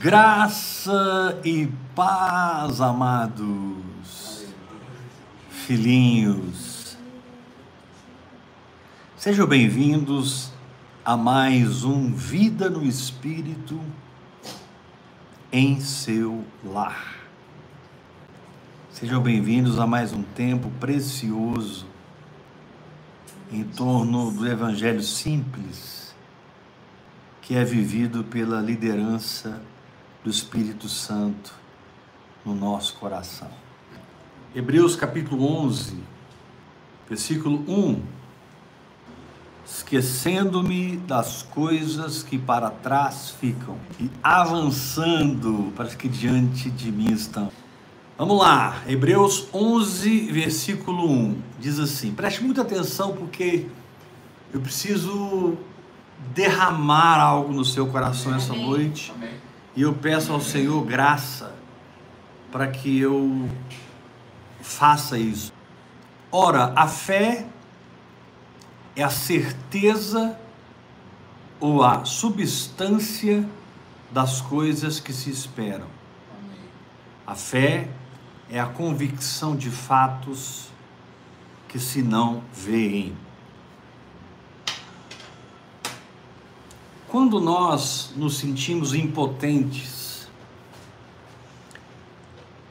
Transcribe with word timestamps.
Graça 0.00 1.38
e 1.44 1.68
paz, 1.94 2.80
amados 2.80 4.46
filhinhos. 5.50 6.96
Sejam 9.14 9.46
bem-vindos 9.46 10.54
a 11.04 11.18
mais 11.18 11.84
um 11.84 12.14
Vida 12.14 12.70
no 12.70 12.82
Espírito 12.82 13.78
em 15.52 15.78
seu 15.80 16.46
lar. 16.64 17.16
Sejam 18.90 19.20
bem-vindos 19.20 19.78
a 19.78 19.86
mais 19.86 20.14
um 20.14 20.22
tempo 20.22 20.70
precioso 20.80 21.86
em 23.52 23.64
torno 23.64 24.30
do 24.30 24.48
Evangelho 24.48 25.02
simples 25.02 26.14
que 27.42 27.54
é 27.54 27.62
vivido 27.66 28.24
pela 28.24 28.62
liderança 28.62 29.60
do 30.22 30.30
Espírito 30.30 30.88
Santo 30.88 31.52
no 32.44 32.54
nosso 32.54 32.94
coração. 32.94 33.50
Hebreus 34.54 34.96
capítulo 34.96 35.46
11, 35.64 35.96
versículo 37.08 37.64
1. 37.68 38.02
Esquecendo-me 39.64 40.96
das 40.96 41.42
coisas 41.42 42.22
que 42.22 42.36
para 42.36 42.70
trás 42.70 43.30
ficam 43.30 43.76
e 44.00 44.10
avançando 44.22 45.72
para 45.76 45.84
as 45.84 45.94
que 45.94 46.08
diante 46.08 46.68
de 46.70 46.90
mim 46.90 47.12
estão. 47.12 47.50
Vamos 48.18 48.38
lá, 48.38 48.82
Hebreus 48.86 49.46
11, 49.54 50.32
versículo 50.32 51.08
1. 51.10 51.42
Diz 51.58 51.78
assim: 51.78 52.12
preste 52.12 52.42
muita 52.42 52.62
atenção 52.62 53.14
porque 53.14 53.66
eu 54.52 54.60
preciso 54.60 55.56
derramar 56.34 57.20
algo 57.20 57.52
no 57.52 57.64
seu 57.64 57.86
coração 57.86 58.34
essa 58.34 58.52
noite. 58.52 59.12
Amém 59.14 59.49
e 59.76 59.82
eu 59.82 59.94
peço 59.94 60.32
ao 60.32 60.40
Senhor 60.40 60.84
graça 60.84 61.54
para 62.50 62.66
que 62.66 62.98
eu 62.98 63.48
faça 64.60 65.18
isso. 65.18 65.52
Ora, 66.32 66.72
a 66.76 66.86
fé 66.86 67.46
é 68.96 69.02
a 69.02 69.10
certeza 69.10 70.38
ou 71.60 71.84
a 71.84 72.04
substância 72.04 73.48
das 74.10 74.40
coisas 74.40 74.98
que 74.98 75.12
se 75.12 75.30
esperam. 75.30 75.86
A 77.26 77.34
fé 77.34 77.88
é 78.50 78.58
a 78.58 78.66
convicção 78.66 79.54
de 79.54 79.70
fatos 79.70 80.68
que 81.68 81.78
se 81.78 82.02
não 82.02 82.42
veem. 82.52 83.16
Quando 87.10 87.40
nós 87.40 88.12
nos 88.14 88.38
sentimos 88.38 88.94
impotentes 88.94 90.28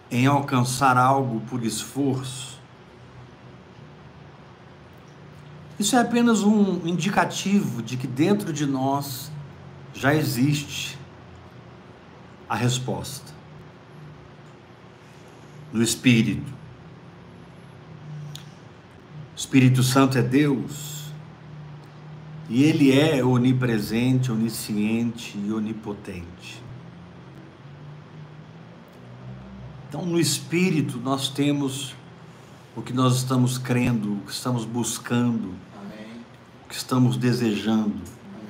em 0.09 0.25
alcançar 0.25 0.95
algo 0.95 1.41
por 1.41 1.61
esforço, 1.65 2.57
isso 5.77 5.93
é 5.97 5.99
apenas 5.99 6.41
um 6.41 6.87
indicativo 6.87 7.83
de 7.83 7.97
que 7.97 8.07
dentro 8.07 8.53
de 8.53 8.65
nós 8.65 9.29
já 9.93 10.15
existe 10.15 10.97
a 12.47 12.55
resposta 12.55 13.33
no 15.73 15.83
Espírito. 15.83 16.53
O 19.33 19.35
Espírito 19.35 19.83
Santo 19.83 20.17
é 20.17 20.21
Deus 20.21 20.98
e 22.49 22.63
Ele 22.63 22.99
é 22.99 23.23
onipresente, 23.23 24.31
onisciente 24.31 25.37
e 25.37 25.53
onipotente. 25.53 26.63
Então, 29.87 30.03
no 30.03 30.19
Espírito, 30.19 30.97
nós 30.97 31.29
temos 31.29 31.95
o 32.75 32.81
que 32.81 32.91
nós 32.91 33.17
estamos 33.17 33.59
crendo, 33.59 34.13
o 34.13 34.19
que 34.21 34.31
estamos 34.31 34.65
buscando, 34.65 35.53
Amém. 35.79 36.21
o 36.65 36.69
que 36.69 36.75
estamos 36.75 37.17
desejando. 37.17 38.01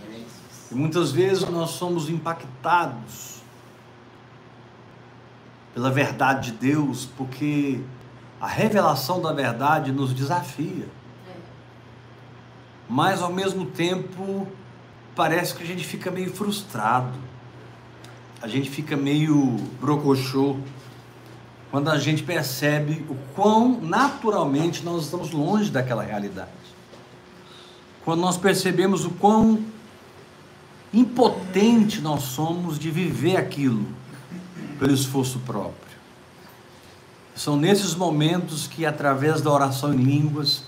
Amém. 0.07 0.25
E 0.71 0.75
muitas 0.75 1.11
vezes 1.11 1.47
nós 1.49 1.71
somos 1.71 2.09
impactados 2.09 3.41
pela 5.73 5.91
verdade 5.91 6.51
de 6.51 6.57
Deus, 6.57 7.05
porque 7.17 7.81
a 8.39 8.47
revelação 8.47 9.21
da 9.21 9.33
verdade 9.33 9.91
nos 9.91 10.13
desafia 10.13 10.87
mas 12.89 13.21
ao 13.21 13.31
mesmo 13.31 13.67
tempo 13.67 14.47
parece 15.15 15.53
que 15.53 15.61
a 15.61 15.65
gente 15.65 15.85
fica 15.85 16.09
meio 16.09 16.33
frustrado, 16.33 17.17
a 18.41 18.47
gente 18.47 18.69
fica 18.69 18.97
meio 18.97 19.57
brocochô 19.79 20.57
quando 21.69 21.89
a 21.89 21.99
gente 21.99 22.23
percebe 22.23 23.05
o 23.07 23.15
quão 23.35 23.79
naturalmente 23.79 24.83
nós 24.83 25.03
estamos 25.03 25.31
longe 25.31 25.69
daquela 25.69 26.01
realidade. 26.01 26.49
Quando 28.03 28.21
nós 28.21 28.37
percebemos 28.37 29.05
o 29.05 29.11
quão 29.11 29.63
impotente 30.91 32.01
nós 32.01 32.23
somos 32.23 32.79
de 32.79 32.89
viver 32.89 33.35
aquilo 33.35 33.85
pelo 34.79 34.93
esforço 34.93 35.37
próprio. 35.39 35.89
São 37.35 37.55
nesses 37.55 37.93
momentos 37.93 38.67
que, 38.67 38.85
através 38.85 39.41
da 39.41 39.51
oração 39.51 39.93
em 39.93 39.97
línguas, 39.97 40.63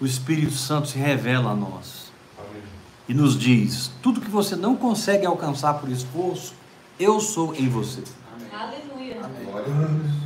o 0.00 0.06
Espírito 0.06 0.52
Santo 0.52 0.88
se 0.88 0.98
revela 0.98 1.50
a 1.50 1.54
nós 1.54 2.12
Amém. 2.38 2.62
e 3.08 3.14
nos 3.14 3.38
diz: 3.38 3.90
tudo 4.02 4.20
que 4.20 4.30
você 4.30 4.56
não 4.56 4.76
consegue 4.76 5.26
alcançar 5.26 5.74
por 5.74 5.90
esforço, 5.90 6.54
eu 6.98 7.20
sou 7.20 7.54
em 7.54 7.68
você. 7.68 8.02
Amém. 8.34 8.48
Aleluia. 8.52 9.20
Amém. 9.24 10.24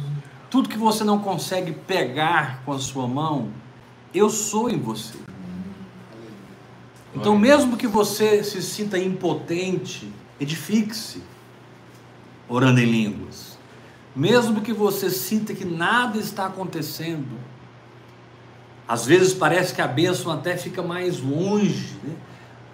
Tudo 0.51 0.69
que 0.69 0.78
você 0.78 1.05
não 1.05 1.19
consegue 1.19 1.73
pegar 1.73 2.62
com 2.65 2.73
a 2.73 2.78
sua 2.78 3.07
mão, 3.07 3.51
eu 4.15 4.31
sou 4.31 4.71
em 4.71 4.78
você. 4.78 5.19
Então, 7.15 7.39
mesmo 7.39 7.77
que 7.77 7.87
você 7.87 8.45
se 8.45 8.62
sinta 8.62 8.99
impotente, 8.99 10.12
edifique-se 10.39 11.23
orando 12.49 12.81
em 12.81 12.87
línguas. 12.87 13.59
Mesmo 14.15 14.61
que 14.61 14.73
você 14.73 15.11
sinta 15.11 15.55
que 15.55 15.65
nada 15.65 16.19
está 16.19 16.47
acontecendo, 16.47 17.39
às 18.88 19.04
vezes 19.04 19.34
parece 19.34 19.75
que 19.75 19.82
a 19.82 19.87
bênção 19.87 20.32
até 20.32 20.56
fica 20.56 20.82
mais 20.82 21.21
longe. 21.21 21.94
Né? 22.03 22.15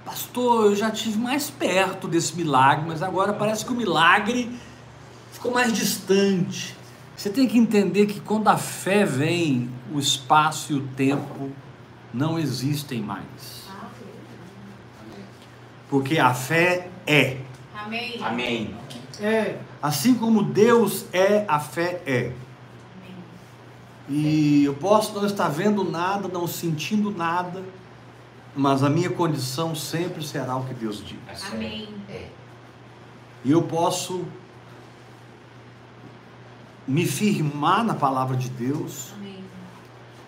Pastor, 0.04 0.66
eu 0.66 0.76
já 0.76 0.88
tive 0.90 1.18
mais 1.18 1.50
perto 1.50 2.06
desse 2.06 2.36
milagre, 2.36 2.84
mas 2.86 3.02
agora 3.02 3.32
parece 3.32 3.64
que 3.64 3.72
o 3.72 3.74
milagre 3.74 4.48
ficou 5.32 5.50
mais 5.50 5.72
distante. 5.72 6.76
Você 7.16 7.30
tem 7.30 7.48
que 7.48 7.58
entender 7.58 8.06
que 8.06 8.20
quando 8.20 8.46
a 8.46 8.56
fé 8.56 9.04
vem, 9.04 9.68
o 9.92 9.98
espaço 9.98 10.72
e 10.72 10.76
o 10.76 10.86
tempo 10.88 11.50
não 12.12 12.38
existem 12.38 13.00
mais. 13.00 13.64
Porque 15.88 16.18
a 16.18 16.32
fé 16.32 16.88
é. 17.06 17.38
Amém. 17.74 18.20
Amém. 18.22 18.76
É. 19.20 19.58
Assim 19.82 20.14
como 20.14 20.42
Deus 20.42 21.06
é, 21.12 21.44
a 21.48 21.58
fé 21.58 22.02
é. 22.06 22.32
E 24.08 24.64
eu 24.64 24.74
posso 24.74 25.14
não 25.14 25.26
estar 25.26 25.48
vendo 25.48 25.82
nada, 25.82 26.28
não 26.28 26.46
sentindo 26.46 27.10
nada, 27.10 27.62
mas 28.54 28.82
a 28.82 28.90
minha 28.90 29.10
condição 29.10 29.74
sempre 29.74 30.22
será 30.22 30.56
o 30.56 30.64
que 30.64 30.74
Deus 30.74 31.02
diz. 31.04 31.52
Amém. 31.52 31.88
E 33.44 33.50
eu 33.50 33.62
posso 33.62 34.24
me 36.86 37.06
firmar 37.06 37.84
na 37.84 37.94
palavra 37.94 38.36
de 38.36 38.50
Deus 38.50 39.12
Amém. 39.16 39.44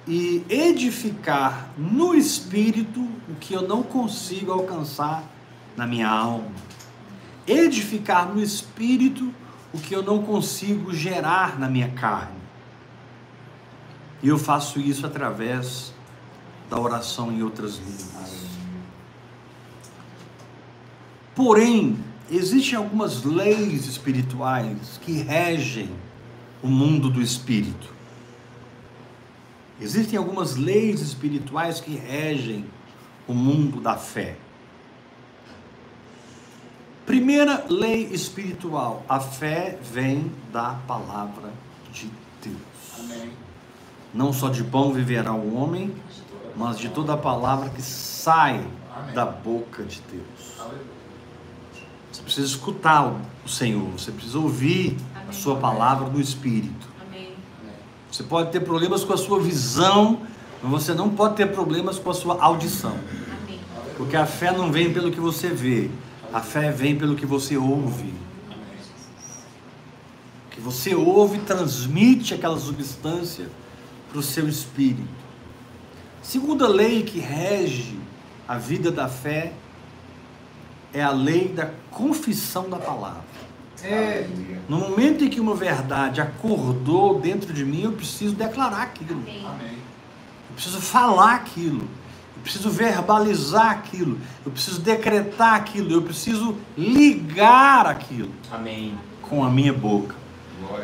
e 0.06 0.44
edificar 0.48 1.68
no 1.76 2.14
espírito 2.14 3.00
o 3.28 3.34
que 3.34 3.54
eu 3.54 3.68
não 3.68 3.82
consigo 3.82 4.52
alcançar 4.52 5.22
na 5.76 5.86
minha 5.86 6.08
alma. 6.08 6.50
Edificar 7.46 8.28
no 8.28 8.42
espírito 8.42 9.32
o 9.72 9.78
que 9.78 9.94
eu 9.94 10.02
não 10.02 10.22
consigo 10.22 10.92
gerar 10.92 11.58
na 11.58 11.68
minha 11.68 11.90
carne. 11.90 12.35
E 14.22 14.28
eu 14.28 14.38
faço 14.38 14.80
isso 14.80 15.06
através 15.06 15.92
da 16.70 16.78
oração 16.80 17.32
em 17.32 17.42
outras 17.42 17.76
línguas. 17.76 18.46
Porém, 21.34 21.98
existem 22.30 22.76
algumas 22.76 23.22
leis 23.22 23.86
espirituais 23.86 24.98
que 25.02 25.12
regem 25.12 25.90
o 26.62 26.68
mundo 26.68 27.10
do 27.10 27.20
espírito. 27.20 27.94
Existem 29.80 30.18
algumas 30.18 30.56
leis 30.56 31.02
espirituais 31.02 31.80
que 31.80 31.94
regem 31.94 32.64
o 33.28 33.34
mundo 33.34 33.80
da 33.80 33.96
fé. 33.96 34.38
Primeira 37.04 37.66
lei 37.68 38.06
espiritual: 38.06 39.04
a 39.08 39.20
fé 39.20 39.78
vem 39.82 40.32
da 40.50 40.74
palavra 40.86 41.52
de 41.92 42.10
Deus. 42.42 42.56
Amém. 42.98 43.45
Não 44.16 44.32
só 44.32 44.48
de 44.48 44.64
pão 44.64 44.94
viverá 44.94 45.34
o 45.34 45.54
homem, 45.54 45.94
mas 46.56 46.78
de 46.78 46.88
toda 46.88 47.12
a 47.12 47.16
palavra 47.18 47.68
que 47.68 47.82
sai 47.82 48.66
da 49.14 49.26
boca 49.26 49.82
de 49.82 50.00
Deus. 50.10 50.70
Você 52.10 52.22
precisa 52.22 52.46
escutar 52.46 53.14
o 53.44 53.48
Senhor, 53.48 53.90
você 53.90 54.10
precisa 54.10 54.38
ouvir 54.38 54.96
a 55.28 55.32
sua 55.32 55.56
palavra 55.56 56.08
no 56.08 56.18
Espírito. 56.18 56.88
Você 58.10 58.22
pode 58.22 58.50
ter 58.50 58.60
problemas 58.60 59.04
com 59.04 59.12
a 59.12 59.18
sua 59.18 59.38
visão, 59.38 60.22
mas 60.62 60.72
você 60.72 60.94
não 60.94 61.10
pode 61.10 61.36
ter 61.36 61.52
problemas 61.52 61.98
com 61.98 62.08
a 62.08 62.14
sua 62.14 62.42
audição. 62.42 62.96
Porque 63.98 64.16
a 64.16 64.24
fé 64.24 64.50
não 64.50 64.72
vem 64.72 64.94
pelo 64.94 65.12
que 65.12 65.20
você 65.20 65.50
vê, 65.50 65.90
a 66.32 66.40
fé 66.40 66.70
vem 66.70 66.96
pelo 66.96 67.16
que 67.16 67.26
você 67.26 67.58
ouve. 67.58 68.14
O 70.46 70.50
que 70.52 70.60
você 70.60 70.94
ouve 70.94 71.40
transmite 71.40 72.32
aquela 72.32 72.58
substância 72.58 73.50
para 74.08 74.18
o 74.18 74.22
seu 74.22 74.48
espírito. 74.48 75.26
Segunda 76.22 76.66
lei 76.66 77.02
que 77.02 77.18
rege 77.18 77.98
a 78.48 78.58
vida 78.58 78.90
da 78.90 79.08
fé 79.08 79.52
é 80.92 81.02
a 81.02 81.10
lei 81.10 81.48
da 81.48 81.70
confissão 81.90 82.68
da 82.68 82.78
palavra. 82.78 83.24
É. 83.82 84.26
No 84.68 84.78
momento 84.78 85.24
em 85.24 85.28
que 85.28 85.38
uma 85.38 85.54
verdade 85.54 86.20
acordou 86.20 87.20
dentro 87.20 87.52
de 87.52 87.64
mim, 87.64 87.82
eu 87.82 87.92
preciso 87.92 88.34
declarar 88.34 88.82
aquilo. 88.82 89.20
Amém. 89.20 89.78
Eu 90.48 90.54
preciso 90.54 90.80
falar 90.80 91.34
aquilo. 91.34 91.82
Eu 92.36 92.42
preciso 92.42 92.70
verbalizar 92.70 93.70
aquilo. 93.70 94.18
Eu 94.44 94.50
preciso 94.50 94.80
decretar 94.80 95.54
aquilo. 95.54 95.92
Eu 95.92 96.02
preciso 96.02 96.56
ligar 96.76 97.86
aquilo. 97.86 98.30
Amém. 98.50 98.98
Com 99.22 99.44
a 99.44 99.50
minha 99.50 99.72
boca. 99.72 100.14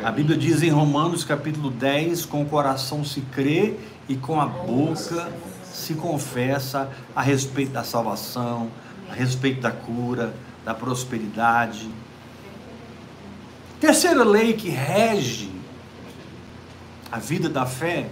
A 0.03 0.11
Bíblia 0.11 0.37
diz 0.37 0.61
em 0.61 0.69
Romanos 0.69 1.23
capítulo 1.23 1.71
10: 1.71 2.25
com 2.25 2.43
o 2.43 2.45
coração 2.45 3.03
se 3.03 3.21
crê 3.21 3.75
e 4.07 4.15
com 4.15 4.39
a 4.39 4.45
boca 4.45 5.31
se 5.63 5.95
confessa 5.95 6.91
a 7.15 7.23
respeito 7.23 7.71
da 7.71 7.83
salvação, 7.83 8.69
a 9.09 9.13
respeito 9.15 9.61
da 9.61 9.71
cura, 9.71 10.35
da 10.63 10.75
prosperidade. 10.75 11.89
Terceira 13.79 14.23
lei 14.23 14.53
que 14.53 14.69
rege 14.69 15.51
a 17.11 17.17
vida 17.17 17.49
da 17.49 17.65
fé 17.65 18.09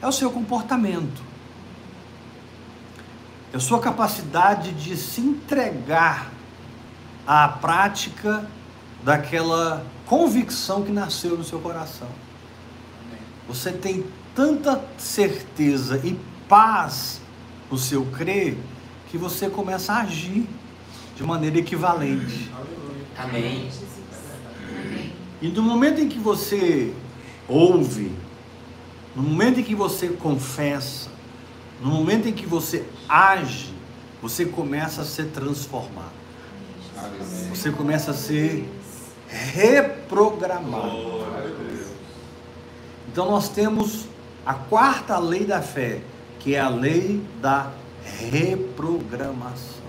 é 0.00 0.06
o 0.06 0.12
seu 0.12 0.30
comportamento. 0.30 1.22
É 3.52 3.56
a 3.58 3.60
sua 3.60 3.78
capacidade 3.78 4.72
de 4.72 4.96
se 4.96 5.20
entregar 5.20 6.32
à 7.26 7.46
prática 7.46 8.48
daquela 9.04 9.84
convicção 10.06 10.82
que 10.82 10.90
nasceu 10.90 11.36
no 11.36 11.44
seu 11.44 11.60
coração. 11.60 12.08
Você 13.46 13.70
tem 13.70 14.04
tanta 14.34 14.82
certeza 14.96 16.00
e 16.02 16.18
paz 16.48 17.20
no 17.70 17.76
seu 17.76 18.06
crer 18.06 18.56
que 19.10 19.18
você 19.18 19.48
começa 19.48 19.92
a 19.92 20.00
agir 20.00 20.48
de 21.14 21.22
maneira 21.22 21.58
equivalente. 21.58 22.50
Amém. 23.16 23.70
E 25.40 25.48
no 25.48 25.62
momento 25.62 26.00
em 26.00 26.08
que 26.08 26.18
você 26.18 26.92
ouve, 27.46 28.10
no 29.14 29.22
momento 29.22 29.60
em 29.60 29.62
que 29.62 29.74
você 29.74 30.08
confessa, 30.08 31.10
no 31.80 31.90
momento 31.90 32.26
em 32.26 32.32
que 32.32 32.46
você 32.46 32.84
age, 33.08 33.74
você 34.22 34.46
começa 34.46 35.02
a 35.02 35.04
ser 35.04 35.26
transformado. 35.26 36.24
Você 37.50 37.70
começa 37.70 38.12
a 38.12 38.14
ser 38.14 38.66
reprogramado. 39.28 41.24
Então 43.10 43.30
nós 43.30 43.48
temos 43.48 44.06
a 44.44 44.54
quarta 44.54 45.18
lei 45.18 45.44
da 45.44 45.62
fé, 45.62 46.00
que 46.40 46.54
é 46.54 46.60
a 46.60 46.68
lei 46.68 47.22
da 47.40 47.70
reprogramação. 48.30 49.84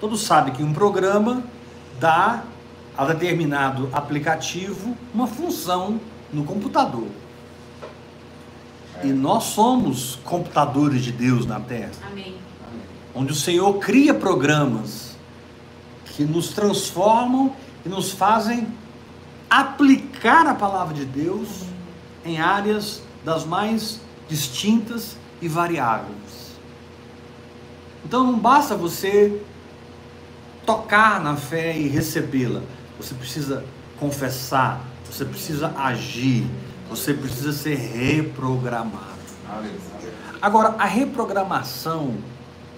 Todos 0.00 0.22
sabem 0.22 0.52
que 0.52 0.62
um 0.62 0.72
programa 0.72 1.44
dá 1.98 2.42
a 2.96 3.04
determinado 3.04 3.88
aplicativo 3.92 4.96
uma 5.14 5.26
função 5.26 6.00
no 6.32 6.44
computador. 6.44 7.06
E 9.02 9.08
nós 9.08 9.44
somos 9.44 10.18
computadores 10.24 11.02
de 11.02 11.12
Deus 11.12 11.46
na 11.46 11.60
Terra. 11.60 11.92
Amém. 12.10 12.34
Onde 13.14 13.32
o 13.32 13.34
Senhor 13.34 13.78
cria 13.78 14.12
programas 14.12 15.16
que 16.04 16.24
nos 16.24 16.48
transformam 16.48 17.54
e 17.84 17.88
nos 17.88 18.12
fazem 18.12 18.68
aplicar 19.48 20.46
a 20.46 20.54
palavra 20.54 20.94
de 20.94 21.04
Deus 21.04 21.64
em 22.24 22.38
áreas 22.40 23.02
das 23.24 23.44
mais 23.44 24.00
distintas 24.28 25.16
e 25.40 25.48
variáveis. 25.48 26.50
Então 28.04 28.24
não 28.24 28.38
basta 28.38 28.76
você 28.76 29.42
tocar 30.64 31.20
na 31.20 31.36
fé 31.36 31.76
e 31.76 31.88
recebê-la. 31.88 32.62
Você 32.98 33.14
precisa 33.14 33.64
confessar, 33.98 34.80
você 35.04 35.24
precisa 35.24 35.74
agir, 35.76 36.46
você 36.88 37.12
precisa 37.12 37.52
ser 37.52 37.76
reprogramado. 37.76 39.10
Agora, 40.40 40.74
a 40.78 40.84
reprogramação, 40.84 42.14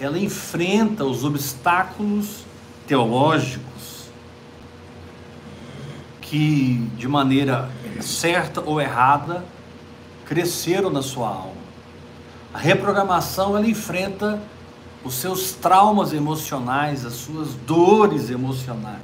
ela 0.01 0.19
enfrenta 0.19 1.05
os 1.05 1.25
obstáculos 1.25 2.45
teológicos 2.87 3.72
que, 6.33 6.89
de 6.97 7.07
maneira 7.07 7.69
certa 8.01 8.63
ou 8.63 8.81
errada, 8.81 9.45
cresceram 10.25 10.89
na 10.89 11.03
sua 11.03 11.29
alma. 11.29 11.61
A 12.55 12.59
reprogramação, 12.59 13.55
ela 13.55 13.67
enfrenta 13.67 14.43
os 15.05 15.13
seus 15.13 15.53
traumas 15.53 16.15
emocionais, 16.15 17.05
as 17.05 17.13
suas 17.13 17.53
dores 17.67 18.31
emocionais. 18.31 19.03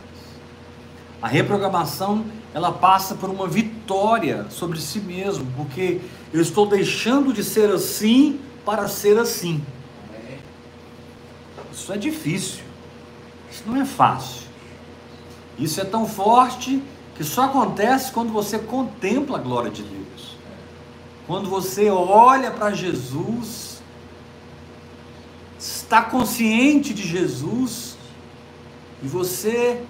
A 1.21 1.29
reprogramação, 1.29 2.25
ela 2.55 2.73
passa 2.73 3.15
por 3.15 3.29
uma 3.29 3.47
vitória 3.47 4.47
sobre 4.49 4.81
si 4.81 4.99
mesmo, 4.99 5.47
porque 5.55 6.01
eu 6.33 6.41
estou 6.41 6.67
deixando 6.67 7.31
de 7.31 7.45
ser 7.45 7.71
assim 7.71 8.41
para 8.65 8.89
ser 8.89 9.19
assim. 9.19 9.63
Isso 11.71 11.93
é 11.93 11.99
difícil. 11.99 12.65
Isso 13.53 13.65
não 13.67 13.77
é 13.77 13.85
fácil. 13.85 14.49
Isso 15.59 15.79
é 15.79 15.85
tão 15.85 16.07
forte 16.07 16.83
que 17.19 17.25
só 17.25 17.43
acontece 17.47 18.13
quando 18.13 18.33
você 18.33 18.59
contempla 18.59 19.39
a 19.39 19.43
glória 19.43 19.71
de 19.71 19.83
Deus. 19.83 20.39
Quando 21.27 21.51
você 21.51 21.91
olha 21.91 22.51
para 22.51 22.73
Jesus 22.73 23.69
está 25.59 26.03
consciente 26.03 26.95
de 26.95 27.07
Jesus 27.07 27.97
e 29.03 29.09
você 29.09 29.83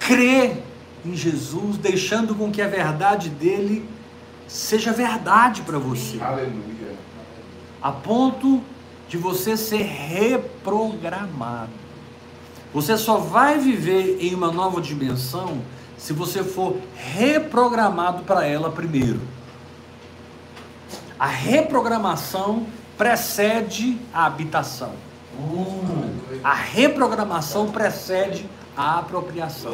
crê 0.00 0.56
em 1.06 1.14
Jesus, 1.14 1.76
deixando 1.76 2.34
com 2.34 2.50
que 2.50 2.60
a 2.60 2.66
verdade 2.66 3.28
dele 3.28 3.88
seja 4.48 4.92
verdade 4.92 5.62
para 5.62 5.78
você. 5.78 6.20
Aleluia. 6.20 6.96
A 7.80 7.92
ponto 7.92 8.60
de 9.08 9.16
você 9.16 9.56
ser 9.56 9.82
reprogramado. 9.82 11.70
Você 12.72 12.96
só 12.96 13.18
vai 13.18 13.58
viver 13.58 14.18
em 14.20 14.34
uma 14.34 14.50
nova 14.50 14.80
dimensão 14.80 15.62
se 15.98 16.12
você 16.12 16.42
for 16.42 16.76
reprogramado 16.94 18.24
para 18.24 18.46
ela 18.46 18.70
primeiro. 18.70 19.20
A 21.18 21.26
reprogramação 21.26 22.66
precede 22.96 23.98
a 24.12 24.26
habitação. 24.26 24.92
A 26.42 26.54
reprogramação 26.54 27.70
precede 27.70 28.48
a 28.76 28.98
apropriação. 28.98 29.72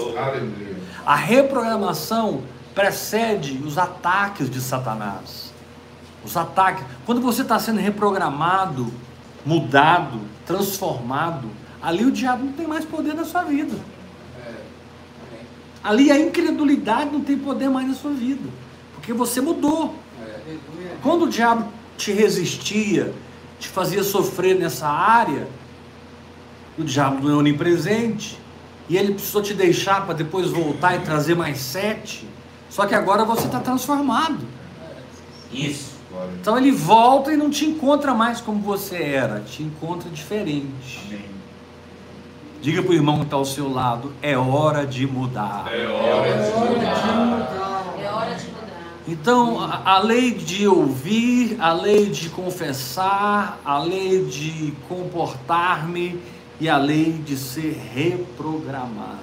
A 1.05 1.15
reprogramação 1.15 2.43
precede 2.75 3.59
os 3.65 3.79
ataques 3.79 4.51
de 4.51 4.61
Satanás. 4.61 5.53
Os 6.25 6.37
ataques. 6.37 6.85
Quando 7.07 7.21
você 7.21 7.43
está 7.43 7.59
sendo 7.59 7.81
reprogramado, 7.81 8.93
mudado, 9.45 10.21
transformado, 10.47 11.51
ali 11.83 12.05
o 12.05 12.13
diabo 12.13 12.45
não 12.45 12.53
tem 12.53 12.67
mais 12.67 12.85
poder 12.85 13.15
na 13.15 13.25
sua 13.25 13.43
vida. 13.43 13.77
Ali 15.83 16.11
a 16.11 16.19
incredulidade 16.19 17.11
não 17.11 17.21
tem 17.21 17.39
poder 17.39 17.69
mais 17.71 17.89
na 17.89 17.95
sua 17.95 18.11
vida. 18.11 18.49
Porque 18.95 19.13
você 19.13 19.41
mudou. 19.41 19.95
Quando 21.03 21.25
o 21.25 21.29
diabo 21.29 21.71
te 21.97 22.13
resistia, 22.13 23.15
te 23.59 23.69
fazia 23.69 24.03
sofrer 24.03 24.59
nessa 24.59 24.89
área, 24.89 25.49
o 26.79 26.85
diabo 26.85 27.27
não 27.27 27.35
é 27.35 27.39
onipresente, 27.39 28.39
e 28.89 28.97
ele 28.97 29.15
precisou 29.15 29.43
te 29.43 29.55
deixar 29.55 30.05
para 30.05 30.15
depois 30.15 30.49
voltar 30.51 30.97
e 30.97 31.01
trazer 31.01 31.35
mais 31.35 31.59
sete, 31.59 32.27
só 32.69 32.87
que 32.87 32.95
agora 32.95 33.25
você 33.25 33.47
está 33.47 33.61
transformado. 33.61 34.41
Isso. 35.53 35.91
Então 36.41 36.59
ele 36.59 36.73
volta 36.73 37.33
e 37.33 37.37
não 37.37 37.51
te 37.51 37.65
encontra 37.65 38.13
mais 38.15 38.41
como 38.41 38.61
você 38.61 38.97
era, 38.97 39.41
te 39.41 39.63
encontra 39.63 40.11
diferente. 40.11 41.01
Amém. 41.07 41.30
Diga 42.61 42.83
para 42.83 42.91
o 42.91 42.95
irmão 42.95 43.19
que 43.19 43.25
está 43.25 43.37
ao 43.37 43.45
seu 43.45 43.73
lado: 43.73 44.13
é 44.21 44.37
hora 44.37 44.87
de 44.87 45.07
mudar. 45.07 45.71
É 45.73 45.87
hora 45.87 46.45
de 46.45 46.59
mudar. 46.59 47.41
Então, 49.09 49.61
a, 49.61 49.97
a, 49.97 49.99
lei 49.99 50.31
de 50.31 50.69
ouvir, 50.69 51.57
a 51.59 51.73
lei 51.73 52.07
de 52.07 52.29
confessar, 52.29 53.59
a 53.65 53.79
lei 53.79 54.25
de 54.25 54.73
comportar-me 54.89 56.21
e 56.61 56.69
a 56.69 56.77
lei 56.77 57.13
de 57.13 57.37
ser 57.37 57.81
reprogramado. 57.93 59.19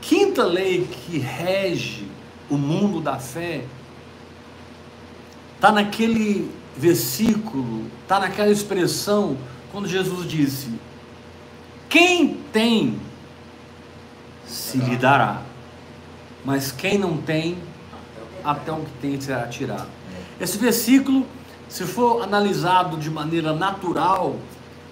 quinta 0.00 0.44
lei 0.44 0.86
que 0.86 1.18
rege 1.18 2.06
o 2.48 2.56
mundo 2.56 3.00
da 3.00 3.18
fé 3.18 3.64
está 5.56 5.72
naquele 5.72 6.50
versículo, 6.76 7.86
está 8.02 8.20
naquela 8.20 8.50
expressão, 8.50 9.36
quando 9.72 9.88
Jesus 9.88 10.28
disse: 10.28 10.68
Quem 11.88 12.34
tem, 12.52 12.98
se 14.46 14.78
lhe 14.78 14.96
dará, 14.96 15.42
mas 16.44 16.70
quem 16.72 16.98
não 16.98 17.16
tem, 17.16 17.58
até 18.44 18.70
o 18.72 18.76
que 18.76 18.92
tem 19.00 19.20
será 19.20 19.46
tirado. 19.48 19.88
Esse 20.40 20.58
versículo, 20.58 21.26
se 21.68 21.84
for 21.84 22.22
analisado 22.22 22.96
de 22.96 23.10
maneira 23.10 23.52
natural, 23.52 24.36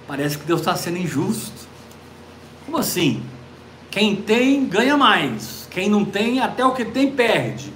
parece 0.07 0.39
que 0.39 0.45
Deus 0.45 0.61
está 0.61 0.75
sendo 0.75 0.99
injusto. 0.99 1.69
Como 2.65 2.79
assim? 2.79 3.23
Quem 3.91 4.17
tem, 4.17 4.67
ganha 4.67 4.97
mais. 4.97 5.69
Quem 5.71 5.89
não 5.89 6.05
tem, 6.05 6.41
até 6.41 6.65
o 6.65 6.73
que 6.73 6.85
tem, 6.85 7.13
perde. 7.13 7.73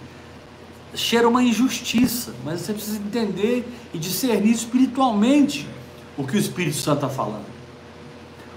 Cheira 0.95 1.29
uma 1.29 1.43
injustiça, 1.43 2.35
mas 2.45 2.63
você 2.63 2.73
precisa 2.73 2.99
entender 2.99 3.69
e 3.93 3.99
discernir 3.99 4.53
espiritualmente 4.53 5.69
o 6.17 6.25
que 6.27 6.37
o 6.37 6.41
Espírito 6.41 6.77
Santo 6.77 7.05
está 7.05 7.09
falando. 7.09 7.58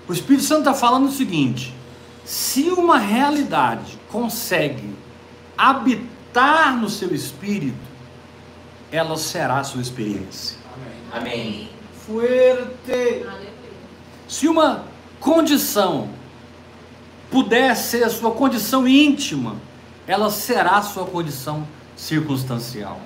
O 0.08 0.14
Espírito 0.14 0.44
Santo 0.44 0.60
está 0.60 0.74
falando 0.74 1.08
o 1.08 1.12
seguinte: 1.12 1.74
se 2.26 2.70
uma 2.70 2.98
realidade 2.98 4.00
consegue 4.12 4.96
habitar 5.58 6.78
no 6.78 6.90
seu 6.90 7.14
espírito, 7.14 7.78
ela 8.92 9.18
será 9.18 9.60
a 9.60 9.64
sua 9.64 9.82
experiência. 9.82 10.58
Amém. 11.12 11.32
Amém. 11.34 11.70
Fuerte. 12.06 13.26
Se 14.28 14.48
uma 14.48 14.86
condição 15.20 16.10
puder 17.30 17.76
ser 17.76 18.04
a 18.04 18.10
sua 18.10 18.32
condição 18.32 18.88
íntima, 18.88 19.56
ela 20.08 20.30
será 20.30 20.78
a 20.78 20.82
sua 20.82 21.06
condição 21.06 21.68
circunstancial. 21.96 23.00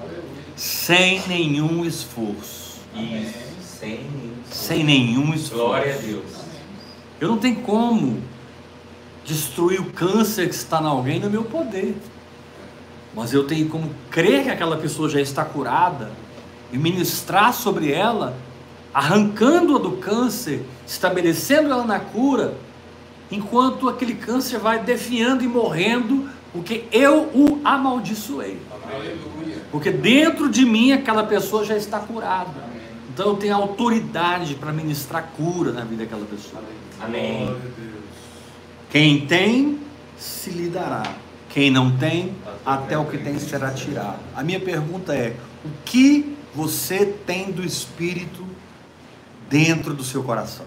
Sem 0.56 1.22
nenhum 1.28 1.86
esforço. 1.86 2.80
Isso. 2.96 3.34
Sem 3.80 3.90
nenhum 3.90 4.34
esforço. 4.42 4.68
Sem 4.68 4.84
nenhum 4.84 5.34
esforço. 5.34 5.66
Glória 5.66 5.94
a 5.94 5.98
Deus. 5.98 6.45
Eu 7.26 7.32
não 7.32 7.38
tenho 7.40 7.56
como 7.62 8.22
destruir 9.26 9.82
o 9.82 9.86
câncer 9.86 10.48
que 10.48 10.54
está 10.54 10.80
em 10.80 10.86
alguém 10.86 11.20
no 11.20 11.28
meu 11.28 11.44
poder. 11.44 11.98
Mas 13.16 13.34
eu 13.34 13.48
tenho 13.48 13.68
como 13.68 13.90
crer 14.12 14.44
que 14.44 14.50
aquela 14.52 14.78
pessoa 14.78 15.10
já 15.10 15.20
está 15.20 15.44
curada 15.44 16.12
e 16.72 16.78
ministrar 16.78 17.52
sobre 17.52 17.92
ela, 17.92 18.38
arrancando-a 18.94 19.80
do 19.80 19.94
câncer, 19.94 20.64
estabelecendo 20.86 21.72
ela 21.72 21.84
na 21.84 22.00
cura, 22.00 22.56
enquanto 23.32 23.90
aquele 23.90 24.14
câncer 24.14 24.60
vai 24.60 24.84
defiando 24.84 25.44
e 25.44 25.48
morrendo, 25.48 26.30
porque 26.54 26.84
eu 26.92 27.24
o 27.34 27.60
amaldiçoei. 27.64 28.62
Porque 29.72 29.90
dentro 29.90 30.48
de 30.48 30.64
mim 30.64 30.92
aquela 30.92 31.24
pessoa 31.24 31.66
já 31.66 31.76
está 31.76 31.98
curada. 31.98 32.76
Então 33.12 33.30
eu 33.30 33.36
tenho 33.36 33.56
autoridade 33.56 34.54
para 34.54 34.72
ministrar 34.72 35.32
cura 35.36 35.72
na 35.72 35.82
vida 35.82 36.04
daquela 36.04 36.26
pessoa. 36.26 36.62
Amém. 37.02 37.56
Quem 38.90 39.26
tem, 39.26 39.80
se 40.18 40.50
lhe 40.50 40.70
dará. 40.70 41.04
Quem 41.50 41.72
não 41.72 41.98
tem, 41.98 42.36
até 42.66 42.98
o 42.98 43.06
que 43.06 43.18
tem 43.18 43.40
será 43.40 43.72
tirado. 43.72 44.20
A 44.36 44.44
minha 44.44 44.60
pergunta 44.60 45.14
é: 45.14 45.36
o 45.64 45.70
que 45.84 46.38
você 46.54 47.06
tem 47.06 47.52
do 47.52 47.64
Espírito 47.64 48.46
dentro 49.50 49.94
do 49.94 50.04
seu 50.04 50.24
coração? 50.24 50.66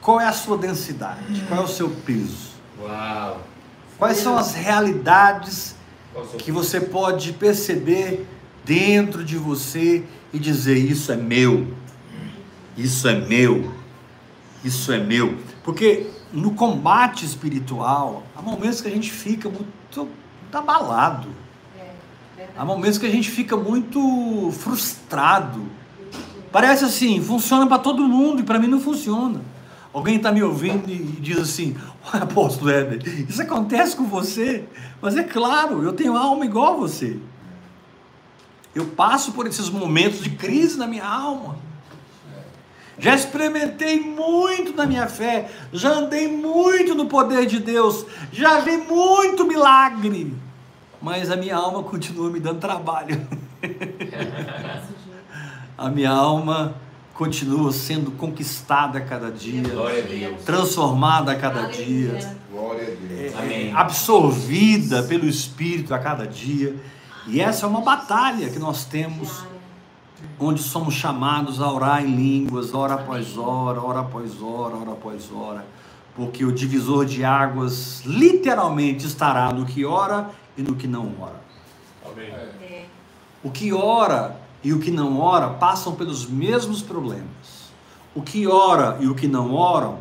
Qual 0.00 0.20
é 0.20 0.26
a 0.26 0.32
sua 0.32 0.56
densidade? 0.56 1.42
Qual 1.48 1.60
é 1.60 1.64
o 1.64 1.68
seu 1.68 1.90
peso? 1.90 2.48
Uau. 2.80 3.42
Quais 3.98 4.18
são 4.18 4.38
as 4.38 4.54
realidades 4.54 5.74
que 6.38 6.52
você 6.52 6.80
pode 6.80 7.32
perceber 7.32 8.26
dentro 8.64 9.24
de 9.24 9.36
você 9.36 10.04
e 10.32 10.38
dizer: 10.38 10.76
Isso 10.76 11.10
é 11.10 11.16
meu, 11.16 11.74
isso 12.76 13.08
é 13.08 13.18
meu, 13.18 13.74
isso 14.64 14.92
é 14.92 14.98
meu? 14.98 15.38
Porque 15.62 16.06
no 16.32 16.52
combate 16.52 17.24
espiritual, 17.24 18.24
há 18.36 18.42
momentos 18.42 18.80
que 18.80 18.88
a 18.88 18.90
gente 18.90 19.10
fica 19.10 19.48
muito, 19.48 20.08
abalado, 20.52 21.28
há 22.56 22.64
momentos 22.64 22.98
que 22.98 23.06
a 23.06 23.10
gente 23.10 23.30
fica 23.30 23.56
muito 23.56 24.50
frustrado. 24.52 25.66
Parece 26.50 26.84
assim, 26.84 27.22
funciona 27.22 27.66
para 27.66 27.78
todo 27.78 28.02
mundo 28.02 28.40
e 28.40 28.42
para 28.42 28.58
mim 28.58 28.66
não 28.66 28.80
funciona. 28.80 29.40
Alguém 29.92 30.16
está 30.16 30.30
me 30.30 30.42
ouvindo 30.42 30.88
e 30.90 30.98
diz 30.98 31.38
assim: 31.38 31.76
Apóstolo 32.12 32.70
Éder, 32.70 33.02
isso 33.28 33.40
acontece 33.40 33.96
com 33.96 34.04
você? 34.04 34.64
Mas 35.00 35.16
é 35.16 35.22
claro, 35.22 35.82
eu 35.82 35.92
tenho 35.92 36.16
alma 36.16 36.44
igual 36.44 36.74
a 36.74 36.76
você. 36.76 37.18
Eu 38.74 38.86
passo 38.86 39.32
por 39.32 39.46
esses 39.46 39.68
momentos 39.70 40.20
de 40.20 40.30
crise 40.30 40.78
na 40.78 40.86
minha 40.86 41.06
alma. 41.06 41.56
Já 42.98 43.14
experimentei 43.14 44.00
muito 44.00 44.74
na 44.74 44.86
minha 44.86 45.06
fé, 45.06 45.50
já 45.72 45.90
andei 45.90 46.28
muito 46.28 46.94
no 46.94 47.06
poder 47.06 47.46
de 47.46 47.60
Deus, 47.60 48.04
já 48.32 48.60
vi 48.60 48.76
muito 48.76 49.46
milagre, 49.46 50.34
mas 51.00 51.30
a 51.30 51.36
minha 51.36 51.56
alma 51.56 51.82
continua 51.82 52.28
me 52.28 52.40
dando 52.40 52.58
trabalho. 52.58 53.26
a 55.78 55.88
minha 55.88 56.10
alma 56.10 56.74
continua 57.14 57.72
sendo 57.72 58.10
conquistada 58.12 58.98
a 58.98 59.00
cada 59.00 59.30
dia, 59.30 59.62
a 59.62 60.44
transformada 60.44 61.32
a 61.32 61.36
cada 61.36 61.64
Aleluia. 61.64 62.16
dia, 62.16 62.36
Glória 62.50 62.82
a 62.82 63.06
Deus. 63.06 63.34
é, 63.34 63.38
Amém. 63.38 63.72
absorvida 63.74 65.02
pelo 65.02 65.26
Espírito 65.26 65.94
a 65.94 65.98
cada 65.98 66.26
dia. 66.26 66.76
E 67.26 67.40
essa 67.40 67.66
é 67.66 67.68
uma 67.68 67.80
batalha 67.80 68.48
que 68.48 68.58
nós 68.58 68.84
temos, 68.84 69.44
onde 70.38 70.62
somos 70.62 70.94
chamados 70.94 71.60
a 71.60 71.70
orar 71.70 72.04
em 72.04 72.14
línguas, 72.14 72.74
hora 72.74 72.94
após 72.94 73.36
hora, 73.36 73.80
hora 73.80 74.00
após 74.00 74.42
hora, 74.42 74.76
hora 74.76 74.92
após 74.92 75.30
hora, 75.32 75.64
porque 76.14 76.44
o 76.44 76.52
divisor 76.52 77.04
de 77.04 77.24
águas 77.24 78.02
literalmente 78.04 79.06
estará 79.06 79.52
no 79.52 79.64
que 79.64 79.84
ora 79.84 80.30
e 80.56 80.62
no 80.62 80.74
que 80.74 80.86
não 80.86 81.12
ora. 81.20 81.48
É. 82.16 82.84
O 83.42 83.50
que 83.50 83.72
ora 83.72 84.40
e 84.62 84.72
o 84.72 84.78
que 84.80 84.90
não 84.90 85.20
ora 85.20 85.50
passam 85.50 85.94
pelos 85.94 86.26
mesmos 86.26 86.82
problemas. 86.82 87.68
O 88.14 88.22
que 88.22 88.48
ora 88.48 88.96
e 89.00 89.06
o 89.06 89.14
que 89.14 89.28
não 89.28 89.54
oram 89.54 89.98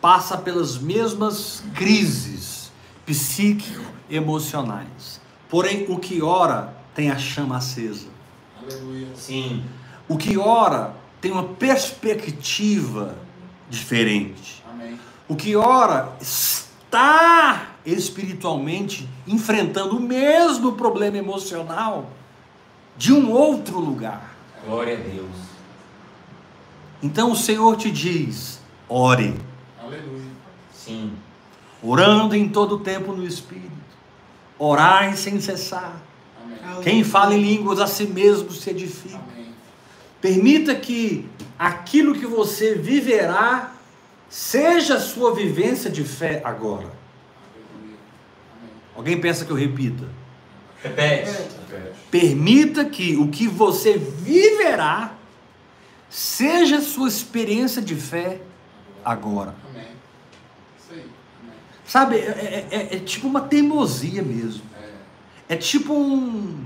passa 0.00 0.36
pelas 0.36 0.76
mesmas 0.76 1.62
crises 1.74 2.72
psíquico-emocionais. 3.06 5.20
Porém, 5.48 5.86
o 5.88 5.98
que 5.98 6.20
ora 6.20 6.76
tem 6.94 7.10
a 7.10 7.16
chama 7.16 7.56
acesa. 7.56 8.15
Aleluia. 8.70 9.08
Sim. 9.14 9.64
O 10.08 10.16
que 10.16 10.36
ora 10.36 10.94
tem 11.20 11.32
uma 11.32 11.44
perspectiva 11.44 13.16
diferente. 13.68 14.62
Amém. 14.70 14.98
O 15.28 15.34
que 15.34 15.56
ora 15.56 16.12
está 16.20 17.70
espiritualmente 17.84 19.08
enfrentando 19.26 19.96
o 19.96 20.00
mesmo 20.00 20.72
problema 20.72 21.16
emocional 21.16 22.10
de 22.96 23.12
um 23.12 23.30
outro 23.30 23.78
lugar. 23.78 24.34
Glória 24.64 24.94
a 24.94 25.00
Deus. 25.00 25.46
Então 27.02 27.30
o 27.30 27.36
Senhor 27.36 27.76
te 27.76 27.90
diz: 27.90 28.60
ore, 28.88 29.38
Aleluia. 29.80 30.30
Sim. 30.72 31.12
orando 31.82 32.34
em 32.34 32.48
todo 32.48 32.78
tempo 32.78 33.12
no 33.12 33.24
Espírito, 33.24 33.70
orai 34.58 35.16
sem 35.16 35.40
cessar. 35.40 36.00
Quem 36.82 37.02
fala 37.04 37.34
em 37.34 37.40
línguas 37.42 37.80
a 37.80 37.86
si 37.86 38.04
mesmo 38.06 38.50
se 38.52 38.70
edifica. 38.70 39.16
Amém. 39.16 39.46
Permita 40.20 40.74
que 40.74 41.28
aquilo 41.58 42.14
que 42.14 42.26
você 42.26 42.74
viverá 42.74 43.72
seja 44.28 44.96
a 44.96 45.00
sua 45.00 45.34
vivência 45.34 45.88
de 45.90 46.04
fé 46.04 46.40
agora. 46.44 46.90
Alguém 48.94 49.20
pensa 49.20 49.44
que 49.44 49.50
eu 49.50 49.56
repita? 49.56 50.04
Repete. 50.82 51.30
Permita 52.10 52.84
que 52.84 53.16
o 53.16 53.28
que 53.28 53.46
você 53.46 53.98
viverá 53.98 55.14
seja 56.08 56.78
a 56.78 56.80
sua 56.80 57.08
experiência 57.08 57.82
de 57.82 57.94
fé 57.94 58.40
agora. 59.04 59.54
Sabe, 61.86 62.16
é, 62.16 62.66
é- 62.70 62.96
é 62.96 62.98
tipo 62.98 63.28
uma 63.28 63.40
teimosia 63.42 64.22
mesmo. 64.22 64.62
É. 65.48 65.56
Tipo 65.56 65.92
um 65.94 66.64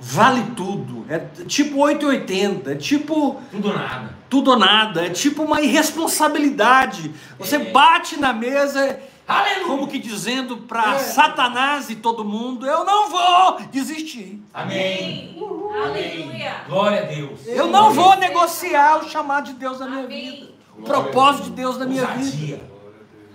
vale 0.00 0.42
tudo. 0.56 1.04
É 1.08 1.18
tipo 1.46 1.78
880. 1.78 2.72
É 2.72 2.74
tipo 2.76 3.40
Tudo 3.50 3.68
ou 3.68 3.74
nada. 3.74 4.16
tudo 4.28 4.50
ou 4.50 4.58
nada. 4.58 5.06
É 5.06 5.10
tipo 5.10 5.42
uma 5.42 5.60
irresponsabilidade. 5.60 7.12
Você 7.38 7.56
É. 7.56 7.70
bate 7.70 8.18
na 8.18 8.32
mesa. 8.32 8.98
Aleluia. 9.26 9.66
Como 9.66 9.88
que 9.88 9.98
dizendo 9.98 10.58
para 10.58 10.96
É. 10.96 10.98
Satanás 10.98 11.88
e 11.90 11.96
todo 11.96 12.24
mundo: 12.24 12.66
Eu 12.66 12.84
não 12.84 13.08
vou 13.08 13.60
desistir. 13.72 14.42
Amém. 14.52 15.36
Aleluia. 15.82 16.64
Glória 16.68 17.02
a 17.02 17.06
Deus. 17.06 17.40
Eu 17.46 17.66
não 17.68 17.90
vou 17.92 18.16
negociar 18.16 18.98
o 18.98 19.08
chamado 19.08 19.46
de 19.46 19.54
Deus 19.54 19.80
na 19.80 19.86
minha 19.88 20.04
Amém. 20.04 20.30
vida. 20.30 20.54
O 20.78 20.82
propósito 20.82 21.44
de 21.44 21.50
Deus 21.52 21.78
na 21.78 21.86
minha 21.86 22.04
vida. 22.06 22.60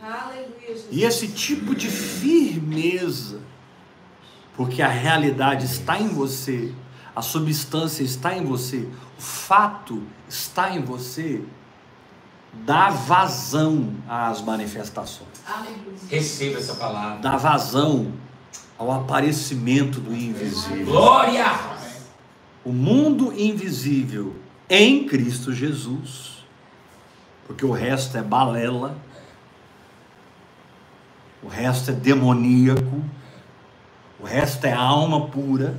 Aleluia, 0.02 0.48
Jesus. 0.68 0.88
E 0.92 1.04
esse 1.04 1.28
tipo 1.30 1.74
de 1.76 1.88
firmeza, 1.88 3.40
porque 4.60 4.82
a 4.82 4.90
realidade 4.90 5.64
está 5.64 5.98
em 5.98 6.10
você, 6.10 6.74
a 7.16 7.22
substância 7.22 8.04
está 8.04 8.36
em 8.36 8.44
você, 8.44 8.90
o 9.18 9.22
fato 9.22 10.04
está 10.28 10.76
em 10.76 10.82
você, 10.82 11.42
dá 12.66 12.90
vazão 12.90 13.94
às 14.06 14.42
manifestações. 14.42 15.30
Receba 16.10 16.58
essa 16.58 16.76
palavra. 16.76 17.20
dá 17.20 17.38
vazão 17.38 18.12
ao 18.78 18.92
aparecimento 18.92 20.02
do 20.02 20.14
invisível. 20.14 20.88
Glória! 20.88 21.58
O 22.66 22.74
mundo 22.74 23.32
invisível 23.40 24.36
em 24.70 25.08
Cristo 25.08 25.54
Jesus, 25.54 26.46
porque 27.48 27.66
o 27.66 27.72
resto 27.72 28.18
é 28.18 28.22
balela, 28.22 28.98
o 31.42 31.48
resto 31.48 31.92
é 31.92 31.94
demoníaco, 31.94 33.02
o 34.22 34.26
resto 34.26 34.66
é 34.66 34.74
alma 34.74 35.28
pura. 35.28 35.78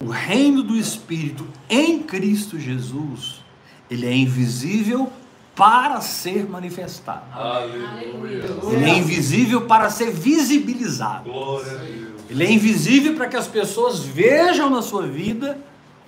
O 0.00 0.08
reino 0.08 0.62
do 0.62 0.76
Espírito 0.76 1.46
em 1.68 2.02
Cristo 2.02 2.58
Jesus, 2.58 3.44
ele 3.88 4.06
é 4.06 4.14
invisível 4.14 5.12
para 5.54 6.00
ser 6.00 6.48
manifestado. 6.48 7.26
Aleluia. 7.32 8.44
Ele 8.72 8.84
é 8.84 8.98
invisível 8.98 9.66
para 9.66 9.88
ser 9.88 10.10
visibilizado. 10.10 11.30
Glória 11.30 11.72
a 11.72 11.76
Deus. 11.76 12.22
Ele 12.28 12.44
é 12.44 12.50
invisível 12.50 13.14
para 13.14 13.28
que 13.28 13.36
as 13.36 13.46
pessoas 13.46 14.00
vejam 14.00 14.68
na 14.68 14.82
sua 14.82 15.06
vida 15.06 15.58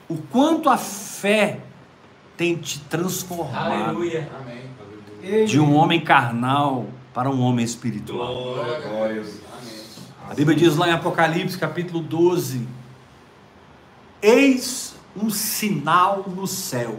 o 0.08 0.16
quanto 0.16 0.68
a 0.68 0.76
fé 0.76 1.60
tem 2.36 2.56
te 2.56 2.80
transformado 2.80 3.72
Aleluia. 3.72 4.28
Amém. 4.40 5.44
de 5.44 5.58
um 5.58 5.74
homem 5.74 6.00
carnal 6.00 6.86
para 7.14 7.30
um 7.30 7.40
homem 7.40 7.64
espiritual. 7.64 8.34
Glória, 8.34 8.80
glória. 8.80 9.20
Amém. 9.20 9.45
A 10.28 10.34
Bíblia 10.34 10.58
diz 10.58 10.76
lá 10.76 10.88
em 10.88 10.92
Apocalipse, 10.92 11.56
capítulo 11.56 12.00
12: 12.02 12.66
Eis 14.20 14.96
um 15.16 15.30
sinal 15.30 16.24
no 16.26 16.48
céu. 16.48 16.98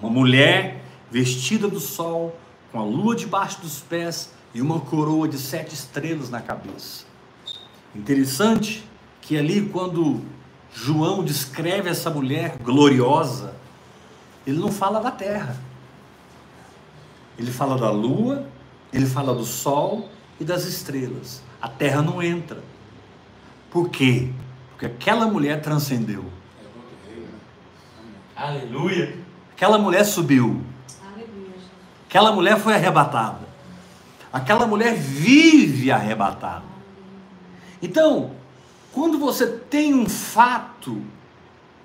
Uma 0.00 0.08
mulher 0.08 0.80
vestida 1.10 1.66
do 1.66 1.80
sol, 1.80 2.38
com 2.70 2.78
a 2.78 2.84
lua 2.84 3.16
debaixo 3.16 3.60
dos 3.62 3.80
pés 3.80 4.30
e 4.54 4.62
uma 4.62 4.78
coroa 4.78 5.26
de 5.26 5.38
sete 5.38 5.74
estrelas 5.74 6.30
na 6.30 6.40
cabeça. 6.40 7.04
Interessante 7.96 8.88
que 9.20 9.36
ali, 9.36 9.68
quando 9.70 10.20
João 10.72 11.24
descreve 11.24 11.88
essa 11.90 12.10
mulher 12.10 12.58
gloriosa, 12.62 13.56
ele 14.46 14.58
não 14.60 14.70
fala 14.70 15.00
da 15.00 15.10
terra. 15.10 15.56
Ele 17.36 17.50
fala 17.50 17.76
da 17.76 17.90
lua, 17.90 18.46
ele 18.92 19.06
fala 19.06 19.34
do 19.34 19.44
sol 19.44 20.08
e 20.40 20.44
das 20.44 20.64
estrelas. 20.64 21.42
A 21.60 21.68
terra 21.68 22.00
não 22.00 22.22
entra. 22.22 22.64
Por 23.70 23.90
quê? 23.90 24.30
Porque 24.70 24.86
aquela 24.86 25.26
mulher 25.26 25.60
transcendeu. 25.60 26.24
Aleluia. 28.34 29.18
Aquela 29.52 29.78
mulher 29.78 30.04
subiu. 30.04 30.64
Aleluia. 31.04 31.54
Aquela 32.08 32.32
mulher 32.32 32.58
foi 32.58 32.72
arrebatada. 32.72 33.46
Aquela 34.32 34.66
mulher 34.66 34.94
vive 34.94 35.92
arrebatada. 35.92 36.64
Então, 37.82 38.30
quando 38.92 39.18
você 39.18 39.46
tem 39.46 39.92
um 39.92 40.08
fato 40.08 41.02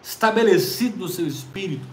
estabelecido 0.01 0.99
no 0.99 1.09
seu 1.09 1.27
espírito, 1.27 1.85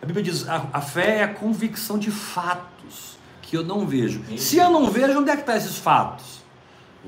a 0.00 0.06
Bíblia 0.06 0.24
diz: 0.24 0.48
a, 0.48 0.66
a 0.72 0.80
fé 0.80 1.18
é 1.18 1.22
a 1.24 1.34
convicção 1.34 1.98
de 1.98 2.10
fatos 2.10 3.15
que 3.46 3.56
eu 3.56 3.64
não 3.64 3.86
vejo. 3.86 4.20
Se 4.36 4.58
eu 4.58 4.70
não 4.70 4.90
vejo, 4.90 5.20
onde 5.20 5.30
é 5.30 5.34
que 5.34 5.42
estão 5.42 5.56
esses 5.56 5.78
fatos? 5.78 6.44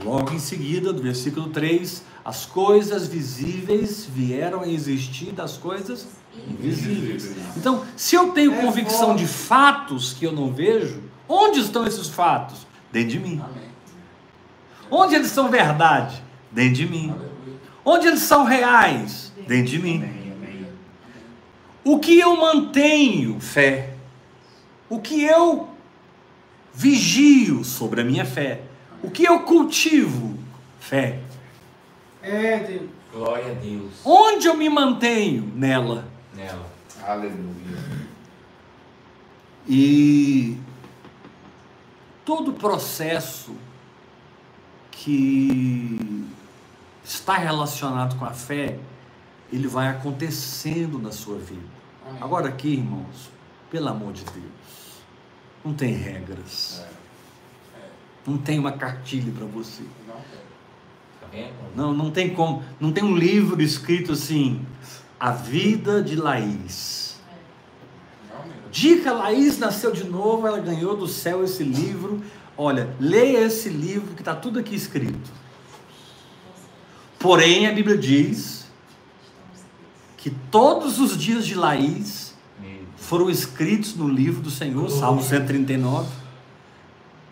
Logo 0.03 0.33
em 0.33 0.39
seguida, 0.39 0.93
do 0.93 1.03
versículo 1.03 1.49
3, 1.49 2.05
as 2.25 2.47
coisas 2.47 3.09
visíveis 3.09 4.07
vieram 4.09 4.63
a 4.63 4.69
existir 4.69 5.33
das 5.33 5.57
coisas 5.57 6.07
invisíveis. 6.49 7.35
Então, 7.57 7.85
se 7.97 8.15
eu 8.15 8.31
tenho 8.31 8.55
É 8.55 8.61
convicção 8.61 9.17
de 9.17 9.27
fatos 9.27 10.13
que 10.13 10.25
eu 10.25 10.31
não 10.31 10.55
vejo, 10.55 11.03
onde 11.29 11.59
estão 11.59 11.85
esses 11.85 12.07
fatos? 12.07 12.65
Dentro 12.93 13.11
de 13.11 13.19
mim. 13.19 13.43
Amém. 13.45 13.69
Onde 14.89 15.17
eles 15.17 15.29
são 15.33 15.51
verdade? 15.51 16.23
Dentro 16.53 16.75
de 16.75 16.87
mim. 16.87 17.11
Aleluia. 17.11 17.61
Onde 17.85 18.07
eles 18.07 18.21
são 18.21 18.45
reais? 18.45 19.33
Dentro 19.49 19.73
de 19.73 19.79
mim. 19.81 20.09
O 21.83 21.99
que 21.99 22.17
eu 22.21 22.37
mantenho? 22.37 23.41
Fé. 23.41 23.95
O 24.89 25.01
que 25.01 25.25
eu 25.25 25.69
vigio 26.75 27.65
sobre 27.65 28.01
a 28.01 28.05
minha 28.05 28.25
fé? 28.25 28.63
O 29.03 29.11
que 29.11 29.25
eu 29.25 29.41
cultivo? 29.41 30.39
Fé. 30.81 31.21
É, 32.23 32.59
Deus. 32.59 32.91
Glória 33.13 33.53
a 33.53 33.55
Deus. 33.55 33.93
Onde 34.05 34.47
eu 34.47 34.57
me 34.57 34.69
mantenho? 34.69 35.51
Nela. 35.55 36.07
Nela. 36.35 36.71
Aleluia. 37.03 37.79
E 39.67 40.59
todo 42.25 42.53
processo 42.53 43.53
que 44.91 46.27
está 47.05 47.37
relacionado 47.39 48.19
com 48.19 48.25
a 48.25 48.33
fé, 48.33 48.79
ele 49.53 49.67
vai 49.67 49.89
acontecendo 49.89 50.99
na 50.99 51.13
sua 51.13 51.39
vida. 51.39 51.79
Agora 52.21 52.49
aqui, 52.49 52.69
irmãos, 52.75 53.31
pelo 53.71 53.89
amor 53.89 54.13
de 54.13 54.25
Deus, 54.25 54.45
não 55.65 55.75
tem 55.75 55.93
regras. 55.93 56.85
Não 58.27 58.39
tem 58.39 58.59
uma 58.59 58.73
cartilha 58.73 59.33
para 59.33 59.47
você. 59.47 59.83
Não? 61.75 61.93
Não, 61.93 62.11
tem 62.11 62.31
como, 62.35 62.63
não 62.81 62.93
tem 62.93 63.05
um 63.05 63.17
livro 63.17 63.63
escrito 63.63 64.13
assim, 64.13 64.65
A 65.19 65.31
Vida 65.31 66.03
de 66.03 66.17
Laís. 66.17 67.19
Dica 68.71 69.13
Laís 69.13 69.59
nasceu 69.59 69.93
de 69.93 70.05
novo, 70.05 70.47
ela 70.47 70.61
ganhou 70.61 70.97
do 70.97 71.07
céu 71.07 71.43
esse 71.43 71.63
livro. 71.63 72.23
Olha, 72.57 72.95
leia 73.01 73.39
esse 73.39 73.69
livro 73.69 74.15
que 74.15 74.21
está 74.21 74.35
tudo 74.35 74.59
aqui 74.59 74.75
escrito. 74.75 75.31
Porém, 77.19 77.67
a 77.67 77.73
Bíblia 77.73 77.97
diz 77.97 78.67
que 80.17 80.31
todos 80.51 80.99
os 81.01 81.17
dias 81.17 81.47
de 81.47 81.55
Laís 81.55 82.28
foram 83.09 83.31
escritos 83.31 83.97
no 83.97 84.07
livro 84.07 84.43
do 84.43 84.51
Senhor, 84.51 84.91
Salmo 84.91 85.23
139, 85.23 86.07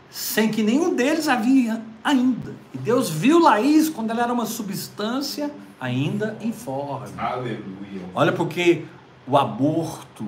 sem 0.09 0.51
que 0.51 0.63
nenhum 0.63 0.97
deles 0.97 1.29
havia 1.29 1.83
ainda. 2.03 2.55
E 2.73 2.79
Deus 2.79 3.11
viu 3.11 3.39
Laís 3.39 3.91
quando 3.91 4.11
ela 4.11 4.23
era 4.23 4.33
uma 4.33 4.47
substância 4.47 5.51
ainda 5.79 6.35
informe. 6.41 7.13
Aleluia. 7.19 8.01
Olha, 8.15 8.33
porque 8.33 8.87
o 9.27 9.37
aborto 9.37 10.27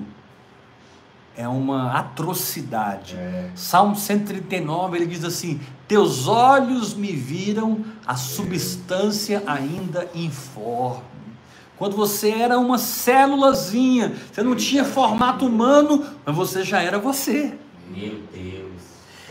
é 1.34 1.48
uma 1.48 1.92
atrocidade. 1.92 3.16
É. 3.16 3.50
Salmo 3.54 3.96
139, 3.96 4.98
ele 4.98 5.06
diz 5.06 5.24
assim: 5.24 5.58
Teus 5.86 6.28
olhos 6.28 6.92
me 6.92 7.12
viram 7.12 7.86
a 8.06 8.16
substância 8.16 9.42
ainda 9.46 10.10
informe. 10.14 11.17
Quando 11.78 11.96
você 11.96 12.30
era 12.30 12.58
uma 12.58 12.76
célulazinha, 12.76 14.12
você 14.32 14.42
não 14.42 14.56
tinha 14.56 14.84
formato 14.84 15.46
humano, 15.46 16.04
mas 16.26 16.34
você 16.34 16.64
já 16.64 16.82
era 16.82 16.98
você. 16.98 17.56
Meu 17.88 18.20
Deus. 18.32 18.68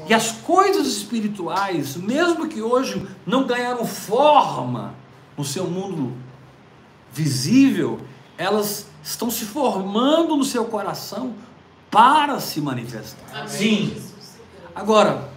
E 0.08 0.14
as 0.14 0.32
coisas 0.32 0.88
espirituais, 0.88 1.98
mesmo 1.98 2.48
que 2.48 2.62
hoje 2.62 3.06
não 3.26 3.46
ganharam 3.46 3.86
forma 3.86 4.96
no 5.38 5.44
seu 5.44 5.66
mundo 5.66 6.14
visível, 7.12 8.00
elas 8.38 8.88
estão 9.04 9.30
se 9.30 9.44
formando 9.44 10.38
no 10.38 10.46
seu 10.46 10.66
coração 10.66 11.34
para 11.92 12.40
se 12.40 12.62
manifestar. 12.62 13.48
Sim. 13.48 14.02
Agora, 14.74 15.30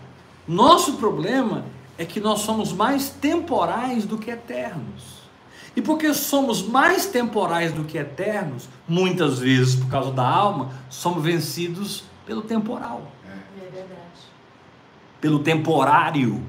nosso 0.46 0.94
problema 0.94 1.64
é 1.98 2.04
que 2.04 2.20
nós 2.20 2.40
somos 2.40 2.72
mais 2.72 3.08
temporais 3.08 4.04
do 4.04 4.16
que 4.16 4.30
eternos. 4.30 5.19
E 5.76 5.80
porque 5.82 6.12
somos 6.12 6.62
mais 6.62 7.06
temporais 7.06 7.72
do 7.72 7.84
que 7.84 7.96
eternos, 7.96 8.68
muitas 8.88 9.38
vezes 9.38 9.76
por 9.76 9.88
causa 9.88 10.10
da 10.10 10.26
alma, 10.28 10.70
somos 10.88 11.22
vencidos 11.22 12.04
pelo 12.26 12.42
temporal 12.42 13.10
É 13.24 13.70
verdade. 13.70 14.20
pelo 15.20 15.38
temporário. 15.40 16.42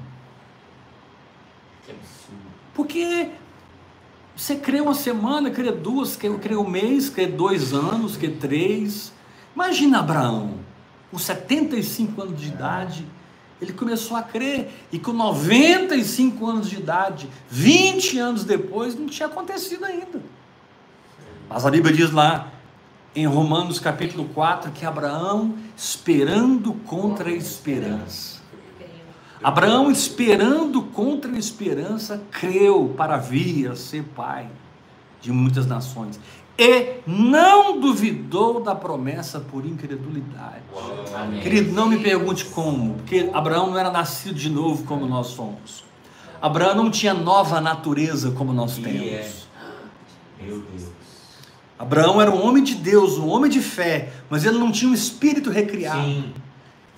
Que 1.84 1.92
absurdo. 1.92 2.40
Porque 2.74 3.30
você 4.36 4.56
crê 4.56 4.80
uma 4.80 4.94
semana, 4.94 5.50
crê 5.50 5.70
duas, 5.70 6.16
crê, 6.16 6.32
crê 6.38 6.56
um 6.56 6.68
mês, 6.68 7.08
crê 7.08 7.26
dois 7.26 7.72
anos, 7.72 8.16
crê 8.16 8.28
três. 8.30 9.12
Imagina 9.54 10.00
Abraão, 10.00 10.54
com 11.10 11.18
75 11.18 12.22
anos 12.22 12.40
de 12.40 12.48
idade, 12.48 13.06
ele 13.62 13.72
começou 13.72 14.16
a 14.16 14.22
crer, 14.22 14.72
e 14.90 14.98
com 14.98 15.12
95 15.12 16.44
anos 16.44 16.68
de 16.68 16.76
idade, 16.76 17.28
20 17.48 18.18
anos 18.18 18.44
depois, 18.44 18.98
não 18.98 19.06
tinha 19.06 19.28
acontecido 19.28 19.84
ainda. 19.84 20.20
Mas 21.48 21.64
a 21.64 21.70
Bíblia 21.70 21.94
diz 21.94 22.10
lá 22.10 22.48
em 23.14 23.24
Romanos 23.24 23.78
capítulo 23.78 24.28
4 24.34 24.72
que 24.72 24.84
Abraão, 24.84 25.54
esperando 25.76 26.74
contra 26.74 27.28
a 27.28 27.32
esperança, 27.32 28.42
Abraão, 29.42 29.90
esperando 29.90 30.82
contra 30.82 31.30
a 31.30 31.38
esperança, 31.38 32.22
creu 32.30 32.94
para 32.96 33.16
vir 33.16 33.70
a 33.70 33.76
ser 33.76 34.02
pai 34.04 34.48
de 35.20 35.32
muitas 35.32 35.66
nações 35.66 36.18
e 36.58 37.00
não 37.06 37.80
duvidou 37.80 38.62
da 38.62 38.74
promessa 38.74 39.40
por 39.40 39.64
incredulidade. 39.64 40.62
Amém. 41.14 41.40
Querido, 41.40 41.72
não 41.72 41.88
me 41.88 41.98
pergunte 41.98 42.44
como, 42.46 42.94
porque 42.94 43.30
Abraão 43.32 43.70
não 43.70 43.78
era 43.78 43.90
nascido 43.90 44.34
de 44.34 44.50
novo 44.50 44.84
como 44.84 45.06
nós 45.06 45.28
somos. 45.28 45.84
Abraão 46.40 46.74
não 46.74 46.90
tinha 46.90 47.14
nova 47.14 47.60
natureza 47.60 48.32
como 48.32 48.52
nós 48.52 48.76
temos. 48.76 49.00
é. 49.02 49.32
Meu 50.40 50.58
Deus. 50.58 50.90
Abraão 51.78 52.20
era 52.20 52.30
um 52.30 52.44
homem 52.46 52.62
de 52.62 52.74
Deus, 52.74 53.16
um 53.18 53.28
homem 53.28 53.50
de 53.50 53.60
fé, 53.60 54.12
mas 54.28 54.44
ele 54.44 54.58
não 54.58 54.70
tinha 54.70 54.90
um 54.90 54.94
espírito 54.94 55.50
recriado. 55.50 56.04
Sim. 56.04 56.32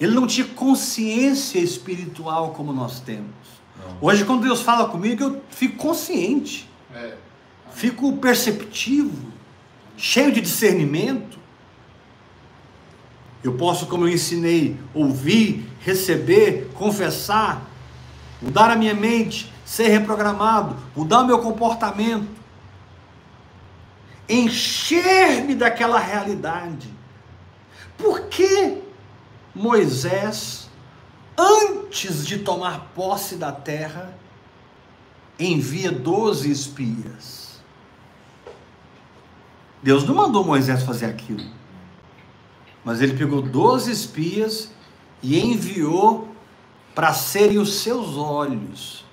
Ele 0.01 0.13
não 0.15 0.27
tinha 0.27 0.47
consciência 0.47 1.59
espiritual 1.59 2.51
como 2.51 2.73
nós 2.73 3.01
temos. 3.01 3.31
Não. 3.79 3.97
Hoje, 4.09 4.25
quando 4.25 4.43
Deus 4.43 4.61
fala 4.61 4.89
comigo, 4.89 5.23
eu 5.23 5.43
fico 5.51 5.77
consciente, 5.77 6.69
É. 6.95 7.15
fico 7.73 8.13
perceptivo, 8.17 9.33
cheio 9.97 10.33
de 10.33 10.41
discernimento. 10.41 11.39
Eu 13.43 13.55
posso, 13.55 13.87
como 13.87 14.07
eu 14.07 14.13
ensinei, 14.13 14.77
ouvir, 14.95 15.71
receber, 15.81 16.71
confessar, 16.75 17.69
mudar 18.41 18.71
a 18.71 18.77
minha 18.77 18.95
mente, 18.95 19.53
ser 19.65 19.89
reprogramado, 19.89 20.77
mudar 20.97 21.21
o 21.21 21.27
meu 21.27 21.39
comportamento, 21.41 22.29
encher-me 24.29 25.55
daquela 25.55 25.99
realidade. 25.99 26.89
Por 27.97 28.29
que 28.29 28.83
Moisés, 29.55 30.69
antes 31.37 32.27
de 32.27 32.39
tomar 32.39 32.93
posse 32.95 33.37
da 33.37 33.53
terra, 33.53 34.17
envia 35.39 35.93
12 35.93 36.51
espias? 36.51 37.54
Deus 39.85 40.03
não 40.05 40.15
mandou 40.15 40.43
Moisés 40.43 40.83
fazer 40.83 41.05
aquilo. 41.05 41.45
Mas 42.83 43.03
ele 43.03 43.19
pegou 43.19 43.43
12 43.43 43.93
espias 43.93 44.73
e 45.23 45.39
enviou 45.39 46.35
para 46.95 47.13
serem 47.13 47.59
os 47.59 47.81
seus 47.81 48.17
olhos, 48.17 49.05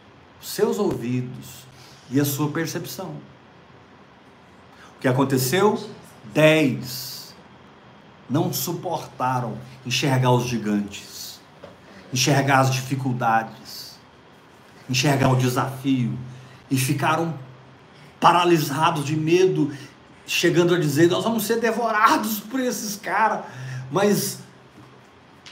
os 0.42 0.48
seus 0.48 0.80
ouvidos 0.80 1.66
e 2.10 2.22
a 2.22 2.24
sua 2.24 2.50
percepção. 2.52 3.10
O 4.96 5.02
que 5.02 5.10
aconteceu? 5.10 5.78
Dez 6.34 7.36
não 8.30 8.54
suportaram 8.54 9.58
enxergar 9.86 10.32
os 10.32 10.46
gigantes, 10.46 11.42
enxergar 12.14 12.62
as 12.62 12.72
dificuldades, 12.72 14.00
enxergar 14.90 15.32
o 15.32 15.36
desafio 15.36 16.18
e 16.70 16.78
ficaram 16.78 17.38
paralisados 18.22 19.04
de 19.04 19.18
medo, 19.18 19.76
chegando 20.32 20.74
a 20.74 20.80
dizer: 20.80 21.10
Nós 21.10 21.24
vamos 21.24 21.44
ser 21.44 21.60
devorados 21.60 22.40
por 22.40 22.60
esses 22.60 22.96
caras. 22.96 23.44
Mas 23.92 24.40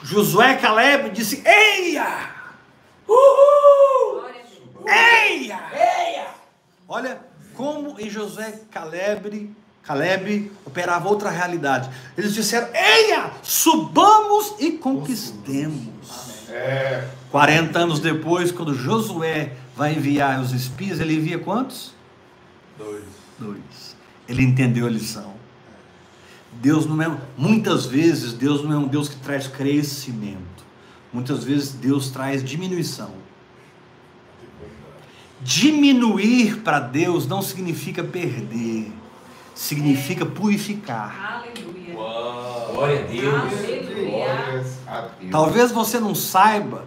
Josué 0.02 0.56
Caleb 0.56 1.10
disse: 1.10 1.44
Eia! 1.46 2.30
Uhul! 3.08 4.24
Eia! 4.88 5.60
Eia! 5.74 6.28
Olha 6.88 7.20
como 7.54 8.00
em 8.00 8.10
Josué 8.10 8.62
Caleb, 8.72 9.54
Caleb 9.84 10.52
operava 10.66 11.10
outra 11.10 11.30
realidade. 11.30 11.90
Eles 12.18 12.34
disseram: 12.34 12.70
Eia! 12.74 13.32
Subamos 13.44 14.56
e 14.60 14.72
conquistemos. 14.72 16.48
É. 16.50 17.08
40 17.30 17.78
anos 17.78 18.00
depois, 18.00 18.52
quando 18.52 18.74
Josué 18.74 19.54
vai 19.76 19.94
enviar 19.94 20.42
os 20.42 20.52
espias, 20.52 21.00
ele 21.00 21.16
envia 21.16 21.38
quantos? 21.38 21.94
Dois. 22.78 23.04
Dois. 23.38 23.89
Ele 24.30 24.44
entendeu 24.44 24.86
a 24.86 24.90
lição. 24.90 25.34
Deus 26.54 26.86
não 26.86 27.02
é. 27.02 27.18
Muitas 27.36 27.88
vezes, 27.88 28.34
Deus 28.34 28.64
não 28.64 28.74
é 28.74 28.78
um 28.78 28.88
Deus 28.88 29.10
que 29.10 29.16
traz 29.16 29.48
crescimento. 29.48 30.64
Muitas 31.12 31.44
vezes, 31.44 31.72
Deus 31.72 32.12
traz 32.12 32.44
diminuição. 32.44 33.12
Diminuir 35.42 36.58
para 36.58 36.80
Deus 36.80 37.26
não 37.26 37.42
significa 37.42 38.04
perder, 38.04 38.92
significa 39.56 40.26
purificar. 40.26 41.44
Aleluia. 41.48 41.94
Glória 42.72 43.00
a 43.00 43.08
Deus. 43.08 44.78
A. 44.86 45.10
Talvez 45.32 45.72
você 45.72 46.00
não 46.00 46.14
saiba, 46.14 46.86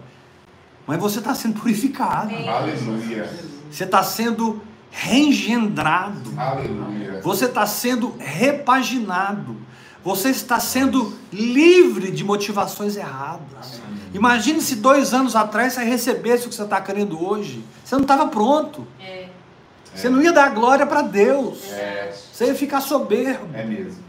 mas 0.85 0.99
você 0.99 1.19
está 1.19 1.33
sendo 1.33 1.59
purificado. 1.59 2.33
Aleluia. 2.33 3.29
Você 3.71 3.85
está 3.85 4.03
sendo 4.03 4.61
reengendrado. 4.93 6.31
Aleluia. 6.37 7.19
Você 7.21 7.45
está 7.45 7.65
sendo 7.65 8.15
repaginado. 8.19 9.57
Você 10.03 10.29
está 10.29 10.59
sendo 10.59 11.13
livre 11.31 12.11
de 12.11 12.23
motivações 12.23 12.95
erradas. 12.95 13.81
Imagine 14.13 14.61
se 14.61 14.75
dois 14.75 15.13
anos 15.13 15.35
atrás 15.35 15.73
você 15.73 15.83
recebesse 15.83 16.45
o 16.45 16.49
que 16.49 16.55
você 16.55 16.63
está 16.63 16.79
querendo 16.79 17.25
hoje. 17.25 17.63
Você 17.83 17.95
não 17.95 18.03
estava 18.03 18.27
pronto. 18.27 18.85
É. 18.99 19.29
Você 19.95 20.09
não 20.09 20.21
ia 20.21 20.31
dar 20.31 20.49
glória 20.49 20.85
para 20.85 21.01
Deus. 21.01 21.71
É, 21.71 22.13
Você 22.31 22.47
ia 22.47 22.55
ficar 22.55 22.81
soberbo. 22.81 23.47
é 23.53 23.63
mesmo. 23.63 24.03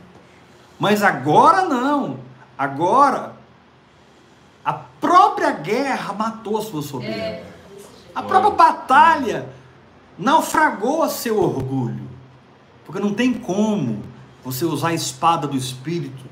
Mas 0.78 1.02
agora 1.02 1.62
não. 1.62 2.18
Agora, 2.58 3.32
a 4.64 4.72
própria 4.72 5.52
guerra 5.52 6.12
matou 6.12 6.58
a 6.58 6.62
sua 6.62 6.82
soberba. 6.82 7.14
É. 7.16 7.44
A 8.14 8.22
própria 8.22 8.50
batalha 8.50 9.48
naufragou 10.18 11.08
seu 11.08 11.40
orgulho. 11.40 12.08
Porque 12.84 13.00
não 13.00 13.14
tem 13.14 13.32
como 13.32 14.02
você 14.44 14.64
usar 14.64 14.88
a 14.88 14.94
espada 14.94 15.46
do 15.46 15.56
Espírito, 15.56 16.24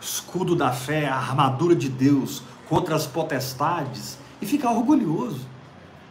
o 0.00 0.04
escudo 0.04 0.54
da 0.54 0.72
fé, 0.72 1.08
a 1.08 1.16
armadura 1.16 1.74
de 1.74 1.88
Deus 1.88 2.42
contra 2.68 2.94
as 2.94 3.06
potestades 3.06 4.18
e 4.40 4.46
ficar 4.46 4.70
orgulhoso. 4.70 5.46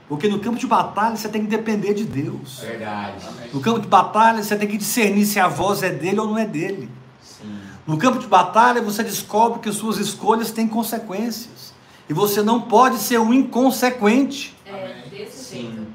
Porque 0.08 0.28
no 0.28 0.40
campo 0.40 0.60
de 0.60 0.68
batalha 0.68 1.16
você 1.16 1.30
tem 1.30 1.42
que 1.42 1.48
depender 1.48 1.94
de 1.94 2.04
Deus. 2.04 2.60
Verdade. 2.60 3.26
No 3.54 3.62
campo 3.62 3.80
de 3.80 3.88
batalha 3.88 4.44
você 4.44 4.58
tem 4.58 4.68
que 4.68 4.78
discernir 4.78 5.26
se 5.26 5.40
a 5.40 5.48
voz 5.48 5.82
é 5.84 5.90
dele 5.90 6.20
ou 6.20 6.28
não 6.28 6.38
é 6.38 6.46
dele. 6.46 6.90
Sim. 7.22 7.60
No 7.88 7.98
campo 7.98 8.20
de 8.20 8.28
batalha 8.28 8.82
você 8.82 9.04
descobre 9.04 9.60
que 9.60 9.72
suas 9.72 9.98
escolhas 9.98 10.52
têm 10.52 10.68
consequências. 10.68 11.74
E 12.10 12.14
você 12.14 12.42
não 12.42 12.60
pode 12.60 12.98
ser 12.98 13.20
um 13.20 13.34
inconsequente. 13.34 14.54
É. 14.66 15.04
Desse 15.10 15.56
jeito. 15.56 15.72
Sim. 15.72 15.88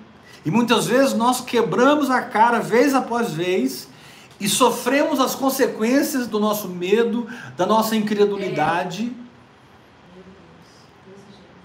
E 0.47 0.51
muitas 0.51 0.87
vezes 0.87 1.13
nós 1.13 1.41
quebramos 1.41 2.09
a 2.09 2.23
cara 2.23 2.61
vez 2.61 2.95
após 2.95 3.33
vez 3.33 3.89
e 4.39 4.49
sofremos 4.49 5.19
as 5.19 5.35
consequências 5.35 6.29
do 6.29 6.39
nosso 6.39 6.69
medo, 6.69 7.27
da 7.57 7.67
nossa 7.67 7.97
incredulidade, 7.97 9.13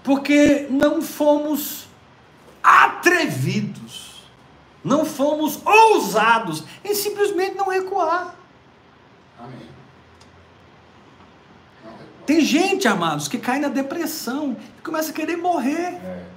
porque 0.02 0.66
não 0.68 1.00
fomos 1.00 1.86
atrevidos, 2.60 4.24
não 4.82 5.04
fomos 5.04 5.60
ousados 5.64 6.64
em 6.84 6.92
simplesmente 6.92 7.54
não 7.54 7.68
recuar. 7.68 8.34
Amém. 9.38 9.68
Tem 12.26 12.40
gente, 12.40 12.88
amados, 12.88 13.28
que 13.28 13.38
cai 13.38 13.60
na 13.60 13.68
depressão 13.68 14.56
e 14.76 14.82
começa 14.82 15.12
a 15.12 15.14
querer 15.14 15.36
morrer. 15.36 16.00
É. 16.04 16.31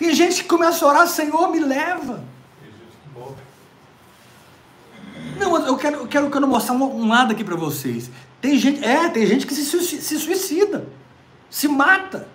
Tem 0.00 0.14
gente 0.14 0.44
que 0.44 0.48
começa 0.48 0.82
a 0.82 0.88
orar, 0.88 1.06
Senhor, 1.06 1.52
me 1.52 1.60
leva. 1.60 2.24
Não, 5.38 5.66
eu 5.66 5.76
quero, 5.76 5.96
eu 5.98 6.06
quero, 6.06 6.26
eu 6.26 6.30
quero 6.30 6.48
mostrar 6.48 6.74
um, 6.74 7.02
um 7.02 7.06
lado 7.06 7.32
aqui 7.32 7.44
para 7.44 7.54
vocês. 7.54 8.10
Tem 8.40 8.56
gente, 8.56 8.82
é, 8.82 9.10
tem 9.10 9.26
gente 9.26 9.46
que 9.46 9.54
se, 9.54 9.62
se 9.62 10.18
suicida, 10.18 10.86
se 11.50 11.68
mata. 11.68 12.26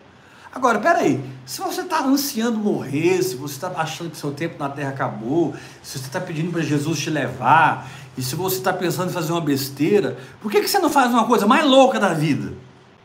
Agora, 0.53 0.77
peraí, 0.77 1.19
se 1.43 1.59
você 1.59 1.81
está 1.81 2.05
ansiando 2.05 2.59
morrer, 2.59 3.23
se 3.23 3.35
você 3.35 3.55
está 3.55 3.69
achando 3.69 4.11
que 4.11 4.17
seu 4.17 4.31
tempo 4.31 4.59
na 4.59 4.69
terra 4.69 4.91
acabou, 4.91 5.55
se 5.81 5.97
você 5.97 6.05
está 6.05 6.21
pedindo 6.21 6.51
para 6.51 6.61
Jesus 6.61 6.99
te 6.99 7.09
levar, 7.09 7.89
e 8.15 8.21
se 8.21 8.35
você 8.35 8.57
está 8.57 8.73
pensando 8.73 9.09
em 9.09 9.13
fazer 9.13 9.31
uma 9.31 9.41
besteira, 9.41 10.19
por 10.39 10.51
que, 10.51 10.61
que 10.61 10.67
você 10.67 10.77
não 10.77 10.91
faz 10.91 11.09
uma 11.09 11.25
coisa 11.25 11.47
mais 11.47 11.65
louca 11.65 11.99
da 11.99 12.13
vida? 12.13 12.53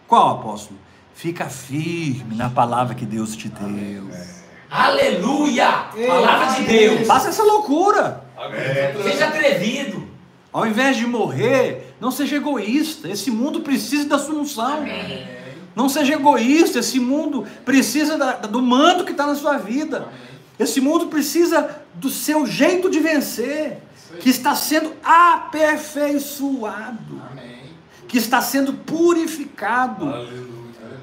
Qual, 0.06 0.38
apóstolo? 0.38 0.78
Fica 1.14 1.48
firme 1.48 2.36
na 2.36 2.50
palavra 2.50 2.94
que 2.94 3.06
Deus 3.06 3.34
te 3.34 3.48
deu. 3.48 4.39
Aleluia! 4.70 5.86
Palavra 6.06 6.54
de 6.56 6.62
Deus. 6.64 7.06
Faça 7.06 7.28
essa 7.30 7.42
loucura. 7.42 8.22
É. 8.52 8.94
Seja 9.02 9.26
atrevido. 9.26 10.08
Ao 10.52 10.66
invés 10.66 10.96
de 10.96 11.06
morrer, 11.06 11.94
não 12.00 12.10
seja 12.10 12.36
egoísta. 12.36 13.08
Esse 13.08 13.30
mundo 13.30 13.60
precisa 13.60 14.08
da 14.08 14.18
sua 14.18 14.34
unção. 14.36 14.78
Amém. 14.78 15.26
Não 15.76 15.88
seja 15.88 16.14
egoísta. 16.14 16.78
Esse 16.80 16.98
mundo 17.00 17.46
precisa 17.64 18.16
da- 18.18 18.32
do 18.32 18.60
mando 18.62 19.04
que 19.04 19.12
está 19.12 19.26
na 19.26 19.34
sua 19.34 19.56
vida. 19.58 20.08
Esse 20.58 20.80
mundo 20.80 21.06
precisa 21.06 21.80
do 21.94 22.08
seu 22.10 22.46
jeito 22.46 22.90
de 22.90 22.98
vencer. 23.00 23.78
que 24.18 24.28
está 24.28 24.56
sendo 24.56 24.92
aperfeiçoado, 25.04 27.22
Amém. 27.30 27.60
que 28.08 28.18
está 28.18 28.42
sendo 28.42 28.72
purificado. 28.72 30.04
Aleluia. 30.08 30.59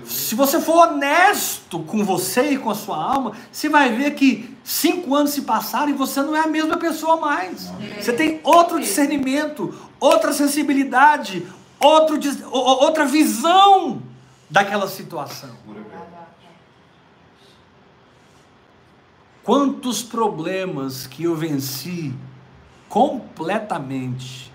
Se 0.07 0.35
você 0.35 0.61
for 0.61 0.87
honesto 0.87 1.79
com 1.79 2.03
você 2.03 2.51
e 2.51 2.57
com 2.57 2.69
a 2.69 2.75
sua 2.75 2.95
alma, 2.95 3.33
você 3.51 3.67
vai 3.67 3.91
ver 3.91 4.15
que 4.15 4.55
cinco 4.63 5.13
anos 5.13 5.31
se 5.31 5.41
passaram 5.41 5.89
e 5.89 5.93
você 5.93 6.21
não 6.21 6.35
é 6.35 6.39
a 6.39 6.47
mesma 6.47 6.77
pessoa 6.77 7.17
mais. 7.17 7.69
Você 7.99 8.13
tem 8.13 8.39
outro 8.43 8.79
discernimento, 8.79 9.73
outra 9.99 10.31
sensibilidade, 10.31 11.45
outro, 11.77 12.17
outra 12.49 13.05
visão 13.05 14.01
daquela 14.49 14.87
situação. 14.87 15.51
Quantos 19.43 20.03
problemas 20.03 21.05
que 21.05 21.23
eu 21.23 21.35
venci 21.35 22.13
completamente 22.87 24.53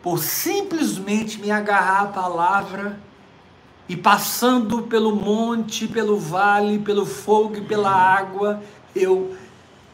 por 0.00 0.18
simplesmente 0.18 1.40
me 1.40 1.50
agarrar 1.50 2.02
à 2.02 2.06
palavra 2.06 3.00
e 3.92 3.96
passando 3.96 4.84
pelo 4.84 5.14
monte, 5.14 5.86
pelo 5.86 6.18
vale, 6.18 6.78
pelo 6.78 7.04
fogo 7.04 7.56
e 7.56 7.60
pela 7.60 7.90
água, 7.90 8.62
eu 8.96 9.36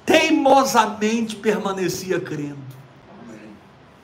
teimosamente 0.06 1.34
permanecia 1.34 2.20
crendo. 2.20 2.62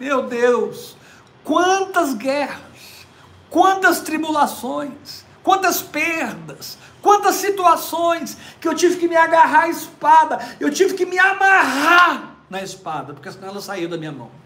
Meu 0.00 0.26
Deus, 0.26 0.96
quantas 1.44 2.12
guerras, 2.12 3.06
quantas 3.48 4.00
tribulações, 4.00 5.24
quantas 5.44 5.80
perdas, 5.80 6.76
quantas 7.00 7.36
situações 7.36 8.36
que 8.60 8.66
eu 8.66 8.74
tive 8.74 8.96
que 8.96 9.06
me 9.06 9.14
agarrar 9.14 9.62
à 9.62 9.68
espada, 9.68 10.40
eu 10.58 10.72
tive 10.72 10.94
que 10.94 11.06
me 11.06 11.20
amarrar 11.20 12.34
na 12.50 12.60
espada, 12.60 13.14
porque 13.14 13.30
senão 13.30 13.46
ela 13.46 13.60
saiu 13.60 13.88
da 13.88 13.96
minha 13.96 14.10
mão. 14.10 14.43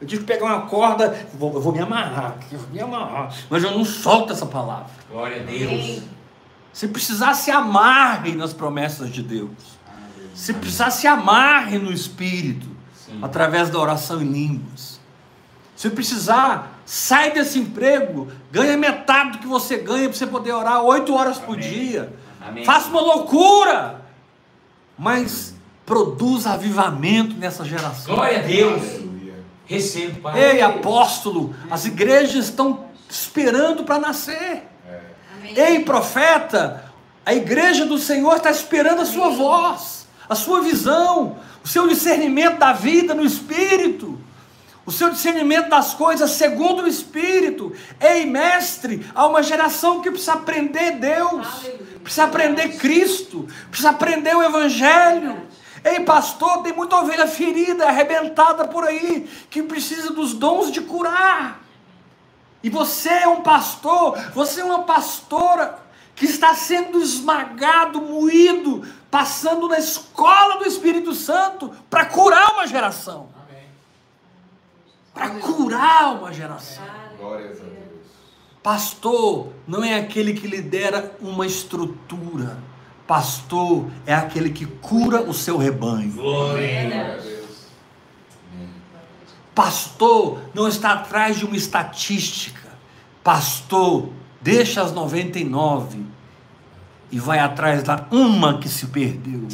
Eu 0.00 0.06
tive 0.06 0.22
que 0.22 0.32
pegar 0.32 0.46
uma 0.46 0.62
corda, 0.62 1.26
vou, 1.34 1.52
eu 1.54 1.60
vou 1.60 1.72
me 1.72 1.80
amarrar, 1.80 2.36
eu 2.52 2.58
vou 2.58 2.68
me 2.70 2.80
amarrar, 2.80 3.34
mas 3.50 3.64
eu 3.64 3.72
não 3.72 3.84
solto 3.84 4.32
essa 4.32 4.46
palavra. 4.46 4.86
Glória 5.10 5.42
a 5.42 5.44
Deus. 5.44 6.02
Se 6.72 6.86
precisar, 6.86 7.34
se 7.34 7.50
amarre 7.50 8.32
nas 8.36 8.52
promessas 8.52 9.10
de 9.10 9.22
Deus. 9.22 9.78
Se 10.34 10.54
precisar, 10.54 10.90
se 10.90 11.08
amarre 11.08 11.78
no 11.78 11.92
Espírito, 11.92 12.68
Sim. 12.94 13.18
através 13.20 13.70
da 13.70 13.78
oração 13.80 14.22
em 14.22 14.30
línguas. 14.30 15.00
Se 15.74 15.90
precisar, 15.90 16.80
sai 16.84 17.32
desse 17.32 17.58
emprego, 17.58 18.28
ganha 18.52 18.76
metade 18.76 19.32
do 19.32 19.38
que 19.38 19.46
você 19.48 19.78
ganha 19.78 20.08
para 20.08 20.16
você 20.16 20.26
poder 20.26 20.52
orar 20.52 20.82
oito 20.82 21.12
horas 21.12 21.38
por 21.38 21.56
Amém. 21.56 21.68
dia. 21.68 22.12
Amém. 22.40 22.64
Faça 22.64 22.88
uma 22.88 23.00
loucura, 23.00 24.02
mas 24.96 25.54
produza 25.84 26.50
avivamento 26.50 27.34
nessa 27.36 27.64
geração. 27.64 28.14
Glória 28.14 28.38
a 28.38 28.42
Deus. 28.42 29.07
Aleluia. 29.68 29.86
Recebo, 29.86 30.20
Pai. 30.20 30.42
Ei, 30.42 30.62
apóstolo, 30.62 31.54
as 31.70 31.84
igrejas 31.84 32.46
estão 32.46 32.86
esperando 33.08 33.84
para 33.84 33.98
nascer. 33.98 34.62
É. 35.54 35.72
Ei, 35.72 35.84
profeta, 35.84 36.90
a 37.24 37.34
igreja 37.34 37.84
do 37.84 37.98
Senhor 37.98 38.36
está 38.36 38.50
esperando 38.50 39.02
a 39.02 39.06
sua 39.06 39.28
voz, 39.28 40.06
a 40.28 40.34
sua 40.34 40.62
visão, 40.62 41.36
o 41.62 41.68
seu 41.68 41.86
discernimento 41.86 42.58
da 42.58 42.72
vida 42.72 43.14
no 43.14 43.24
espírito, 43.24 44.18
o 44.86 44.90
seu 44.90 45.10
discernimento 45.10 45.68
das 45.68 45.92
coisas 45.92 46.30
segundo 46.30 46.84
o 46.84 46.88
espírito. 46.88 47.74
Ei, 48.00 48.24
mestre, 48.24 49.06
há 49.14 49.26
uma 49.26 49.42
geração 49.42 50.00
que 50.00 50.10
precisa 50.10 50.32
aprender 50.32 50.92
Deus, 50.92 51.46
Aleluia. 51.46 52.00
precisa 52.02 52.24
aprender 52.24 52.68
Cristo, 52.78 53.46
precisa 53.68 53.90
aprender 53.90 54.34
o 54.34 54.42
evangelho. 54.42 55.47
Ei, 55.88 56.00
pastor, 56.00 56.62
tem 56.62 56.72
muita 56.72 56.96
ovelha 56.96 57.26
ferida, 57.26 57.86
arrebentada 57.86 58.66
por 58.68 58.84
aí, 58.84 59.28
que 59.48 59.62
precisa 59.62 60.12
dos 60.12 60.34
dons 60.34 60.70
de 60.70 60.82
curar. 60.82 61.62
E 62.62 62.68
você 62.68 63.08
é 63.08 63.28
um 63.28 63.42
pastor, 63.42 64.18
você 64.34 64.60
é 64.60 64.64
uma 64.64 64.82
pastora 64.82 65.78
que 66.14 66.26
está 66.26 66.54
sendo 66.54 67.00
esmagado, 67.00 68.02
moído, 68.02 68.86
passando 69.10 69.68
na 69.68 69.78
escola 69.78 70.58
do 70.58 70.66
Espírito 70.66 71.14
Santo 71.14 71.72
para 71.88 72.04
curar 72.06 72.52
uma 72.52 72.66
geração. 72.66 73.28
Para 75.14 75.30
curar 75.30 76.14
uma 76.14 76.32
geração. 76.32 76.84
Glórias 77.18 77.60
a 77.60 77.64
Deus. 77.64 77.78
Pastor 78.62 79.52
não 79.66 79.82
é 79.82 79.94
aquele 79.94 80.34
que 80.34 80.46
lidera 80.46 81.16
uma 81.20 81.46
estrutura. 81.46 82.58
Pastor 83.08 83.86
é 84.04 84.12
aquele 84.12 84.50
que 84.50 84.66
cura 84.66 85.22
o 85.22 85.32
seu 85.32 85.56
rebanho. 85.56 86.12
Glória. 86.12 87.14
A 87.14 87.22
Deus. 87.22 87.68
Pastor 89.54 90.42
não 90.52 90.68
está 90.68 90.92
atrás 90.92 91.38
de 91.38 91.46
uma 91.46 91.56
estatística. 91.56 92.68
Pastor 93.24 94.10
deixa 94.42 94.82
as 94.82 94.92
99 94.92 96.04
e 97.10 97.18
vai 97.18 97.38
atrás 97.38 97.82
da 97.82 98.06
uma 98.10 98.58
que 98.58 98.68
se 98.68 98.86
perdeu. 98.88 99.48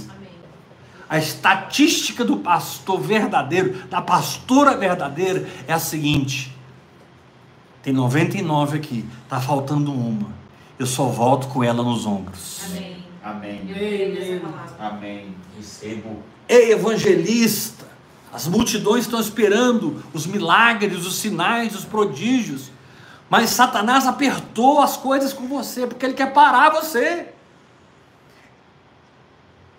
A 1.09 1.19
estatística 1.19 2.25
do 2.25 2.39
pastor 2.39 3.01
verdadeiro, 3.01 3.87
da 3.87 4.03
pastora 4.03 4.77
verdadeira, 4.77 5.49
é 5.69 5.73
a 5.73 5.79
seguinte: 5.79 6.53
tem 7.85 7.93
99 7.93 8.79
aqui, 8.79 9.09
está 9.23 9.41
faltando 9.41 9.93
uma. 9.93 10.33
Eu 10.77 10.87
só 10.89 11.05
volto 11.07 11.47
com 11.47 11.63
ela 11.63 11.85
nos 11.85 12.05
ombros. 12.05 12.63
Amém. 12.67 12.94
Amém. 13.25 13.63
Amém. 14.79 15.35
Recebo. 15.57 16.23
Ei, 16.49 16.73
evangelista, 16.73 17.87
as 18.33 18.47
multidões 18.47 19.05
estão 19.05 19.19
esperando 19.19 20.03
os 20.13 20.27
milagres, 20.27 21.07
os 21.07 21.17
sinais, 21.17 21.75
os 21.75 21.85
prodígios, 21.85 22.71
mas 23.31 23.51
Satanás 23.51 24.07
apertou 24.07 24.81
as 24.81 24.97
coisas 24.97 25.33
com 25.33 25.49
você, 25.49 25.87
porque 25.87 26.05
ele 26.05 26.15
quer 26.15 26.33
parar 26.33 26.71
você. 26.71 27.29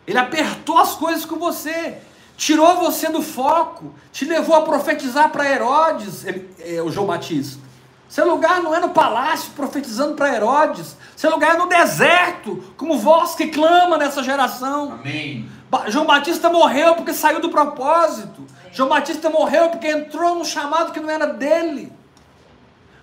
Ele 0.08 0.18
apertou 0.18 0.78
as 0.78 0.96
coisas 0.96 1.26
com 1.26 1.36
você, 1.38 1.98
tirou 2.38 2.78
você 2.78 3.10
do 3.10 3.22
foco, 3.22 3.94
te 4.12 4.26
levou 4.26 4.56
a 4.56 4.62
profetizar 4.62 5.30
para 5.32 5.50
Herodes, 5.50 6.26
ele- 6.26 6.50
é, 6.60 6.82
o 6.82 6.92
João 6.92 7.08
Batista. 7.08 7.65
Seu 8.08 8.30
lugar 8.30 8.62
não 8.62 8.74
é 8.74 8.80
no 8.80 8.90
palácio 8.90 9.52
profetizando 9.56 10.14
para 10.14 10.34
Herodes, 10.34 10.96
seu 11.16 11.32
lugar 11.32 11.56
é 11.56 11.58
no 11.58 11.68
deserto, 11.68 12.64
como 12.78 12.98
voz 12.98 13.36
que 13.36 13.48
clama 13.48 13.98
nessa 13.98 14.24
geração. 14.24 14.94
Amém. 14.94 15.50
João 15.88 16.06
Batista 16.06 16.50
morreu 16.50 16.96
porque 16.96 17.14
saiu 17.14 17.42
do 17.42 17.50
propósito. 17.50 18.46
João 18.72 18.90
Batista 18.90 19.30
morreu 19.30 19.70
porque 19.70 19.90
entrou 19.90 20.36
num 20.36 20.46
chamado 20.46 20.92
que 20.92 21.00
não 21.00 21.10
era 21.10 21.28
dele. 21.28 21.92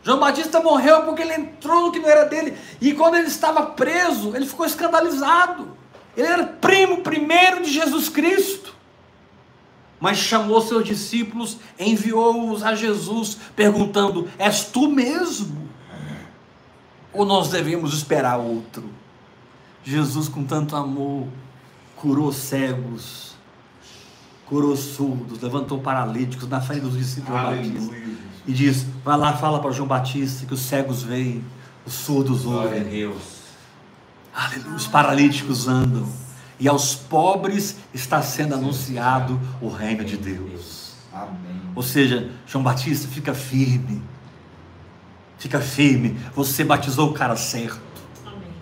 João 0.02 0.18
Batista 0.18 0.60
morreu 0.60 1.02
porque 1.02 1.22
ele 1.22 1.34
entrou 1.34 1.82
no 1.82 1.92
que 1.92 1.98
não 1.98 2.08
era 2.08 2.24
dele. 2.24 2.56
E 2.80 2.92
quando 2.92 3.16
ele 3.16 3.28
estava 3.28 3.66
preso, 3.66 4.34
ele 4.34 4.46
ficou 4.46 4.66
escandalizado. 4.66 5.76
Ele 6.16 6.26
era 6.26 6.44
primo 6.44 7.02
primeiro 7.02 7.62
de 7.62 7.70
Jesus 7.70 8.08
Cristo. 8.08 8.74
Mas 10.02 10.18
chamou 10.18 10.60
seus 10.60 10.84
discípulos, 10.84 11.58
enviou-os 11.78 12.64
a 12.64 12.74
Jesus, 12.74 13.38
perguntando: 13.54 14.28
És 14.36 14.64
tu 14.64 14.88
mesmo? 14.88 15.68
Ou 17.12 17.24
nós 17.24 17.50
devemos 17.50 17.94
esperar 17.94 18.36
outro? 18.36 18.82
Jesus, 19.84 20.26
com 20.26 20.42
tanto 20.42 20.74
amor, 20.74 21.28
curou 21.94 22.32
cegos, 22.32 23.36
curou 24.44 24.76
surdos, 24.76 25.40
levantou 25.40 25.78
paralíticos 25.78 26.48
na 26.48 26.60
frente 26.60 26.80
dos 26.80 26.98
discípulos 26.98 27.40
Batista. 27.40 27.78
Aleluia. 27.78 28.18
E 28.44 28.52
diz: 28.52 28.84
vai 29.04 29.16
lá, 29.16 29.34
fala 29.34 29.60
para 29.60 29.70
João 29.70 29.86
Batista 29.86 30.44
que 30.44 30.54
os 30.54 30.62
cegos 30.62 31.04
veem, 31.04 31.44
os 31.86 31.92
surdos 31.92 32.44
ouvem, 32.44 32.82
Deus. 32.82 33.22
aleluia, 34.34 34.74
os 34.74 34.88
paralíticos 34.88 35.68
andam, 35.68 36.08
e 36.58 36.68
aos 36.68 36.94
pobres 36.94 37.76
está 37.92 38.22
sendo 38.22 38.54
anunciado 38.54 39.40
o 39.60 39.68
reino 39.68 40.04
de 40.04 40.16
Deus. 40.16 40.94
Amém. 41.12 41.60
Ou 41.74 41.82
seja, 41.82 42.30
João 42.46 42.62
Batista, 42.62 43.08
fica 43.08 43.34
firme, 43.34 44.02
fica 45.38 45.60
firme. 45.60 46.18
Você 46.34 46.64
batizou 46.64 47.10
o 47.10 47.12
cara 47.14 47.36
certo. 47.36 47.80
Amém. 48.26 48.52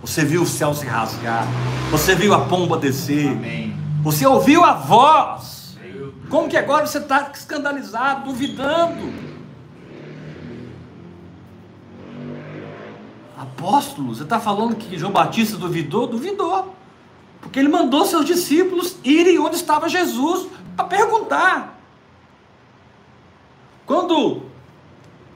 Você 0.00 0.24
viu 0.24 0.42
o 0.42 0.46
céu 0.46 0.74
se 0.74 0.86
rasgar, 0.86 1.46
você 1.90 2.14
viu 2.14 2.32
a 2.34 2.44
pomba 2.46 2.76
descer, 2.76 3.28
Amém. 3.28 3.76
você 4.02 4.26
ouviu 4.26 4.64
a 4.64 4.74
voz. 4.74 5.76
Como 6.28 6.48
que 6.48 6.56
agora 6.56 6.86
você 6.86 6.98
está 6.98 7.30
escandalizado, 7.34 8.24
duvidando? 8.24 9.27
Apóstolo, 13.38 14.14
você 14.14 14.24
está 14.24 14.40
falando 14.40 14.74
que 14.74 14.98
João 14.98 15.12
Batista 15.12 15.56
duvidou? 15.56 16.08
Duvidou. 16.08 16.74
Porque 17.40 17.60
ele 17.60 17.68
mandou 17.68 18.04
seus 18.04 18.24
discípulos 18.24 18.96
irem 19.04 19.38
onde 19.38 19.54
estava 19.54 19.88
Jesus 19.88 20.48
para 20.74 20.86
perguntar. 20.86 21.78
Quando 23.86 24.42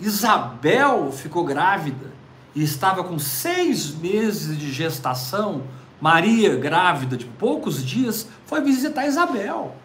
Isabel 0.01 1.13
ficou 1.13 1.45
grávida 1.45 2.13
e 2.57 2.65
estava 2.65 3.05
com 3.05 3.21
seis 3.21 3.95
meses 3.95 4.59
de 4.59 4.73
gestação, 4.73 5.63
Maria, 6.01 6.57
grávida 6.57 7.17
de 7.17 7.25
poucos 7.25 7.85
dias, 7.85 8.29
foi 8.45 8.61
visitar 8.61 9.07
Isabel. 9.07 9.77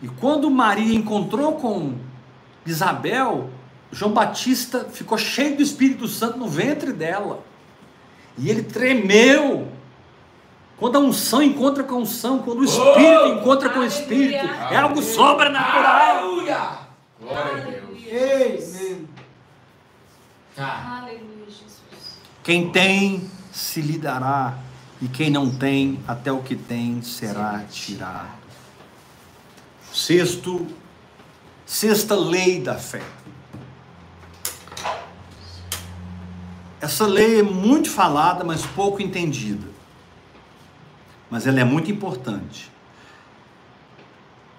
E 0.00 0.08
quando 0.08 0.50
Maria 0.50 0.94
encontrou 0.94 1.52
com 1.56 1.94
Isabel, 2.64 3.50
João 3.92 4.12
Batista 4.12 4.86
ficou 4.90 5.16
cheio 5.16 5.56
do 5.56 5.62
Espírito 5.62 6.08
Santo 6.08 6.38
no 6.38 6.48
ventre 6.48 6.92
dela. 6.92 7.44
E 8.36 8.50
ele 8.50 8.62
tremeu. 8.62 9.68
Quando 10.76 10.96
a 10.96 10.98
unção 10.98 11.42
encontra 11.42 11.84
com 11.84 11.94
a 11.94 11.98
unção, 11.98 12.40
quando 12.40 12.60
o 12.60 12.64
Espírito 12.64 13.26
encontra 13.38 13.68
com 13.68 13.78
o 13.78 13.84
Espírito, 13.84 14.44
é 14.70 14.76
algo 14.76 15.00
sobrenatural. 15.00 16.18
Aleluia! 16.18 16.78
Glória 17.20 17.52
a 17.52 17.54
Deus. 17.54 17.84
Aleluia. 18.10 19.04
Ah, 20.56 21.00
Aleluia, 21.02 21.46
Jesus. 21.46 22.18
Quem 22.42 22.70
tem, 22.70 23.30
se 23.52 23.80
lhe 23.80 23.98
dará, 23.98 24.58
e 25.00 25.08
quem 25.08 25.30
não 25.30 25.50
tem, 25.50 26.00
até 26.06 26.30
o 26.30 26.42
que 26.42 26.54
tem 26.54 27.02
será 27.02 27.64
tirado. 27.70 28.28
Sexto, 29.92 30.66
sexta 31.66 32.14
lei 32.14 32.60
da 32.60 32.74
fé. 32.74 33.02
Essa 36.84 37.06
lei 37.06 37.40
é 37.40 37.42
muito 37.42 37.88
falada, 37.88 38.44
mas 38.44 38.66
pouco 38.66 39.00
entendida. 39.00 39.66
Mas 41.30 41.46
ela 41.46 41.58
é 41.58 41.64
muito 41.64 41.90
importante. 41.90 42.70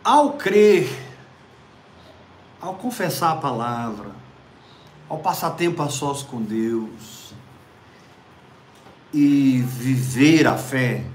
Ao 0.04 0.34
crer, 0.34 0.90
ao 2.60 2.74
confessar 2.74 3.34
a 3.34 3.36
palavra, 3.36 4.10
ao 5.08 5.20
passar 5.20 5.52
tempo 5.52 5.84
a 5.84 5.88
sós 5.88 6.24
com 6.24 6.42
Deus 6.42 7.32
e 9.14 9.62
viver 9.62 10.48
a 10.48 10.58
fé, 10.58 11.06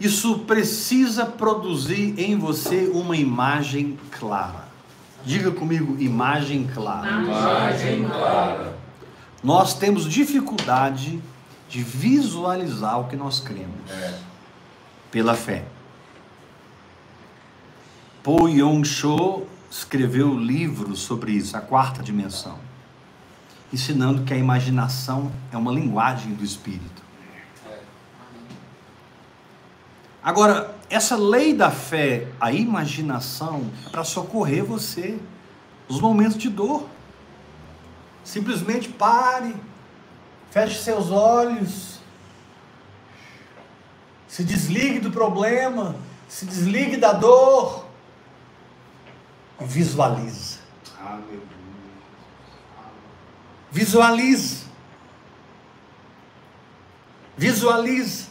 isso 0.00 0.40
precisa 0.40 1.24
produzir 1.24 2.18
em 2.18 2.36
você 2.36 2.90
uma 2.92 3.16
imagem 3.16 3.96
clara. 4.10 4.68
Diga 5.24 5.52
comigo, 5.52 5.96
imagem 6.02 6.66
clara. 6.66 7.08
imagem 7.22 8.08
clara. 8.08 8.79
Nós 9.42 9.74
temos 9.74 10.04
dificuldade 10.04 11.20
de 11.68 11.82
visualizar 11.82 13.00
o 13.00 13.08
que 13.08 13.16
nós 13.16 13.40
cremos 13.40 13.90
É. 13.90 14.18
pela 15.10 15.34
fé. 15.34 15.64
Paul 18.22 18.48
Yong-cho 18.48 19.46
escreveu 19.70 20.34
livros 20.36 21.00
sobre 21.00 21.32
isso, 21.32 21.56
a 21.56 21.60
quarta 21.60 22.02
dimensão, 22.02 22.58
ensinando 23.72 24.24
que 24.24 24.34
a 24.34 24.36
imaginação 24.36 25.32
é 25.50 25.56
uma 25.56 25.72
linguagem 25.72 26.34
do 26.34 26.44
espírito. 26.44 27.00
Agora, 30.22 30.76
essa 30.90 31.16
lei 31.16 31.54
da 31.54 31.70
fé, 31.70 32.28
a 32.38 32.52
imaginação, 32.52 33.70
é 33.86 33.88
para 33.88 34.04
socorrer 34.04 34.64
você 34.64 35.18
nos 35.88 36.00
momentos 36.00 36.36
de 36.36 36.50
dor. 36.50 36.86
Simplesmente 38.30 38.88
pare, 38.88 39.56
feche 40.52 40.78
seus 40.78 41.10
olhos, 41.10 41.98
se 44.28 44.44
desligue 44.44 45.00
do 45.00 45.10
problema, 45.10 45.96
se 46.28 46.46
desligue 46.46 46.96
da 46.96 47.12
dor 47.12 47.86
e 49.60 49.64
visualize. 49.64 50.60
Visualize. 53.72 54.64
Visualize. 57.36 58.28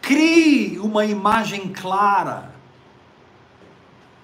Crie 0.00 0.78
uma 0.78 1.04
imagem 1.04 1.72
clara 1.72 2.54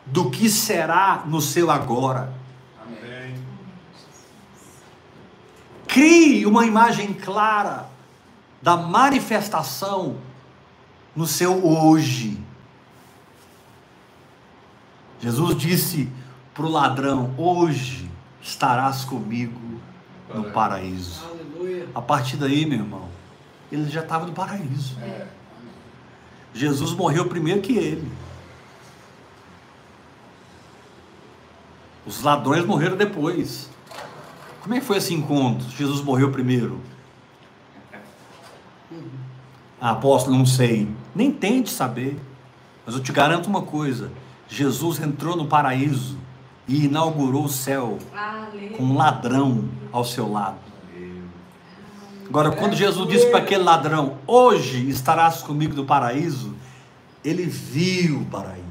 do 0.06 0.30
que 0.30 0.48
será 0.48 1.24
no 1.26 1.40
seu 1.40 1.72
agora. 1.72 2.32
Amém. 2.80 3.41
Crie 5.92 6.46
uma 6.46 6.64
imagem 6.64 7.12
clara 7.12 7.86
da 8.62 8.78
manifestação 8.78 10.16
no 11.14 11.26
seu 11.26 11.66
hoje. 11.66 12.42
Jesus 15.20 15.54
disse 15.54 16.10
para 16.54 16.64
o 16.64 16.70
ladrão: 16.70 17.34
Hoje 17.36 18.10
estarás 18.40 19.04
comigo 19.04 19.60
no 20.32 20.44
paraíso. 20.44 21.26
Aleluia. 21.26 21.86
A 21.94 22.00
partir 22.00 22.38
daí, 22.38 22.64
meu 22.64 22.78
irmão, 22.78 23.10
ele 23.70 23.90
já 23.90 24.00
estava 24.00 24.24
no 24.24 24.32
paraíso. 24.32 24.98
É. 25.02 25.26
Jesus 26.54 26.92
morreu 26.92 27.28
primeiro 27.28 27.60
que 27.60 27.76
ele. 27.76 28.10
Os 32.06 32.22
ladrões 32.22 32.64
morreram 32.64 32.96
depois. 32.96 33.71
Como 34.62 34.74
é 34.74 34.80
que 34.80 34.86
foi 34.86 34.98
esse 34.98 35.12
encontro? 35.12 35.68
Jesus 35.70 36.00
morreu 36.00 36.30
primeiro. 36.30 36.80
Ah, 39.80 39.90
apóstolo, 39.90 40.38
não 40.38 40.46
sei. 40.46 40.88
Nem 41.12 41.32
tente 41.32 41.68
saber. 41.68 42.16
Mas 42.86 42.94
eu 42.94 43.02
te 43.02 43.10
garanto 43.10 43.48
uma 43.48 43.62
coisa: 43.62 44.12
Jesus 44.48 45.00
entrou 45.00 45.36
no 45.36 45.46
paraíso 45.46 46.16
e 46.68 46.84
inaugurou 46.84 47.46
o 47.46 47.48
céu 47.48 47.98
com 48.76 48.84
um 48.84 48.96
ladrão 48.96 49.68
ao 49.90 50.04
seu 50.04 50.30
lado. 50.30 50.58
Agora, 52.28 52.52
quando 52.52 52.76
Jesus 52.76 53.08
disse 53.08 53.26
para 53.26 53.40
aquele 53.40 53.64
ladrão: 53.64 54.18
Hoje 54.28 54.88
estarás 54.88 55.42
comigo 55.42 55.74
no 55.74 55.84
paraíso, 55.84 56.54
ele 57.24 57.46
viu 57.46 58.20
o 58.20 58.26
paraíso. 58.26 58.62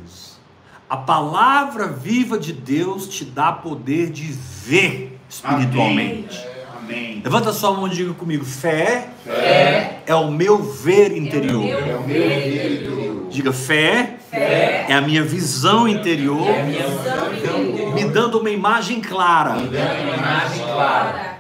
A 0.89 0.95
palavra 0.95 1.88
viva 1.88 2.39
de 2.39 2.54
Deus 2.54 3.10
te 3.10 3.25
dá 3.25 3.51
poder 3.51 4.10
de 4.10 4.32
ver 4.32 5.11
espiritualmente. 5.31 6.37
É, 6.37 6.65
Amém. 6.77 7.21
Levanta 7.23 7.53
sua 7.53 7.71
mão 7.71 7.87
e 7.87 7.91
diga 7.91 8.13
comigo: 8.13 8.43
fé, 8.43 9.09
Fé 9.23 10.03
é 10.05 10.13
o 10.13 10.29
meu 10.29 10.61
ver 10.61 11.15
interior. 11.15 11.63
meu 11.63 11.77
É 11.79 11.95
o 11.95 12.01
meu 12.01 12.07
ver 12.07 12.81
interior. 12.81 13.27
Diga 13.29 13.53
fé, 13.53 14.17
é 14.33 14.93
a 14.93 14.99
minha 14.99 15.23
visão 15.23 15.87
interior, 15.87 16.45
é 16.49 16.61
a 16.61 16.65
minha 16.65 16.83
visão 16.85 17.33
interior. 17.33 17.95
me 17.95 18.03
dando 18.05 18.39
uma 18.39 18.49
imagem 18.49 18.99
clara 18.99 19.51
Dando 19.51 19.69
uma 19.69 20.17
imagem 20.17 20.63
clara 20.65 21.37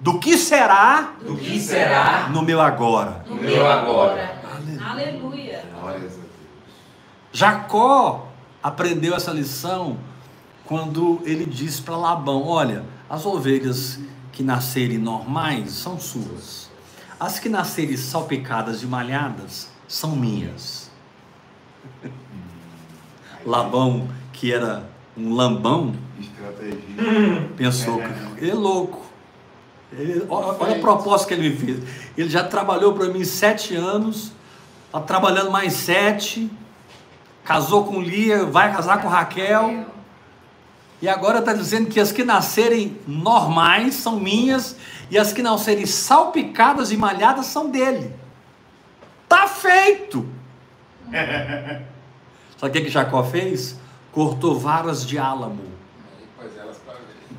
do 0.00 0.18
que 0.18 0.36
será 0.36 1.12
do 1.22 1.36
que 1.36 1.60
será 1.60 2.28
no 2.32 2.42
meu 2.42 2.60
agora. 2.60 3.24
No 3.28 3.36
meu 3.36 3.70
agora. 3.70 4.42
Aleluia. 4.84 5.62
Jacó 7.32 8.28
aprendeu 8.60 9.14
essa 9.14 9.30
lição 9.30 9.96
quando 10.64 11.20
ele 11.24 11.46
disse 11.46 11.80
para 11.82 11.96
Labão: 11.96 12.46
Olha, 12.48 12.84
as 13.12 13.26
ovelhas 13.26 13.98
que 14.32 14.42
nascerem 14.42 14.96
normais 14.96 15.72
são 15.72 16.00
suas, 16.00 16.70
as 17.20 17.38
que 17.38 17.46
nascerem 17.46 17.94
salpicadas 17.94 18.82
e 18.82 18.86
malhadas 18.86 19.68
são 19.86 20.16
minhas. 20.16 20.90
Labão, 23.44 24.08
que 24.32 24.50
era 24.50 24.88
um 25.14 25.34
lambão, 25.34 25.94
Estratégia. 26.18 26.78
pensou 27.54 27.98
que 27.98 28.40
ele 28.40 28.50
é 28.50 28.54
louco. 28.54 29.04
Ele- 29.92 30.24
olha, 30.30 30.56
olha 30.58 30.76
a 30.76 30.80
proposta 30.80 31.28
que 31.28 31.34
ele 31.34 31.50
me 31.50 31.54
fez. 31.56 31.82
Ele 32.16 32.30
já 32.30 32.42
trabalhou 32.42 32.94
para 32.94 33.08
mim 33.08 33.26
sete 33.26 33.76
anos, 33.76 34.32
está 34.86 35.00
trabalhando 35.00 35.50
mais 35.50 35.74
sete, 35.74 36.50
casou 37.44 37.84
com 37.84 38.00
Lia, 38.00 38.46
vai 38.46 38.72
casar 38.74 39.02
com 39.02 39.08
Raquel, 39.08 39.84
e 41.02 41.08
agora 41.08 41.40
está 41.40 41.52
dizendo 41.52 41.90
que 41.90 42.00
as 42.00 42.12
que 42.12 42.24
nascerem 42.24 42.98
normais 43.06 43.94
são 43.94 44.18
minhas 44.18 44.76
e 45.10 45.18
as 45.18 45.32
que 45.32 45.42
nascerem 45.42 45.84
salpicadas 45.84 46.90
e 46.90 46.96
malhadas 46.96 47.46
são 47.46 47.68
dele. 47.68 48.14
Tá 49.28 49.46
feito! 49.46 50.26
Sabe 52.56 52.70
o 52.70 52.70
que, 52.70 52.80
que 52.82 52.90
Jacó 52.90 53.22
fez? 53.24 53.76
Cortou 54.12 54.58
varas 54.58 55.04
de 55.04 55.18
álamo 55.18 55.72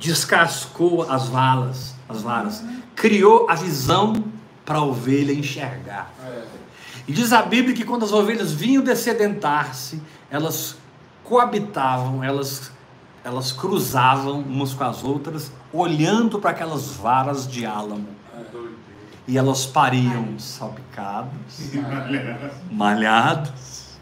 descascou 0.03 1.09
as 1.09 1.29
valas, 1.29 1.95
as 2.09 2.21
varas, 2.21 2.61
criou 2.93 3.49
a 3.49 3.55
visão 3.55 4.25
para 4.65 4.79
a 4.79 4.83
ovelha 4.83 5.31
enxergar. 5.31 6.13
E 7.07 7.13
diz 7.13 7.31
a 7.31 7.41
Bíblia 7.41 7.73
que 7.73 7.85
quando 7.85 8.03
as 8.03 8.11
ovelhas 8.11 8.51
vinham 8.51 8.83
descedentar-se, 8.83 10.01
elas 10.29 10.75
coabitavam, 11.23 12.21
elas, 12.21 12.69
elas 13.23 13.51
cruzavam 13.51 14.39
umas 14.41 14.73
com 14.73 14.83
as 14.83 15.03
outras, 15.03 15.51
olhando 15.71 16.39
para 16.39 16.51
aquelas 16.51 16.87
varas 16.91 17.47
de 17.47 17.65
álamo. 17.65 18.07
E 19.25 19.37
elas 19.37 19.65
pariam 19.65 20.37
salpicados, 20.37 21.71
malhados. 22.69 23.97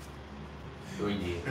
Doideira. 0.97 1.41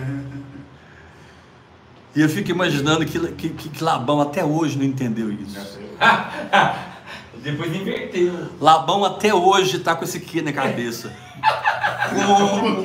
E 2.15 2.21
eu 2.21 2.29
fico 2.29 2.51
imaginando 2.51 3.07
que, 3.07 3.21
que, 3.35 3.51
que, 3.51 3.69
que 3.69 3.85
Labão 3.85 4.21
até 4.21 4.45
hoje 4.45 4.77
não 4.77 4.85
entendeu 4.85 5.33
isso. 5.33 5.79
Depois 7.41 7.75
inverteu. 7.75 8.49
Labão 8.61 9.05
até 9.05 9.33
hoje 9.33 9.77
está 9.77 9.95
com 9.95 10.03
esse 10.03 10.19
aqui 10.19 10.43
na 10.43 10.53
cabeça. 10.53 11.13
Como, 12.09 12.83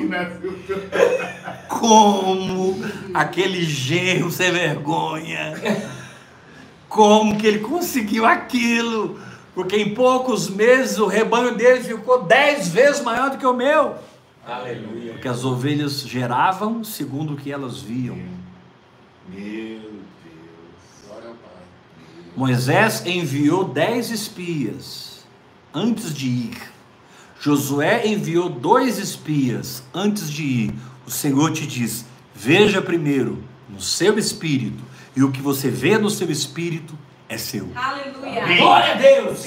como 1.69 2.83
aquele 3.13 3.63
genro 3.63 4.29
sem 4.29 4.51
vergonha, 4.51 5.53
como 6.89 7.37
que 7.37 7.47
ele 7.47 7.59
conseguiu 7.59 8.25
aquilo, 8.25 9.19
porque 9.53 9.77
em 9.77 9.93
poucos 9.93 10.49
meses 10.49 10.99
o 10.99 11.07
rebanho 11.07 11.55
dele 11.55 11.81
ficou 11.83 12.23
dez 12.23 12.67
vezes 12.67 13.01
maior 13.01 13.29
do 13.29 13.37
que 13.37 13.45
o 13.45 13.53
meu. 13.53 13.95
Aleluia. 14.45 15.13
Porque 15.13 15.27
as 15.27 15.43
ovelhas 15.43 16.01
geravam 16.01 16.83
segundo 16.83 17.33
o 17.33 17.37
que 17.37 17.51
elas 17.51 17.79
viam. 17.79 18.15
Meu 18.15 19.79
Deus. 19.79 19.81
Glória 21.07 21.29
ao 21.29 21.35
Pai. 21.35 21.63
Moisés 22.35 23.05
enviou 23.05 23.63
dez 23.63 24.11
espias 24.11 25.25
antes 25.73 26.13
de 26.13 26.27
ir. 26.27 26.74
Josué 27.39 28.07
enviou 28.07 28.49
dois 28.49 28.97
espias 28.97 29.83
antes 29.93 30.31
de 30.31 30.43
ir. 30.43 30.73
O 31.05 31.11
Senhor 31.11 31.51
te 31.51 31.67
diz: 31.67 32.05
veja 32.33 32.81
primeiro 32.81 33.43
no 33.69 33.79
seu 33.79 34.17
espírito, 34.17 34.83
e 35.15 35.23
o 35.23 35.31
que 35.31 35.41
você 35.41 35.69
vê 35.69 35.97
no 35.97 36.09
seu 36.09 36.29
espírito 36.31 36.97
é 37.27 37.37
seu. 37.37 37.69
Aleluia. 37.75 38.43
Amém. 38.43 38.57
Glória 38.57 38.93
a 38.93 38.97
Deus. 38.97 39.45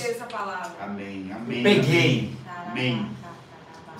Amém. 0.80 1.30
Amém. 1.32 1.62
Peguei. 1.62 2.36
Amém. 2.66 3.06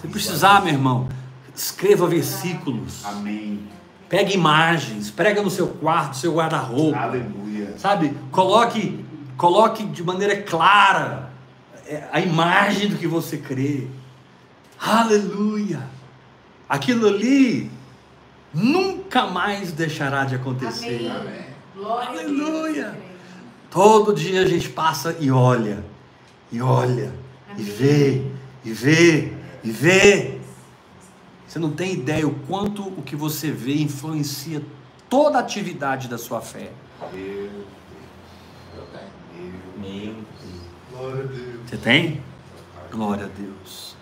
Se 0.01 0.07
precisar, 0.07 0.63
meu 0.63 0.73
irmão, 0.73 1.09
escreva 1.55 2.07
versículos, 2.07 3.05
Amém. 3.05 3.61
pegue 4.09 4.35
imagens, 4.35 5.11
prega 5.11 5.43
no 5.43 5.51
seu 5.51 5.67
quarto, 5.67 6.09
no 6.09 6.15
seu 6.15 6.35
guarda-roupa. 6.35 6.99
Aleluia. 6.99 7.77
sabe? 7.77 8.17
Coloque, 8.31 9.05
coloque 9.37 9.85
de 9.85 10.05
maneira 10.05 10.41
clara 10.43 11.28
a 12.13 12.21
imagem 12.21 12.89
do 12.89 12.97
que 12.97 13.07
você 13.07 13.39
crê. 13.39 13.87
Aleluia! 14.81 15.81
Aquilo 16.69 17.09
ali 17.09 17.71
nunca 18.53 19.27
mais 19.27 19.73
deixará 19.73 20.25
de 20.25 20.35
acontecer. 20.35 21.09
Amém. 21.09 21.11
Amém. 21.11 22.09
Aleluia. 22.09 22.99
Todo 23.71 24.15
dia 24.15 24.43
a 24.43 24.47
gente 24.47 24.69
passa 24.69 25.17
e 25.21 25.31
olha, 25.31 25.85
e 26.51 26.61
olha, 26.61 27.13
e 27.57 27.63
vê, 27.63 28.25
e 28.65 28.73
vê, 28.73 29.33
e 29.63 29.71
vê. 29.71 30.39
Você 31.47 31.59
não 31.59 31.71
tem 31.71 31.93
ideia 31.93 32.27
o 32.27 32.35
quanto 32.47 32.83
o 32.87 33.03
que 33.03 33.17
você 33.17 33.51
vê 33.51 33.75
influencia 33.75 34.63
toda 35.09 35.39
a 35.39 35.41
atividade 35.41 36.09
da 36.09 36.19
sua 36.19 36.41
fé. 36.41 36.71
Meu 37.01 37.11
Deus. 37.11 37.51
Meu 38.75 38.85
Deus. 39.83 40.38
Glória 40.99 41.23
a 41.23 41.27
Deus. 41.27 41.61
Você 41.67 41.77
tem? 41.77 42.21
Glória 42.91 43.25
a 43.27 43.29
Deus. 43.29 43.97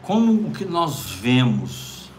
Como 0.00 0.48
o 0.48 0.50
que 0.50 0.64
nós 0.64 1.10
vemos? 1.10 2.10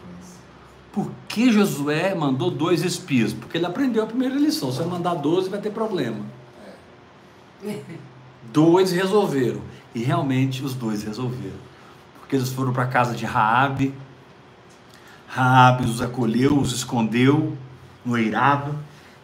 Por 0.93 1.09
que 1.27 1.51
Josué 1.51 2.13
mandou 2.13 2.51
dois 2.51 2.84
espias? 2.84 3.34
Porque 3.34 3.57
ele 3.57 3.65
aprendeu 3.65 4.03
a 4.03 4.05
primeira 4.05 4.36
lição. 4.36 4.71
Se 4.71 4.77
você 4.77 4.86
mandar 4.86 5.15
12, 5.15 5.49
vai 5.49 5.59
ter 5.59 5.71
problema. 5.71 6.19
Dois 8.51 8.91
resolveram. 8.91 9.61
E 9.95 10.03
realmente 10.03 10.63
os 10.63 10.75
dois 10.75 11.03
resolveram. 11.03 11.57
Porque 12.19 12.36
eles 12.36 12.49
foram 12.49 12.71
para 12.71 12.84
a 12.84 12.88
casa 12.88 13.15
de 13.15 13.25
Raabe. 13.25 13.95
Raabe 15.27 15.86
os 15.86 16.01
acolheu, 16.01 16.59
os 16.59 16.71
escondeu 16.71 17.57
no 18.05 18.17
eirado. 18.17 18.77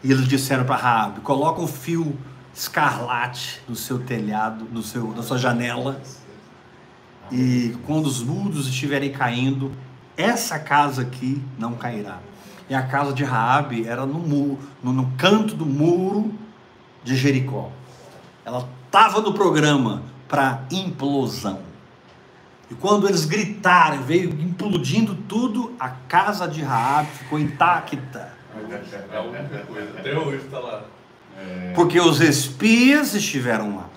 E 0.04 0.12
eles 0.12 0.28
disseram 0.28 0.66
para 0.66 0.78
Raabe: 0.78 1.20
coloca 1.22 1.62
um 1.62 1.68
fio 1.68 2.18
escarlate 2.58 3.62
no 3.70 3.76
seu 3.76 4.00
telhado, 4.00 4.68
no 4.72 4.82
seu, 4.82 5.14
na 5.16 5.22
sua 5.22 5.38
janela. 5.38 6.02
E 7.32 7.78
quando 7.86 8.08
os 8.08 8.24
muros 8.24 8.68
estiverem 8.68 9.12
caindo, 9.12 9.72
essa 10.18 10.58
casa 10.58 11.04
aqui 11.04 11.42
não 11.60 11.76
cairá. 11.76 12.18
E 12.68 12.74
a 12.74 12.82
casa 12.82 13.14
de 13.14 13.24
Raabe 13.24 13.88
era 13.88 14.08
no, 14.08 14.18
muro, 14.18 14.60
no, 14.84 14.92
no 14.92 15.12
canto 15.18 15.56
do 15.56 15.66
muro 15.68 16.34
de 17.04 17.16
Jericó. 17.16 17.70
Ela 18.44 18.68
estava 18.86 19.22
no 19.22 19.34
programa 19.34 20.02
para 20.28 20.64
implosão. 20.72 21.60
E 22.72 22.76
quando 22.76 23.08
eles 23.08 23.26
gritaram, 23.26 24.02
veio 24.02 24.32
implodindo 24.32 25.14
tudo, 25.14 25.76
a 25.80 25.90
casa 25.90 26.48
de 26.48 26.64
Raabe 26.64 27.10
ficou 27.12 27.40
intacta. 27.40 28.34
É 29.12 29.16
a 29.16 29.22
única 29.22 29.60
coisa. 29.68 30.00
Até 30.00 30.18
hoje 30.18 30.44
está 30.44 30.60
lá. 30.60 30.97
Porque 31.76 32.00
os 32.00 32.20
espias 32.22 33.14
estiveram 33.14 33.76
lá. 33.76 33.90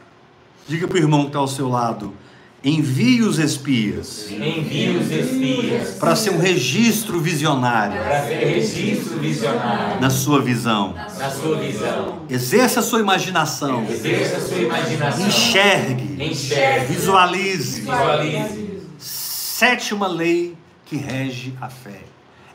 Diga 0.69 0.87
para 0.87 0.97
o 0.97 0.99
irmão 0.99 1.23
que 1.23 1.29
está 1.29 1.39
ao 1.39 1.49
seu 1.49 1.69
lado: 1.69 2.15
envie 2.63 3.23
os 3.23 3.39
espias 3.39 4.31
Envie 4.31 4.97
os 4.97 5.11
espias 5.11 5.91
para 5.95 6.15
ser 6.15 6.31
um 6.31 6.39
registro 6.39 7.19
visionário 7.19 8.01
para 8.03 8.23
ser 8.27 8.45
registro 8.47 9.19
visionário 9.19 10.01
na 10.01 10.11
sua 10.11 10.43
visão. 10.43 10.93
na 10.93 11.31
sua 11.31 11.57
visão. 11.57 12.23
Exerça 12.29 12.81
a 12.81 12.83
sua 12.83 13.01
imaginação. 13.01 13.85
Exerça 13.89 14.37
a 14.37 14.41
sua 14.41 14.59
imaginação. 14.59 15.27
Enxergue. 15.27 16.23
Enxergue. 16.23 16.93
Visualize. 16.93 17.81
Visualize. 17.81 18.81
Sétima 18.99 20.07
lei 20.07 20.57
que 20.85 20.97
rege 20.97 21.55
a 21.61 21.69
fé 21.69 22.03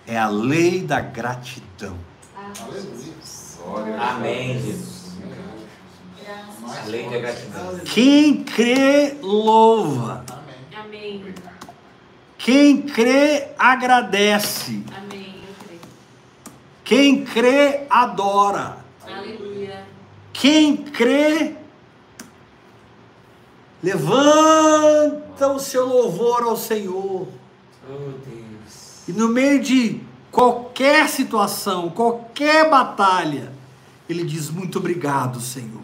é 0.08 0.18
a 0.18 0.28
lei 0.28 0.82
da 0.82 1.02
gratidão. 1.02 1.98
Aleluia. 2.36 3.35
Glória 3.66 3.98
a 3.98 4.12
Amém, 4.12 4.60
Jesus. 4.60 5.16
A 6.64 6.88
lei 6.88 7.10
da 7.10 7.18
gratidão. 7.18 7.80
Quem 7.84 8.44
crê, 8.44 9.18
louva. 9.22 10.24
Amém. 10.76 11.22
Amém. 11.22 11.34
Quem 12.38 12.82
crê, 12.84 13.48
agradece. 13.58 14.84
Amém. 14.96 15.42
Eu 15.48 15.66
creio. 15.66 15.82
Quem 16.84 17.26
crê, 17.26 17.86
adora. 17.90 18.78
Aleluia. 19.04 19.84
Quem 20.32 20.78
crê, 20.78 21.56
levanta 23.82 25.48
o 25.48 25.60
seu 25.60 25.88
louvor 25.88 26.44
ao 26.44 26.56
Senhor. 26.56 27.28
Oh, 27.90 28.12
Deus. 28.26 29.08
E 29.08 29.12
no 29.12 29.28
meio 29.28 29.60
de 29.60 30.05
qualquer 30.36 31.08
situação, 31.08 31.90
qualquer 31.90 32.70
batalha, 32.70 33.54
ele 34.10 34.26
diz: 34.26 34.50
Muito 34.50 34.80
obrigado, 34.80 35.40
Senhor. 35.40 35.82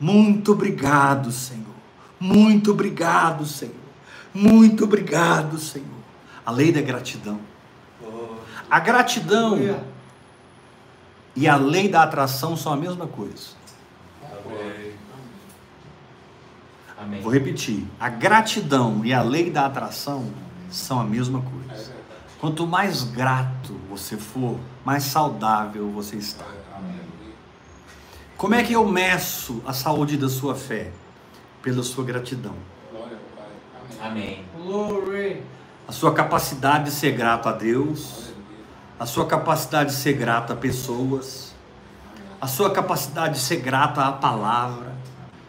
Muito 0.00 0.52
obrigado, 0.52 1.30
Senhor. 1.30 1.74
Muito 2.18 2.70
obrigado, 2.70 3.44
Senhor. 3.44 3.74
Muito 4.32 4.84
obrigado, 4.84 5.58
Senhor. 5.58 5.86
A 6.44 6.50
lei 6.50 6.72
da 6.72 6.80
gratidão. 6.80 7.38
A 8.70 8.80
gratidão 8.80 9.58
e 11.36 11.46
a 11.46 11.56
lei 11.56 11.88
da 11.88 12.02
atração 12.02 12.56
são 12.56 12.72
a 12.72 12.76
mesma 12.76 13.06
coisa. 13.06 13.48
Amém. 16.98 17.20
Vou 17.20 17.30
repetir. 17.30 17.84
A 18.00 18.08
gratidão 18.08 19.04
e 19.04 19.12
a 19.12 19.22
lei 19.22 19.50
da 19.50 19.66
atração 19.66 20.32
são 20.70 20.98
a 20.98 21.04
mesma 21.04 21.42
coisa. 21.42 21.92
Quanto 22.40 22.66
mais 22.66 23.04
grato 23.04 23.74
você 23.88 24.16
for, 24.16 24.58
mais 24.84 25.04
saudável 25.04 25.90
você 25.90 26.16
está. 26.16 26.44
Como 28.36 28.54
é 28.54 28.62
que 28.62 28.72
eu 28.72 28.86
meço 28.86 29.62
a 29.66 29.72
saúde 29.72 30.16
da 30.16 30.28
sua 30.28 30.54
fé? 30.54 30.90
Pela 31.62 31.82
sua 31.82 32.04
gratidão. 32.04 32.54
Glória 32.90 33.16
ao 33.16 33.44
Pai. 33.98 34.10
Amém. 34.10 34.44
A 35.88 35.92
sua 35.92 36.12
capacidade 36.12 36.84
de 36.84 36.90
ser 36.90 37.12
grato 37.12 37.48
a 37.48 37.52
Deus, 37.52 38.32
a 38.98 39.06
sua 39.06 39.26
capacidade 39.26 39.90
de 39.90 39.96
ser 39.96 40.14
grato 40.14 40.52
a 40.52 40.56
pessoas, 40.56 41.54
a 42.40 42.46
sua 42.46 42.70
capacidade 42.70 43.34
de 43.34 43.40
ser 43.40 43.56
grato 43.56 44.00
à 44.00 44.12
palavra. 44.12 44.94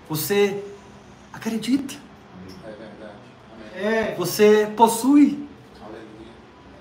Você 0.07 0.63
acredita, 1.33 1.95
É 2.63 2.71
verdade. 2.71 4.15
Você 4.17 4.71
possui. 4.77 5.44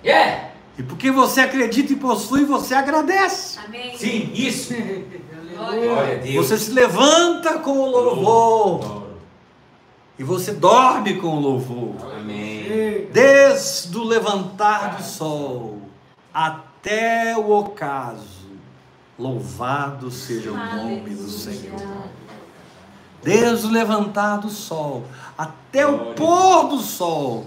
Yeah! 0.05 0.51
E 0.77 0.83
porque 0.83 1.11
você 1.11 1.41
acredita 1.41 1.93
e 1.93 1.97
possui, 1.97 2.45
você 2.45 2.75
agradece. 2.75 3.59
Amém. 3.65 3.97
Sim, 3.97 4.31
isso. 4.35 4.75
Glória. 5.55 5.89
Glória 5.89 6.15
a 6.17 6.19
Deus. 6.19 6.47
Você 6.47 6.59
se 6.59 6.71
levanta 6.73 7.59
com 7.61 7.79
o 7.79 7.91
louvor 7.91 9.05
e 10.19 10.25
você 10.25 10.53
dorme 10.53 11.15
com 11.15 11.29
o 11.29 11.41
louvor. 11.41 11.95
Amém. 12.17 13.09
Desde 13.13 13.97
o 13.97 14.03
levantar 14.03 14.97
do 14.97 15.03
sol 15.03 15.79
até 16.33 17.37
o 17.37 17.51
ocaso, 17.53 18.51
louvado 19.17 20.11
seja 20.11 20.51
o 20.51 20.57
nome 20.57 21.11
do 21.11 21.29
Senhor. 21.29 22.09
Desde 23.23 23.67
o 23.67 23.71
levantar 23.71 24.39
do 24.39 24.51
sol 24.51 25.05
até 25.39 25.87
o 25.87 26.15
pôr 26.15 26.69
do 26.69 26.79
sol, 26.79 27.47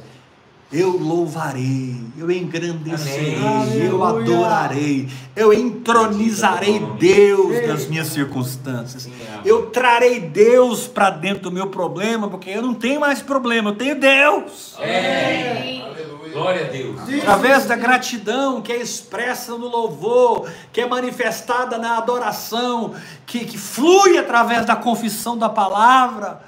eu 0.72 0.98
louvarei, 0.98 1.96
eu 2.18 2.30
engrandecerei, 2.30 3.38
Amém. 3.38 3.86
eu 3.86 4.04
adorarei, 4.04 5.08
eu 5.34 5.54
entronizarei 5.54 6.80
Deus 7.00 7.66
nas 7.66 7.88
minhas 7.88 8.08
circunstâncias. 8.08 9.06
Amém. 9.06 9.42
Eu 9.46 9.68
trarei 9.68 10.20
Deus 10.20 10.86
para 10.86 11.10
dentro 11.10 11.44
do 11.44 11.52
meu 11.52 11.68
problema, 11.68 12.28
porque 12.28 12.50
eu 12.50 12.62
não 12.62 12.74
tenho 12.74 13.00
mais 13.00 13.22
problema, 13.22 13.70
eu 13.70 13.76
tenho 13.76 13.98
Deus. 13.98 14.76
É. 14.80 15.52
Amém. 15.60 15.88
Glória 16.34 16.66
a 16.66 16.70
Deus. 16.70 17.02
Através 17.22 17.66
da 17.66 17.76
gratidão 17.76 18.62
que 18.62 18.72
é 18.72 18.78
expressa 18.78 19.54
no 19.54 19.68
louvor, 19.68 20.52
que 20.72 20.82
é 20.82 20.88
manifestada 20.88 21.78
na 21.78 21.98
adoração, 21.98 22.94
que, 23.26 23.46
que 23.46 23.58
flui 23.58 24.18
através 24.18 24.66
da 24.66 24.76
confissão 24.76 25.38
da 25.38 25.50
palavra, 25.50 26.44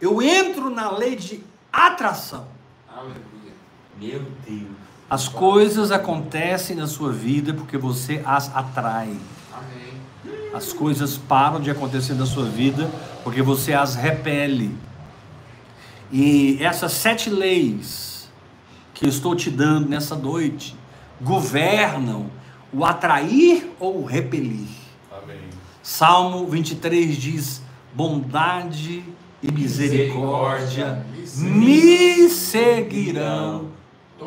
eu 0.00 0.22
entro 0.22 0.70
na 0.70 0.90
lei 0.90 1.16
de 1.16 1.44
atração. 1.72 2.46
Aleluia. 2.94 3.54
Meu 3.98 4.22
Deus. 4.46 4.76
As 5.08 5.28
coisas 5.28 5.90
acontecem 5.90 6.76
na 6.76 6.86
sua 6.86 7.12
vida 7.12 7.52
porque 7.54 7.76
você 7.76 8.22
as 8.24 8.54
atrai. 8.54 9.16
Amém. 9.52 10.52
As 10.54 10.72
coisas 10.72 11.16
param 11.16 11.60
de 11.60 11.70
acontecer 11.70 12.14
na 12.14 12.26
sua 12.26 12.44
vida 12.44 12.90
porque 13.22 13.42
você 13.42 13.72
as 13.72 13.94
repele. 13.94 14.76
E 16.10 16.58
essas 16.62 16.92
sete 16.92 17.30
leis 17.30 18.30
que 18.92 19.06
eu 19.06 19.08
estou 19.08 19.34
te 19.34 19.50
dando 19.50 19.88
nessa 19.88 20.14
noite 20.14 20.76
governam 21.20 22.30
o 22.72 22.84
atrair 22.84 23.70
ou 23.78 24.02
o 24.02 24.04
repelir. 24.04 24.68
Amém. 25.10 25.48
Salmo 25.82 26.46
23 26.46 27.16
diz: 27.16 27.62
bondade 27.94 29.04
e 29.42 29.50
misericórdia 29.50 31.04
me 31.36 32.28
seguirão 32.28 33.68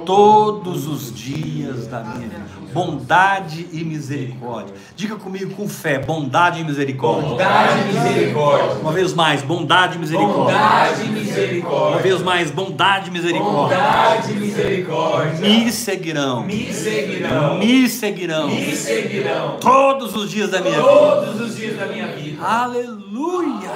todos 0.06 0.88
os 0.88 1.14
dias 1.14 1.88
da 1.88 2.00
minha 2.02 2.28
vida. 2.30 2.66
Bondade 2.74 3.68
e 3.72 3.86
misericórdia. 3.86 4.74
Diga 4.96 5.16
comigo 5.16 5.54
com 5.56 5.68
fé: 5.70 5.98
bondade 6.00 6.60
e 6.60 6.64
misericórdia. 6.66 7.30
Bondade 7.30 7.80
e 7.82 7.94
misericórdia. 7.94 8.78
Uma 8.82 8.92
vez 8.92 9.14
mais, 9.14 9.42
bondade 9.42 9.96
e 9.96 10.00
misericórdia. 10.00 10.36
Bondade 10.44 11.02
e 11.02 11.06
Uma 11.06 11.14
misericórdia. 11.20 12.02
vez 12.02 12.22
mais, 12.22 12.52
bondade 12.52 13.10
e 13.10 13.14
misericórdia. 13.14 13.78
Bondade 13.78 14.32
e 14.32 14.36
misericórdia. 14.36 15.40
Me 15.50 15.72
seguirão. 15.72 16.44
Me 16.44 16.74
seguirão. 16.74 17.58
Me 17.60 17.90
seguirão. 17.90 18.48
Me 18.50 18.76
seguirão. 18.76 19.58
Todos 19.62 20.14
os 20.16 20.30
dias 20.30 20.50
da 20.50 20.60
minha 20.60 20.76
vida. 20.76 20.88
Todos 20.88 21.42
os 21.42 21.56
dias 21.56 21.78
da 21.78 21.86
minha 21.86 22.08
vida. 22.08 22.44
Aleluia. 22.46 23.72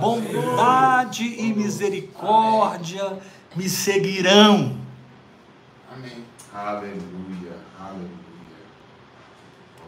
Bondade 0.00 1.24
e 1.24 1.52
misericórdia 1.52 3.18
me 3.56 3.68
seguirão. 3.68 4.87
Amém. 5.98 6.24
Aleluia. 6.54 7.56
Aleluia. 7.78 8.08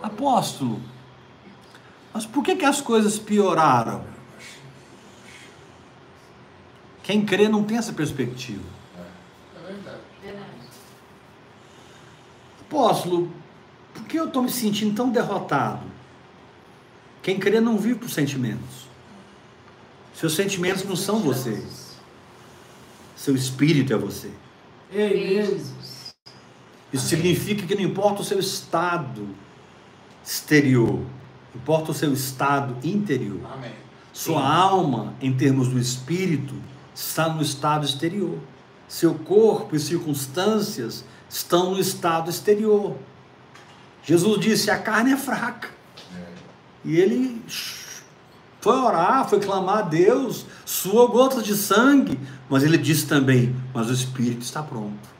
Apóstolo, 0.02 0.80
mas 2.12 2.26
por 2.26 2.42
que, 2.42 2.56
que 2.56 2.64
as 2.64 2.80
coisas 2.80 3.18
pioraram? 3.18 4.04
Quem 7.02 7.24
crê 7.24 7.48
não 7.48 7.62
tem 7.62 7.76
essa 7.76 7.92
perspectiva. 7.92 8.64
É 8.96 9.66
verdade. 9.72 10.00
Verdade. 10.22 10.50
Apóstolo, 12.62 13.32
por 13.94 14.04
que 14.04 14.18
eu 14.18 14.26
estou 14.26 14.42
me 14.42 14.50
sentindo 14.50 14.94
tão 14.94 15.10
derrotado? 15.10 15.86
Quem 17.22 17.38
crê 17.38 17.60
não 17.60 17.76
vive 17.78 18.00
por 18.00 18.10
sentimentos. 18.10 18.88
Seus 20.14 20.34
sentimentos 20.34 20.84
não 20.84 20.96
são 20.96 21.20
você. 21.20 21.64
Seu 23.16 23.34
espírito 23.34 23.92
é 23.92 23.96
você. 23.96 24.30
Ei, 24.92 25.34
Jesus. 25.34 25.79
Isso 26.92 27.06
significa 27.06 27.66
que 27.66 27.74
não 27.74 27.82
importa 27.82 28.22
o 28.22 28.24
seu 28.24 28.38
estado 28.38 29.28
exterior, 30.24 31.00
importa 31.54 31.92
o 31.92 31.94
seu 31.94 32.12
estado 32.12 32.76
interior. 32.86 33.40
Amém. 33.52 33.72
Sua 34.12 34.42
alma, 34.42 35.14
em 35.20 35.32
termos 35.32 35.68
do 35.68 35.78
espírito, 35.78 36.54
está 36.94 37.28
no 37.28 37.40
estado 37.40 37.84
exterior. 37.84 38.38
Seu 38.88 39.14
corpo 39.14 39.76
e 39.76 39.78
circunstâncias 39.78 41.04
estão 41.28 41.70
no 41.70 41.80
estado 41.80 42.28
exterior. 42.28 42.96
Jesus 44.02 44.40
disse: 44.40 44.70
a 44.70 44.78
carne 44.78 45.12
é 45.12 45.16
fraca. 45.16 45.68
E 46.84 46.96
ele 46.96 47.42
foi 48.60 48.76
orar, 48.76 49.28
foi 49.28 49.38
clamar 49.38 49.78
a 49.78 49.82
Deus, 49.82 50.46
suou 50.64 51.08
gotas 51.08 51.44
de 51.44 51.54
sangue, 51.54 52.18
mas 52.48 52.62
ele 52.62 52.76
disse 52.78 53.06
também: 53.06 53.54
mas 53.72 53.88
o 53.88 53.92
espírito 53.92 54.42
está 54.42 54.62
pronto. 54.62 55.19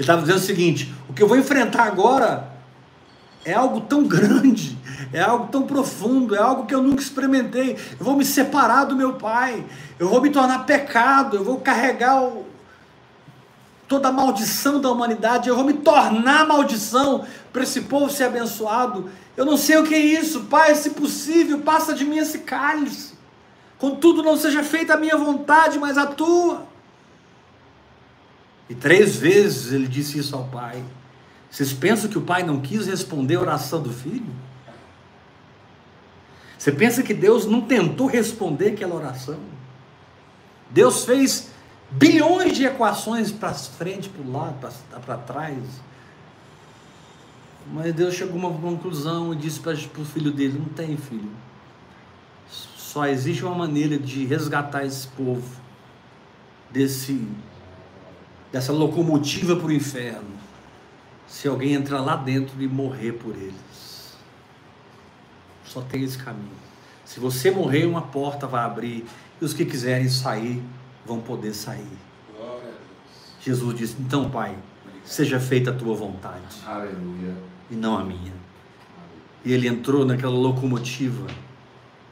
Ele 0.00 0.04
estava 0.04 0.22
dizendo 0.22 0.38
o 0.38 0.40
seguinte: 0.40 0.94
o 1.10 1.12
que 1.12 1.22
eu 1.22 1.28
vou 1.28 1.36
enfrentar 1.36 1.82
agora 1.82 2.48
é 3.44 3.52
algo 3.52 3.82
tão 3.82 4.04
grande, 4.08 4.78
é 5.12 5.20
algo 5.20 5.48
tão 5.48 5.64
profundo, 5.64 6.34
é 6.34 6.38
algo 6.38 6.64
que 6.64 6.74
eu 6.74 6.82
nunca 6.82 7.02
experimentei. 7.02 7.76
Eu 7.98 8.04
vou 8.06 8.16
me 8.16 8.24
separar 8.24 8.84
do 8.84 8.96
meu 8.96 9.12
pai, 9.16 9.62
eu 9.98 10.08
vou 10.08 10.22
me 10.22 10.30
tornar 10.30 10.60
pecado, 10.60 11.36
eu 11.36 11.44
vou 11.44 11.60
carregar 11.60 12.22
o- 12.22 12.46
toda 13.86 14.08
a 14.08 14.12
maldição 14.12 14.80
da 14.80 14.90
humanidade, 14.90 15.50
eu 15.50 15.54
vou 15.54 15.64
me 15.64 15.74
tornar 15.74 16.46
maldição 16.46 17.26
para 17.52 17.62
esse 17.62 17.82
povo 17.82 18.08
ser 18.08 18.24
abençoado. 18.24 19.10
Eu 19.36 19.44
não 19.44 19.58
sei 19.58 19.76
o 19.76 19.84
que 19.84 19.94
é 19.94 19.98
isso, 19.98 20.44
pai, 20.44 20.74
se 20.74 20.90
possível, 20.90 21.58
passa 21.58 21.92
de 21.92 22.06
mim 22.06 22.16
esse 22.16 22.38
cálice. 22.38 23.12
Contudo, 23.78 24.22
não 24.22 24.36
seja 24.38 24.62
feita 24.62 24.94
a 24.94 24.96
minha 24.96 25.16
vontade, 25.18 25.78
mas 25.78 25.98
a 25.98 26.06
tua. 26.06 26.69
E 28.70 28.74
três 28.76 29.16
vezes 29.16 29.72
ele 29.72 29.88
disse 29.88 30.16
isso 30.16 30.36
ao 30.36 30.44
pai. 30.44 30.84
Vocês 31.50 31.72
pensam 31.72 32.08
que 32.08 32.16
o 32.16 32.22
pai 32.22 32.44
não 32.44 32.60
quis 32.60 32.86
responder 32.86 33.34
a 33.34 33.40
oração 33.40 33.82
do 33.82 33.92
filho? 33.92 34.32
Você 36.56 36.70
pensa 36.70 37.02
que 37.02 37.12
Deus 37.12 37.46
não 37.46 37.62
tentou 37.62 38.06
responder 38.06 38.68
aquela 38.68 38.94
oração? 38.94 39.40
Deus 40.70 41.04
fez 41.04 41.50
bilhões 41.90 42.56
de 42.56 42.64
equações 42.64 43.32
para 43.32 43.52
frente, 43.54 44.08
para 44.08 44.22
o 44.22 44.30
lado, 44.30 44.72
para 45.04 45.16
trás. 45.16 45.58
Mas 47.72 47.92
Deus 47.92 48.14
chegou 48.14 48.40
a 48.40 48.46
uma 48.46 48.60
conclusão 48.60 49.32
e 49.32 49.36
disse 49.36 49.58
para 49.58 49.72
o 49.72 50.04
filho 50.04 50.30
dele: 50.30 50.60
não 50.60 50.66
tem 50.66 50.96
filho. 50.96 51.30
Só 52.48 53.04
existe 53.06 53.44
uma 53.44 53.54
maneira 53.54 53.98
de 53.98 54.24
resgatar 54.26 54.84
esse 54.84 55.08
povo 55.08 55.60
desse 56.70 57.26
dessa 58.52 58.72
locomotiva 58.72 59.56
para 59.56 59.66
o 59.66 59.72
inferno, 59.72 60.30
se 61.26 61.46
alguém 61.46 61.74
entrar 61.74 62.00
lá 62.00 62.16
dentro 62.16 62.60
e 62.60 62.66
morrer 62.66 63.12
por 63.12 63.34
eles. 63.36 64.16
Só 65.64 65.80
tem 65.80 66.02
esse 66.02 66.18
caminho. 66.18 66.50
Se 67.04 67.20
você 67.20 67.50
morrer, 67.50 67.86
uma 67.86 68.02
porta 68.02 68.46
vai 68.46 68.64
abrir 68.64 69.06
e 69.40 69.44
os 69.44 69.54
que 69.54 69.64
quiserem 69.64 70.08
sair 70.08 70.62
vão 71.06 71.20
poder 71.20 71.54
sair. 71.54 71.98
Jesus 73.40 73.76
disse: 73.76 73.96
Então, 73.98 74.28
Pai, 74.28 74.56
seja 75.04 75.40
feita 75.40 75.70
a 75.70 75.74
tua 75.74 75.94
vontade 75.94 76.56
Aleluia. 76.66 77.34
e 77.70 77.74
não 77.74 77.98
a 77.98 78.04
minha. 78.04 78.32
E 79.44 79.52
ele 79.52 79.66
entrou 79.66 80.04
naquela 80.04 80.34
locomotiva, 80.34 81.26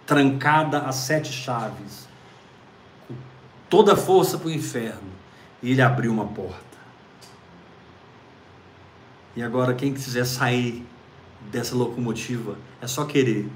trancada 0.06 0.80
a 0.80 0.92
sete 0.92 1.30
chaves, 1.30 2.08
com 3.06 3.14
toda 3.68 3.92
a 3.92 3.96
força 3.96 4.38
para 4.38 4.48
o 4.48 4.50
inferno, 4.50 5.17
e 5.62 5.72
ele 5.72 5.82
abriu 5.82 6.12
uma 6.12 6.26
porta. 6.26 6.78
E 9.36 9.42
agora, 9.42 9.74
quem 9.74 9.92
quiser 9.94 10.24
sair 10.24 10.84
dessa 11.50 11.74
locomotiva, 11.74 12.56
é 12.80 12.86
só 12.86 13.04
querer. 13.04 13.48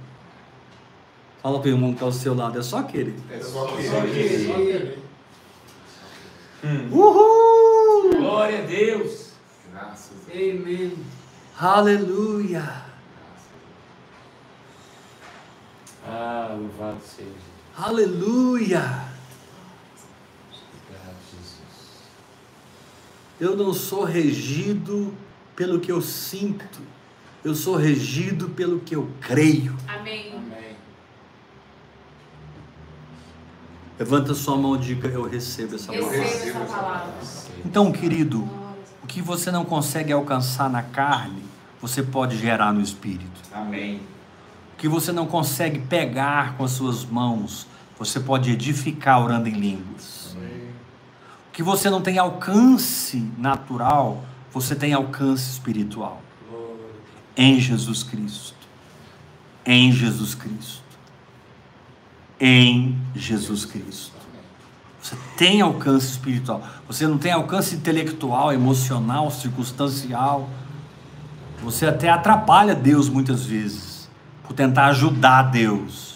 Fala 1.42 1.58
para 1.58 1.68
o 1.68 1.72
irmão 1.72 1.90
que 1.90 1.96
está 1.96 2.06
ao 2.06 2.12
seu 2.12 2.34
lado, 2.34 2.58
é 2.58 2.62
só 2.62 2.82
querer. 2.84 3.16
É 3.30 3.40
só 3.40 3.66
Só 3.68 3.76
querer. 3.76 4.12
querer. 4.12 4.46
Só 4.46 4.54
querer. 4.54 4.98
Uhul! 6.92 8.16
Glória 8.16 8.62
a 8.62 8.66
Deus. 8.66 9.32
Graças 9.72 10.12
a 10.28 10.32
Amém. 10.32 10.96
Aleluia! 11.58 12.82
Ah, 16.06 16.56
louvado 16.56 17.00
seja. 17.04 17.28
Aleluia! 17.76 18.78
Obrigado, 20.50 21.16
Jesus. 21.32 22.02
Eu 23.42 23.56
não 23.56 23.74
sou 23.74 24.04
regido 24.04 25.12
pelo 25.56 25.80
que 25.80 25.90
eu 25.90 26.00
sinto, 26.00 26.78
eu 27.44 27.56
sou 27.56 27.74
regido 27.74 28.50
pelo 28.50 28.78
que 28.78 28.94
eu 28.94 29.10
creio. 29.20 29.76
Amém. 29.88 30.32
Amém. 30.32 30.76
Levanta 33.98 34.32
sua 34.32 34.56
mão 34.56 34.76
e 34.76 34.78
diga: 34.78 35.08
Eu 35.08 35.28
recebo 35.28 35.74
essa 35.74 35.92
palavra. 35.92 36.18
Receba 36.18 36.60
essa 36.60 36.72
palavra. 36.72 37.12
Então, 37.64 37.90
querido, 37.90 38.48
o 39.02 39.08
que 39.08 39.20
você 39.20 39.50
não 39.50 39.64
consegue 39.64 40.12
alcançar 40.12 40.70
na 40.70 40.84
carne, 40.84 41.42
você 41.80 42.00
pode 42.00 42.38
gerar 42.38 42.72
no 42.72 42.80
espírito. 42.80 43.40
Amém. 43.52 44.02
O 44.74 44.76
que 44.76 44.86
você 44.86 45.10
não 45.10 45.26
consegue 45.26 45.80
pegar 45.80 46.56
com 46.56 46.62
as 46.62 46.70
suas 46.70 47.04
mãos, 47.04 47.66
você 47.98 48.20
pode 48.20 48.52
edificar 48.52 49.20
orando 49.20 49.48
em 49.48 49.54
línguas. 49.54 50.36
O 50.36 50.61
que 51.52 51.62
você 51.62 51.90
não 51.90 52.00
tem 52.00 52.18
alcance 52.18 53.30
natural, 53.36 54.24
você 54.52 54.74
tem 54.74 54.92
alcance 54.92 55.50
espiritual. 55.50 56.22
Em 57.36 57.60
Jesus 57.60 58.02
Cristo. 58.02 58.54
Em 59.64 59.92
Jesus 59.92 60.34
Cristo. 60.34 60.82
Em 62.40 62.98
Jesus 63.14 63.64
Cristo. 63.64 64.12
Você 65.00 65.16
tem 65.36 65.60
alcance 65.60 66.12
espiritual. 66.12 66.62
Você 66.86 67.06
não 67.06 67.18
tem 67.18 67.32
alcance 67.32 67.74
intelectual, 67.74 68.52
emocional, 68.52 69.30
circunstancial. 69.30 70.48
Você 71.62 71.86
até 71.86 72.08
atrapalha 72.08 72.74
Deus 72.74 73.08
muitas 73.08 73.44
vezes 73.44 74.08
por 74.42 74.54
tentar 74.54 74.86
ajudar 74.86 75.44
Deus. 75.44 76.11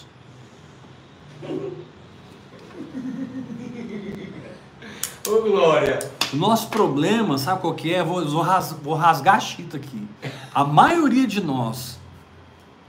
Ô, 5.28 5.40
Glória. 5.42 5.98
O 6.32 6.36
nosso 6.36 6.68
problema, 6.68 7.38
sabe 7.38 7.60
qual 7.60 7.74
que 7.74 7.92
é? 7.92 8.02
Vou, 8.02 8.24
vou 8.24 8.42
ras- 8.42 8.72
vou 8.82 8.94
rasgar 8.94 9.36
a 9.36 9.40
chita 9.40 9.76
aqui. 9.76 10.06
A 10.54 10.64
maioria 10.64 11.26
de 11.26 11.42
nós 11.42 11.98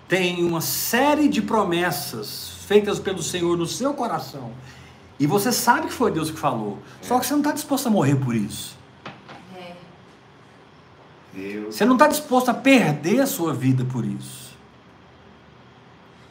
tem 0.08 0.44
uma 0.46 0.62
série 0.62 1.28
de 1.28 1.42
promessas 1.42 2.50
feitas 2.68 3.00
pelo 3.00 3.22
Senhor 3.22 3.58
no 3.58 3.66
seu 3.66 3.94
coração. 3.94 4.52
E 5.20 5.26
você 5.26 5.52
sabe 5.52 5.88
que 5.88 5.94
foi 5.94 6.12
Deus 6.12 6.30
que 6.30 6.38
falou. 6.38 6.80
Só 7.02 7.20
que 7.20 7.26
você 7.26 7.34
não 7.34 7.40
está 7.40 7.52
disposto 7.52 7.88
a 7.88 7.90
morrer 7.90 8.16
por 8.16 8.36
isso. 8.36 8.78
É. 9.58 9.74
Deus. 11.34 11.76
Você 11.76 11.86
não 11.86 11.94
está 11.94 12.08
disposto 12.08 12.50
a 12.50 12.54
perder 12.54 13.22
a 13.22 13.26
sua 13.28 13.54
vida 13.54 13.84
por 13.86 14.06
isso. 14.06 14.56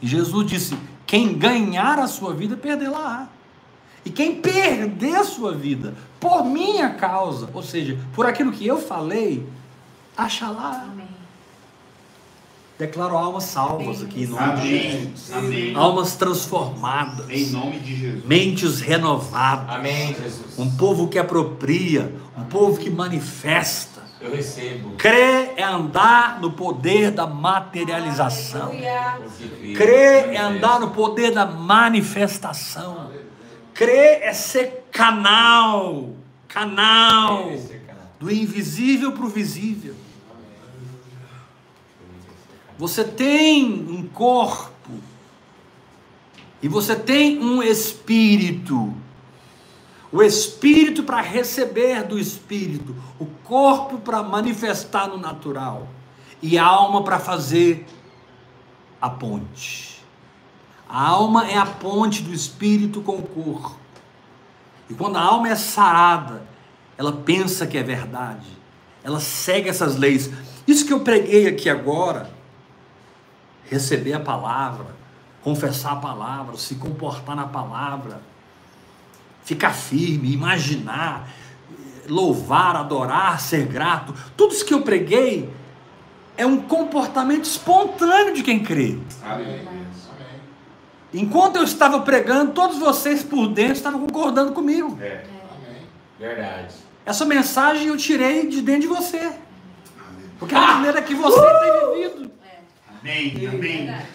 E 0.00 0.06
Jesus 0.06 0.46
disse: 0.46 0.78
quem 1.06 1.36
ganhar 1.36 1.98
a 1.98 2.06
sua 2.06 2.32
vida, 2.32 2.56
perdê-la. 2.56 3.28
E 4.06 4.10
quem 4.10 4.36
perder 4.36 5.16
a 5.16 5.24
sua 5.24 5.52
vida 5.52 5.92
por 6.20 6.44
minha 6.44 6.90
causa, 6.90 7.50
ou 7.52 7.60
seja, 7.60 7.98
por 8.14 8.24
aquilo 8.24 8.52
que 8.52 8.64
eu 8.64 8.80
falei, 8.80 9.44
acha 10.16 10.48
lá. 10.48 10.86
Amém. 10.92 11.08
Declaro 12.78 13.16
almas 13.16 13.44
salvas 13.44 14.04
aqui, 14.04 14.22
em 14.22 14.26
nome 14.28 14.60
de 14.60 14.60
Amém. 14.60 14.90
Jesus. 14.90 15.32
Amém. 15.32 15.74
Almas 15.74 16.14
transformadas. 16.14 17.28
Em 17.28 17.46
nome 17.46 17.80
de 17.80 17.96
Jesus. 17.96 18.24
Mentes 18.24 18.80
renovadas. 18.80 19.74
Amém, 19.74 20.14
Jesus. 20.14 20.56
Um 20.56 20.70
povo 20.76 21.08
que 21.08 21.18
apropria, 21.18 22.14
um 22.38 22.44
povo 22.44 22.78
que 22.78 22.88
manifesta. 22.88 24.02
Eu 24.20 24.30
recebo. 24.30 24.90
Crer 24.98 25.54
é 25.56 25.64
andar 25.64 26.40
no 26.40 26.52
poder 26.52 27.10
da 27.10 27.26
materialização. 27.26 28.68
Aleluia. 28.68 29.76
Crer 29.76 30.32
é 30.32 30.38
andar 30.38 30.78
no 30.78 30.92
poder 30.92 31.32
da 31.32 31.44
manifestação. 31.44 33.25
Crer 33.76 34.22
é 34.22 34.32
ser 34.32 34.86
canal, 34.90 36.08
canal 36.48 37.50
do 38.18 38.32
invisível 38.32 39.12
para 39.12 39.26
o 39.26 39.28
visível. 39.28 39.94
Você 42.78 43.04
tem 43.04 43.86
um 43.86 44.08
corpo 44.08 44.92
e 46.62 46.68
você 46.68 46.96
tem 46.96 47.38
um 47.38 47.62
espírito. 47.62 48.94
O 50.10 50.22
espírito 50.22 51.02
para 51.02 51.20
receber 51.20 52.02
do 52.02 52.18
espírito, 52.18 52.96
o 53.18 53.26
corpo 53.44 53.98
para 53.98 54.22
manifestar 54.22 55.06
no 55.06 55.18
natural 55.18 55.86
e 56.40 56.56
a 56.56 56.64
alma 56.64 57.04
para 57.04 57.18
fazer 57.18 57.86
a 59.02 59.10
ponte. 59.10 59.95
A 60.88 61.08
alma 61.08 61.48
é 61.48 61.58
a 61.58 61.66
ponte 61.66 62.22
do 62.22 62.32
espírito 62.32 63.00
com 63.00 63.16
o 63.16 63.22
corpo. 63.22 63.76
E 64.88 64.94
quando 64.94 65.16
a 65.16 65.20
alma 65.20 65.48
é 65.48 65.56
sarada, 65.56 66.42
ela 66.96 67.12
pensa 67.12 67.66
que 67.66 67.76
é 67.76 67.82
verdade. 67.82 68.46
Ela 69.02 69.20
segue 69.20 69.68
essas 69.68 69.96
leis. 69.96 70.30
Isso 70.66 70.86
que 70.86 70.92
eu 70.92 71.00
preguei 71.00 71.46
aqui 71.46 71.68
agora, 71.68 72.30
receber 73.64 74.12
a 74.12 74.20
palavra, 74.20 74.96
confessar 75.42 75.92
a 75.92 75.96
palavra, 75.96 76.56
se 76.56 76.76
comportar 76.76 77.36
na 77.36 77.46
palavra, 77.46 78.20
ficar 79.44 79.72
firme, 79.72 80.32
imaginar, 80.32 81.28
louvar, 82.08 82.76
adorar, 82.76 83.40
ser 83.40 83.66
grato, 83.66 84.14
tudo 84.36 84.52
isso 84.52 84.64
que 84.64 84.74
eu 84.74 84.82
preguei 84.82 85.52
é 86.36 86.44
um 86.44 86.58
comportamento 86.58 87.44
espontâneo 87.44 88.34
de 88.34 88.42
quem 88.42 88.62
crê. 88.62 88.98
Amém. 89.22 89.75
Enquanto 91.16 91.56
eu 91.56 91.64
estava 91.64 92.00
pregando, 92.00 92.52
todos 92.52 92.78
vocês 92.78 93.22
por 93.22 93.48
dentro 93.48 93.72
estavam 93.72 94.00
concordando 94.00 94.52
comigo. 94.52 94.98
É. 95.00 95.24
Amém. 95.50 95.82
Verdade. 96.18 96.74
Essa 97.06 97.24
mensagem 97.24 97.86
eu 97.88 97.96
tirei 97.96 98.46
de 98.46 98.60
dentro 98.60 98.82
de 98.82 98.86
você. 98.86 99.32
Porque 100.38 100.54
é 100.54 100.58
a 100.58 100.60
maneira 100.60 101.00
que 101.00 101.14
você 101.14 101.40
tem 101.40 101.94
vivido. 101.94 102.30
Amém. 103.00 103.48
Amém. 103.48 103.60
Verdade. 103.60 104.06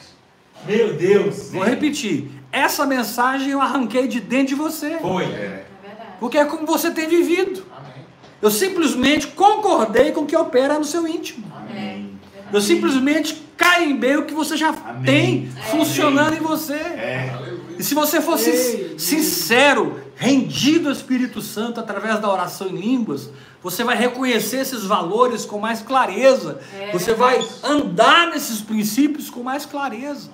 Meu 0.68 0.94
Deus. 0.94 1.50
Vou 1.52 1.64
repetir. 1.64 2.30
Essa 2.52 2.86
mensagem 2.86 3.50
eu 3.50 3.62
arranquei 3.62 4.08
de 4.08 4.20
dentro 4.20 4.50
de 4.50 4.56
você. 4.56 5.00
Foi. 5.00 5.24
É. 5.24 5.28
É 5.28 5.66
verdade. 5.82 6.10
Porque 6.20 6.38
é 6.38 6.46
como 6.46 6.68
você 6.68 6.92
tem 6.92 7.08
vivido. 7.08 7.66
Amém. 7.76 8.06
Eu 8.40 8.52
simplesmente 8.52 9.26
concordei 9.26 10.12
com 10.12 10.22
o 10.22 10.26
que 10.28 10.36
opera 10.36 10.78
no 10.78 10.86
seu 10.86 11.08
íntimo. 11.08 11.52
É. 11.76 12.11
Eu 12.52 12.62
simplesmente 12.62 13.42
carimbei 13.56 14.18
o 14.18 14.26
que 14.26 14.34
você 14.34 14.58
já 14.58 14.70
Amém. 14.70 15.04
tem 15.04 15.52
funcionando 15.70 16.36
em 16.36 16.40
você. 16.40 16.74
É. 16.74 17.58
E 17.78 17.84
se 17.84 17.94
você 17.94 18.22
fosse 18.22 19.00
sincero, 19.00 20.00
rendido 20.16 20.88
ao 20.88 20.94
Espírito 20.94 21.42
Santo 21.42 21.80
através 21.80 22.20
da 22.20 22.32
oração 22.32 22.68
em 22.68 22.76
línguas, 22.76 23.30
você 23.64 23.84
vai 23.84 23.96
reconhecer 23.96 24.58
esses 24.58 24.84
valores 24.84 25.46
com 25.46 25.60
mais 25.60 25.82
clareza. 25.82 26.60
É 26.80 26.92
Você 26.92 27.14
vai 27.14 27.40
andar 27.64 28.28
nesses 28.28 28.62
princípios 28.62 29.30
com 29.30 29.44
mais 29.44 29.66
clareza. 29.66 30.32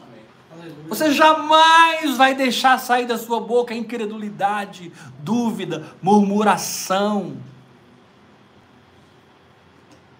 Você 0.88 1.12
jamais 1.12 2.18
vai 2.18 2.34
deixar 2.34 2.80
sair 2.80 3.06
da 3.06 3.18
sua 3.18 3.40
boca 3.40 3.74
incredulidade, 3.74 4.92
dúvida, 5.20 5.86
murmuração. 6.02 7.38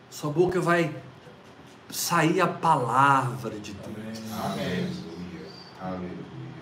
Sua 0.10 0.32
boca 0.32 0.60
vai 0.60 0.94
sair 1.90 2.42
a 2.42 2.48
palavra 2.48 3.60
de 3.60 3.74
Deus. 3.74 4.20
Amém. 4.44 4.90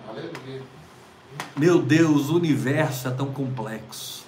Aleluia. 0.08 0.62
Meu 1.56 1.82
Deus, 1.82 2.30
o 2.30 2.36
universo 2.36 3.08
é 3.08 3.10
tão 3.10 3.32
complexo. 3.32 4.26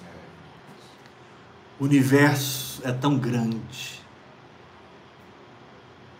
O 1.79 1.85
universo 1.85 2.81
é 2.83 2.91
tão 2.91 3.17
grande. 3.17 4.01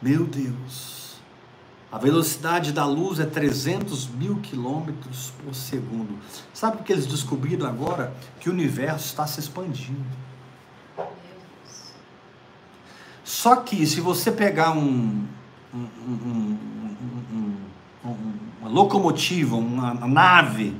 Meu 0.01 0.25
Deus. 0.25 1.19
A 1.91 1.97
velocidade 1.97 2.71
da 2.71 2.86
luz 2.86 3.19
é 3.19 3.25
300 3.25 4.07
mil 4.07 4.39
quilômetros 4.39 5.34
por 5.43 5.53
segundo. 5.55 6.19
Sabe 6.53 6.77
o 6.77 6.84
que 6.84 6.93
eles 6.93 7.07
descobriram 7.07 7.67
agora? 7.67 8.13
Que 8.39 8.49
o 8.49 8.53
universo 8.53 9.07
está 9.07 9.25
se 9.25 9.39
expandindo. 9.39 10.05
Só 13.30 13.57
que 13.57 13.86
se 13.86 14.01
você 14.01 14.32
pegar 14.32 14.71
um, 14.71 15.23
um- 15.71 15.77
um- 16.07 16.57
um- 16.89 16.97
um- 18.03 18.09
um- 18.09 18.34
uma 18.59 18.69
locomotiva, 18.71 19.55
uma 19.55 19.93
nave 20.07 20.75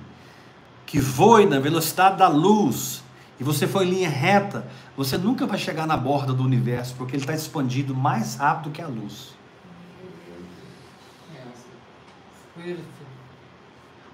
que 0.84 1.00
voe 1.00 1.45
na 1.45 1.60
velocidade 1.60 2.18
da 2.18 2.28
luz 2.28 3.04
e 3.39 3.43
você 3.43 3.68
for 3.68 3.86
em 3.86 3.91
linha 3.91 4.10
reta, 4.10 4.66
você 4.97 5.16
nunca 5.16 5.45
vai 5.45 5.60
chegar 5.60 5.86
na 5.86 5.95
borda 5.95 6.34
do 6.34 6.43
universo, 6.43 6.95
porque 6.97 7.16
ele 7.16 7.22
está 7.22 7.36
expandido 7.36 7.93
mais 7.93 8.38
rápido 8.38 8.72
que 8.72 8.82
a 8.82 8.88
luz. 8.88 9.36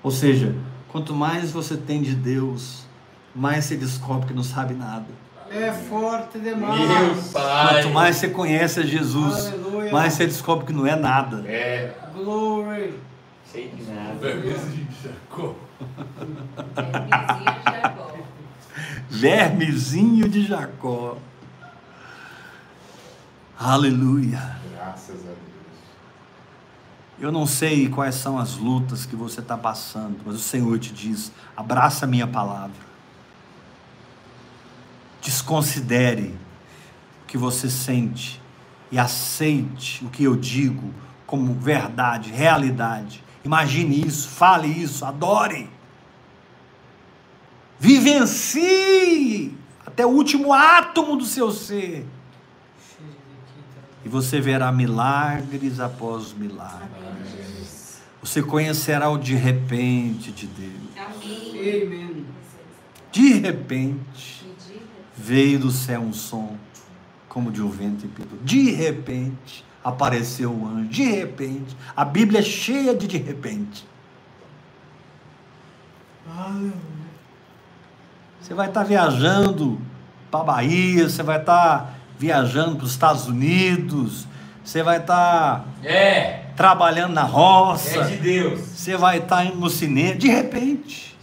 Ou 0.03 0.11
seja, 0.11 0.53
quanto 0.89 1.15
mais 1.15 1.51
você 1.51 1.77
tem 1.77 2.01
de 2.01 2.13
Deus, 2.13 2.85
mais 3.33 3.63
você 3.63 3.77
descobre 3.77 4.27
que 4.27 4.33
não 4.33 4.43
sabe 4.43 4.73
nada. 4.73 5.07
É 5.55 5.71
forte 5.71 6.37
demais. 6.39 6.79
Meu 6.79 7.15
pai. 7.31 7.83
Quanto 7.83 7.93
mais 7.93 8.17
você 8.17 8.27
conhece 8.27 8.81
a 8.81 8.83
Jesus, 8.83 9.47
Aleluia. 9.47 9.91
mais 9.91 10.13
você 10.13 10.25
descobre 10.25 10.65
que 10.65 10.73
não 10.73 10.85
é 10.85 10.95
nada. 10.95 11.49
É. 11.49 11.95
Glory. 12.13 12.99
Sei 13.49 13.69
de 13.69 13.83
nada. 13.83 14.27
É, 14.27 14.35
vizinho 14.35 14.85
de 14.85 15.03
Jacó. 15.03 15.55
Vermezinho 19.09 20.27
de 20.27 20.45
Jacó. 20.45 21.17
Aleluia. 23.57 24.57
Graças 24.73 25.21
a 25.21 25.27
Deus. 25.29 25.35
Eu 27.17 27.31
não 27.31 27.47
sei 27.47 27.87
quais 27.87 28.15
são 28.15 28.37
as 28.37 28.57
lutas 28.57 29.05
que 29.05 29.15
você 29.15 29.39
está 29.39 29.57
passando, 29.57 30.17
mas 30.25 30.35
o 30.35 30.39
Senhor 30.39 30.77
te 30.79 30.91
diz: 30.91 31.31
abraça 31.55 32.03
a 32.03 32.07
minha 32.07 32.27
palavra. 32.27 32.94
Desconsidere 35.25 36.35
o 37.23 37.25
que 37.25 37.35
você 37.35 37.67
sente 37.67 38.39
e 38.91 38.99
aceite 38.99 40.05
o 40.05 40.09
que 40.09 40.23
eu 40.23 40.35
digo 40.35 40.93
como 41.25 41.55
verdade, 41.55 42.31
realidade. 42.31 43.23
Imagine 43.43 44.05
isso, 44.05 44.29
fale 44.29 44.67
isso, 44.67 45.03
adore. 45.03 45.67
Vivencie 47.79 49.57
até 49.83 50.05
o 50.05 50.09
último 50.09 50.53
átomo 50.53 51.15
do 51.15 51.25
seu 51.25 51.51
ser. 51.51 52.05
E 54.03 54.09
você 54.09 54.39
verá 54.39 54.71
milagres 54.71 55.79
após 55.79 56.33
milagres. 56.33 57.99
Você 58.21 58.43
conhecerá 58.43 59.09
o 59.09 59.17
de 59.17 59.33
repente 59.33 60.31
de 60.31 60.45
Deus. 60.45 60.73
De 63.11 63.33
repente. 63.33 64.34
Veio 65.17 65.59
do 65.59 65.71
céu 65.71 66.01
um 66.01 66.13
som, 66.13 66.55
como 67.29 67.51
de 67.51 67.61
um 67.61 67.69
vento 67.69 68.05
impedido. 68.05 68.37
De 68.43 68.71
repente, 68.71 69.63
apareceu 69.83 70.51
um 70.51 70.67
anjo. 70.67 70.89
De 70.89 71.03
repente, 71.03 71.75
a 71.95 72.03
Bíblia 72.05 72.39
é 72.39 72.43
cheia 72.43 72.95
de 72.95 73.07
de 73.07 73.17
repente. 73.17 73.85
Você 78.41 78.53
vai 78.53 78.67
estar 78.67 78.83
viajando 78.83 79.79
para 80.29 80.43
Bahia, 80.43 81.07
você 81.09 81.23
vai 81.23 81.39
estar 81.39 81.97
viajando 82.17 82.75
para 82.77 82.85
os 82.85 82.91
Estados 82.91 83.27
Unidos, 83.27 84.27
você 84.63 84.81
vai 84.83 84.97
estar 84.97 85.65
É, 85.83 86.45
trabalhando 86.55 87.13
na 87.13 87.23
roça, 87.23 87.99
é 87.99 88.03
de 88.07 88.17
Deus. 88.17 88.59
você 88.61 88.97
vai 88.97 89.19
estar 89.19 89.45
indo 89.45 89.57
no 89.57 89.69
cinema, 89.69 90.15
de 90.15 90.27
repente. 90.27 91.15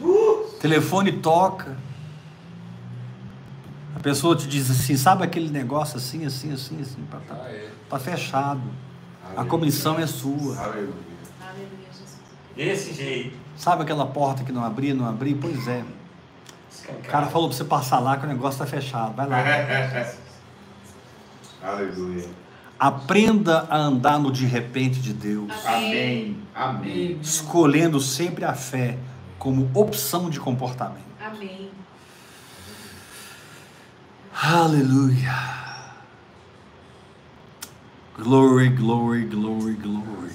O 0.00 0.46
telefone 0.68 1.12
toca. 1.12 1.76
A 3.94 4.00
pessoa 4.00 4.34
te 4.34 4.46
diz 4.48 4.70
assim, 4.70 4.96
sabe 4.96 5.22
aquele 5.22 5.50
negócio 5.50 5.98
assim, 5.98 6.24
assim, 6.24 6.52
assim, 6.54 6.80
assim, 6.80 7.04
tá, 7.10 7.18
tá, 7.28 7.34
Ah, 7.38 7.50
é. 7.50 7.68
tá 7.88 7.98
fechado. 7.98 8.62
A 9.36 9.44
comissão 9.44 9.98
é 9.98 10.06
sua. 10.06 10.56
Aleluia. 10.58 10.94
Aleluia, 11.40 11.88
Jesus. 11.92 12.18
Desse 12.56 12.94
jeito. 12.94 13.36
Sabe 13.56 13.82
aquela 13.82 14.06
porta 14.06 14.42
que 14.42 14.52
não 14.52 14.64
abria, 14.64 14.94
não 14.94 15.06
abria? 15.06 15.36
Pois 15.38 15.68
é. 15.68 15.84
O 16.88 17.08
cara 17.10 17.26
falou 17.26 17.48
pra 17.48 17.56
você 17.58 17.64
passar 17.64 17.98
lá 17.98 18.16
que 18.16 18.24
o 18.24 18.28
negócio 18.28 18.58
tá 18.58 18.66
fechado. 18.66 19.14
Vai 19.14 19.26
lá. 19.28 19.44
Aleluia. 21.62 22.26
Aprenda 22.78 23.66
a 23.68 23.76
andar 23.76 24.18
no 24.18 24.32
de 24.32 24.46
repente 24.46 24.98
de 25.00 25.12
Deus, 25.12 25.52
Amém. 25.66 26.38
Amém. 26.54 27.18
escolhendo 27.22 28.00
sempre 28.00 28.44
a 28.44 28.54
fé 28.54 28.98
como 29.44 29.70
opção 29.74 30.30
de 30.30 30.40
comportamento. 30.40 31.04
Amém. 31.20 31.70
Aleluia. 34.34 35.34
Glory, 38.18 38.70
glory, 38.70 39.26
glory, 39.26 39.74
glory. 39.74 40.32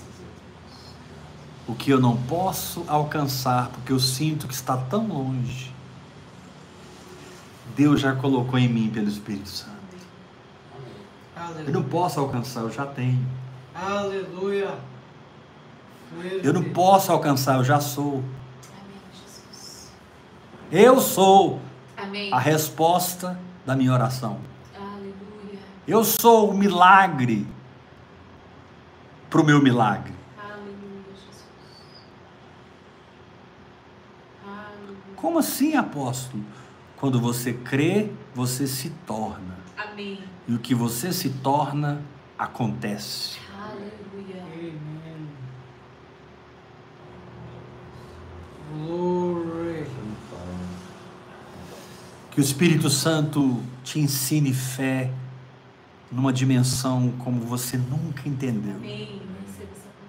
O 1.67 1.73
que 1.73 1.89
eu 1.89 1.99
não 1.99 2.15
posso 2.15 2.85
alcançar 2.87 3.69
porque 3.69 3.91
eu 3.91 3.99
sinto 3.99 4.47
que 4.47 4.53
está 4.53 4.77
tão 4.77 5.07
longe, 5.07 5.73
Deus 7.75 7.99
já 7.99 8.15
colocou 8.15 8.59
em 8.59 8.69
mim 8.69 8.91
pelo 8.91 9.07
Espírito 9.07 9.49
Santo. 9.49 9.79
Eu 11.65 11.73
não 11.73 11.83
posso 11.83 12.19
alcançar, 12.19 12.61
eu 12.61 12.71
já 12.71 12.85
tenho. 12.85 13.27
Aleluia. 13.73 14.77
Eu 16.43 16.53
não 16.53 16.63
posso 16.63 17.11
alcançar, 17.11 17.57
eu 17.57 17.63
já 17.63 17.79
sou. 17.79 18.23
Amém. 20.71 20.85
Eu 20.85 21.01
sou 21.01 21.59
Amém. 21.97 22.31
a 22.31 22.39
resposta 22.39 23.39
da 23.65 23.75
minha 23.75 23.91
oração. 23.91 24.39
Aleluia. 24.77 25.59
Eu 25.87 26.03
sou 26.03 26.51
o 26.51 26.53
milagre 26.53 27.47
para 29.29 29.41
o 29.41 29.43
meu 29.43 29.61
milagre. 29.61 30.13
Aleluia, 30.37 31.03
Jesus. 31.15 31.45
Aleluia. 34.45 34.97
Como 35.15 35.39
assim, 35.39 35.75
apóstolo? 35.75 36.43
Quando 36.97 37.19
você 37.19 37.53
crê, 37.53 38.11
você 38.35 38.67
se 38.67 38.89
torna. 39.07 39.57
Amém. 39.75 40.19
E 40.47 40.53
o 40.53 40.59
que 40.59 40.75
você 40.75 41.11
se 41.11 41.29
torna, 41.29 42.01
acontece. 42.37 43.39
Aleluia. 43.57 44.43
Amen. 44.43 45.29
Glory. 48.73 49.98
Que 52.39 52.41
o 52.41 52.45
Espírito 52.45 52.89
Santo 52.89 53.61
te 53.83 53.99
ensine 53.99 54.53
fé 54.53 55.11
numa 56.09 56.31
dimensão 56.31 57.11
como 57.19 57.41
você 57.41 57.75
nunca 57.75 58.29
entendeu. 58.29 58.79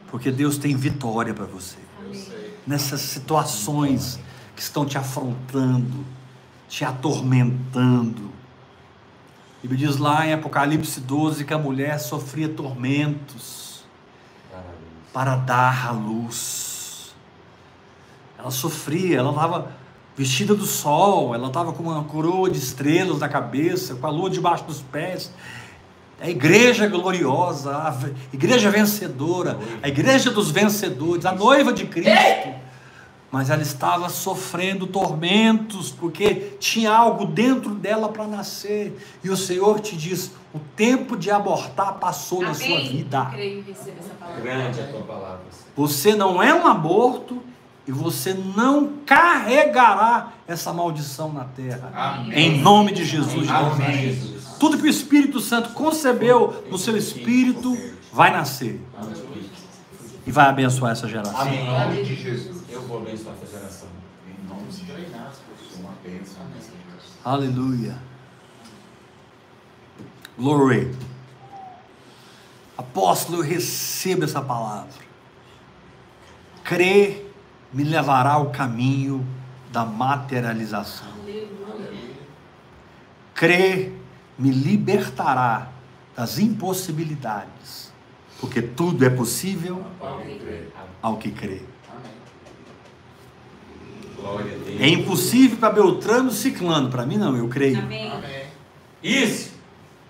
Porque 0.09 0.31
Deus 0.31 0.57
tem 0.57 0.76
vitória 0.76 1.35
para 1.35 1.47
você. 1.47 1.78
Nessas 2.64 3.01
situações 3.01 4.20
que 4.55 4.62
estão 4.62 4.87
te 4.87 4.97
afrontando, 4.97 6.07
te 6.68 6.85
atormentando. 6.85 8.31
A 9.59 9.62
Bíblia 9.62 9.89
diz 9.89 9.97
lá 9.97 10.24
em 10.24 10.33
Apocalipse 10.33 11.01
12 11.01 11.45
que 11.45 11.53
a 11.53 11.59
mulher 11.59 11.99
sofria 11.99 12.49
tormentos 12.49 13.83
para 15.12 15.35
dar 15.35 15.89
à 15.89 15.91
luz. 15.91 17.12
Ela 18.39 18.53
sofria, 18.53 19.18
ela 19.18 19.31
estava 19.31 19.80
vestida 20.21 20.55
do 20.55 20.66
sol, 20.66 21.35
ela 21.35 21.47
estava 21.47 21.73
com 21.73 21.83
uma 21.83 22.05
coroa 22.05 22.51
de 22.51 22.59
estrelas 22.59 23.21
na 23.21 23.29
cabeça, 23.29 23.95
com 23.95 24.07
a 24.07 24.11
lua 24.11 24.29
debaixo 24.29 24.64
dos 24.64 24.83
pés. 24.83 25.33
A 26.21 26.29
igreja 26.29 26.87
gloriosa, 26.87 27.75
a 27.75 27.97
igreja 28.31 28.71
vencedora, 28.71 29.59
a 29.83 29.89
igreja 29.89 30.31
dos 30.31 30.51
vencedores, 30.51 31.25
a 31.25 31.33
noiva 31.33 31.73
de 31.73 31.87
Cristo. 31.87 32.55
Mas 33.33 33.49
ela 33.49 33.62
estava 33.62 34.11
sofrendo 34.11 34.87
tormentos, 34.87 35.91
porque 35.91 36.57
tinha 36.61 36.93
algo 36.93 37.25
dentro 37.25 37.71
dela 37.71 38.11
para 38.11 38.27
nascer. 38.27 38.95
E 39.25 39.31
o 39.31 39.37
Senhor 39.39 39.81
te 39.81 39.97
diz: 39.97 40.33
o 40.53 40.59
tempo 40.77 41.16
de 41.16 41.31
abortar 41.31 41.95
passou 41.95 42.43
na 42.43 42.53
sua 42.53 42.66
Amém. 42.66 42.89
vida. 42.89 43.25
Grande 44.43 44.81
a 44.81 44.87
tua 44.89 45.03
palavra. 45.03 45.41
Você 45.75 46.14
não 46.14 46.43
é 46.43 46.53
um 46.53 46.66
aborto 46.66 47.41
e 47.91 47.93
você 47.93 48.32
não 48.32 48.99
carregará 49.05 50.32
essa 50.47 50.72
maldição 50.72 51.32
na 51.32 51.43
terra. 51.43 51.91
Amém. 51.93 52.38
Em 52.38 52.61
nome 52.61 52.93
de 52.93 53.05
Jesus. 53.05 53.51
Amém. 53.51 54.16
Tudo 54.61 54.78
que 54.78 54.84
o 54.84 54.88
Espírito 54.88 55.41
Santo 55.41 55.70
concebeu 55.70 56.64
no 56.70 56.78
seu 56.78 56.97
espírito 56.97 57.76
vai 58.12 58.30
nascer 58.30 58.80
e 60.24 60.30
vai 60.30 60.47
abençoar 60.47 60.93
essa 60.93 61.09
geração. 61.09 61.41
Amém. 61.41 61.62
Em 61.62 61.66
nome 61.66 62.03
de 62.05 62.14
Jesus. 62.14 62.62
Eu 62.70 62.82
vou 62.82 62.99
abençoar 62.99 63.34
essa 63.43 63.59
geração. 63.59 63.88
Em 64.28 64.49
nome 64.49 64.68
de 64.68 64.86
Jesus. 64.86 65.80
Uma 65.80 65.93
bênção. 66.05 66.43
Aleluia. 67.24 67.99
Glory. 70.38 70.95
Apóstolo, 72.78 73.38
eu 73.38 73.43
recebo 73.43 74.22
essa 74.24 74.41
palavra. 74.41 74.93
Crer 76.62 77.30
me 77.73 77.85
levará 77.85 78.33
ao 78.33 78.51
caminho 78.51 79.27
da 79.71 79.85
materialização. 79.85 81.09
Aleluia. 81.23 81.49
Crer 83.35 83.93
me 84.39 84.51
libertará 84.51 85.68
das 86.16 86.39
impossibilidades, 86.39 87.93
porque 88.41 88.61
tudo 88.61 89.05
é 89.05 89.11
possível 89.11 89.85
ao 91.01 91.16
que 91.16 91.31
crê. 91.31 91.62
É 94.79 94.89
impossível 94.89 95.57
para 95.59 95.71
Beltrano 95.71 96.31
Ciclano, 96.31 96.91
para 96.91 97.07
mim 97.07 97.16
não, 97.16 97.37
eu 97.37 97.49
creio. 97.49 97.79
Amém. 97.79 98.11
Amém. 98.11 98.45
Isso. 99.03 99.53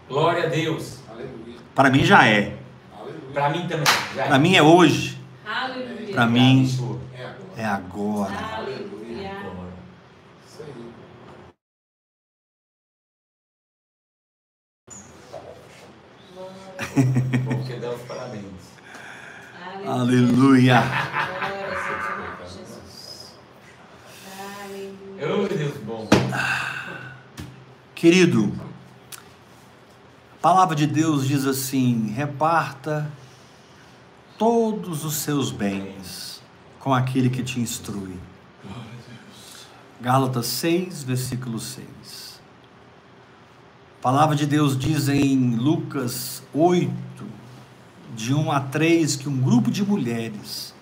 Glória 0.09 0.45
a 0.45 0.49
Deus. 0.49 0.99
Para 1.75 1.91
mim 1.91 2.05
já 2.05 2.27
é. 2.27 2.57
Para 3.33 3.51
mim 3.51 3.69
também. 3.69 3.87
Já 4.15 4.27
Para 4.27 4.39
mim 4.39 4.57
é 4.57 4.63
hoje, 4.63 5.17
Aleluia. 5.47 6.13
Pra 6.13 6.27
mim-. 6.27 7.01
É 7.61 7.67
agora. 7.67 8.33
é. 8.33 8.55
Aleluia. 8.55 9.35
Glória. 9.43 9.75
Isso 10.47 10.63
aí. 10.63 10.93
Porque 17.45 17.75
dá 17.75 17.91
os 17.91 18.01
parabéns. 18.01 18.45
Aleluia. 19.87 20.79
Aleluia. 25.21 25.49
Deus 25.55 25.77
bom. 25.85 26.09
Querido, 27.95 28.59
a 30.33 30.41
palavra 30.41 30.75
de 30.75 30.87
Deus 30.87 31.29
diz 31.29 31.45
assim: 31.45 32.11
reparta 32.17 33.13
todos 34.39 35.05
os 35.05 35.17
seus 35.17 35.51
bens 35.51 36.30
com 36.81 36.93
aquele 36.93 37.31
que 37.31 37.43
te 37.43 37.61
instrui. 37.61 38.17
Gálatas 40.01 40.47
6, 40.47 41.03
versículo 41.03 41.61
6. 41.61 42.41
A 43.99 44.03
palavra 44.03 44.35
de 44.35 44.47
Deus 44.47 44.77
diz 44.77 45.09
em 45.11 45.57
Lucas 45.57 46.43
8, 46.55 46.91
de 48.17 48.33
1 48.33 48.51
a 48.51 48.61
3, 48.61 49.17
que 49.17 49.29
um 49.29 49.37
grupo 49.37 49.71
de 49.71 49.85
mulheres 49.85 50.75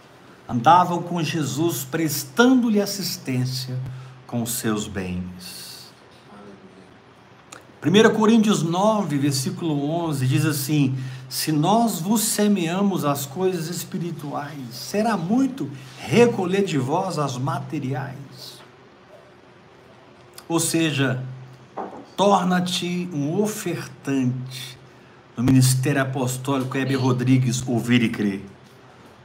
andavam 0.49 1.03
com 1.03 1.23
Jesus 1.23 1.85
prestando-lhe 1.85 2.81
assistência 2.81 3.77
com 4.25 4.43
os 4.43 4.53
seus 4.53 4.87
bens. 4.87 5.93
1 7.85 8.15
Coríntios 8.15 8.63
9, 8.63 9.19
versículo 9.19 9.91
11 10.07 10.27
diz 10.27 10.45
assim: 10.45 10.97
se 11.29 11.53
nós 11.53 12.01
vos 12.01 12.23
semeamos 12.23 13.05
as 13.05 13.27
coisas 13.27 13.69
espirituais, 13.69 14.59
será 14.73 15.17
muito 15.17 15.71
recolher 15.99 16.65
de 16.65 16.79
vós 16.79 17.19
as 17.19 17.37
materiais. 17.37 18.59
Ou 20.49 20.59
seja, 20.59 21.23
torna-te 22.17 23.09
um 23.13 23.41
ofertante 23.43 24.79
no 25.37 25.45
ministério 25.45 26.01
apostólico 26.01 26.77
Heber 26.77 26.99
Rodrigues, 26.99 27.63
ouvir 27.67 28.03
e 28.03 28.09
crer. 28.09 28.45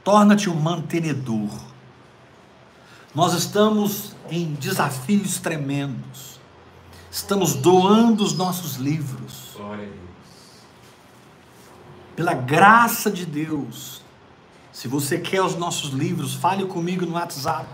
Torna-te 0.04 0.50
um 0.50 0.54
mantenedor. 0.54 1.50
Nós 3.14 3.32
estamos 3.32 4.14
em 4.30 4.52
desafios 4.54 5.38
tremendos. 5.38 6.38
Estamos 7.10 7.54
doando 7.54 8.22
os 8.22 8.36
nossos 8.36 8.76
livros. 8.76 9.52
Glória 9.56 9.84
a 9.84 9.86
Deus. 9.86 10.03
Pela 12.16 12.34
graça 12.34 13.10
de 13.10 13.26
Deus. 13.26 14.02
Se 14.72 14.88
você 14.88 15.18
quer 15.18 15.42
os 15.42 15.56
nossos 15.56 15.90
livros, 15.90 16.34
fale 16.34 16.66
comigo 16.66 17.06
no 17.06 17.14
WhatsApp. 17.14 17.68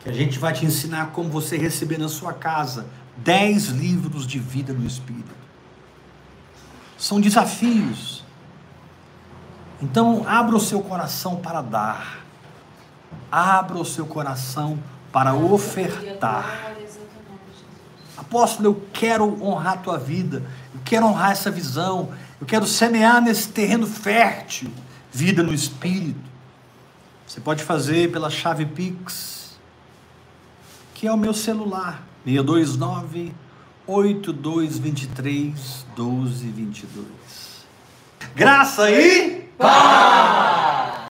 Que 0.00 0.08
a 0.08 0.12
gente 0.12 0.38
vai 0.38 0.52
te 0.52 0.64
ensinar 0.64 1.10
como 1.10 1.28
você 1.28 1.56
receber 1.56 1.98
na 1.98 2.08
sua 2.08 2.32
casa 2.32 2.86
10 3.18 3.66
livros 3.68 4.26
de 4.26 4.38
vida 4.38 4.72
no 4.72 4.86
Espírito. 4.86 5.34
São 6.96 7.20
desafios. 7.20 8.24
Então, 9.80 10.24
abra 10.26 10.56
o 10.56 10.60
seu 10.60 10.80
coração 10.80 11.36
para 11.36 11.60
dar. 11.60 12.18
Abra 13.30 13.78
o 13.78 13.84
seu 13.84 14.06
coração 14.06 14.78
para 15.12 15.34
ofertar. 15.34 16.72
Apóstolo, 18.16 18.68
eu 18.68 18.82
quero 18.92 19.42
honrar 19.42 19.74
a 19.74 19.76
tua 19.76 19.98
vida. 19.98 20.42
Eu 20.74 20.80
quero 20.84 21.06
honrar 21.06 21.30
essa 21.30 21.50
visão. 21.50 22.10
Eu 22.40 22.46
quero 22.46 22.66
semear 22.66 23.20
nesse 23.20 23.48
terreno 23.48 23.86
fértil 23.86 24.70
vida 25.10 25.42
no 25.42 25.52
Espírito. 25.52 26.28
Você 27.26 27.40
pode 27.40 27.64
fazer 27.64 28.10
pela 28.10 28.30
chave 28.30 28.64
Pix, 28.64 29.58
que 30.94 31.06
é 31.06 31.12
o 31.12 31.16
meu 31.16 31.34
celular, 31.34 32.02
629 32.24 33.34
8223 33.86 35.86
1222. 35.96 37.06
Graça 38.34 38.90
e 38.90 39.42
paz! 39.58 40.47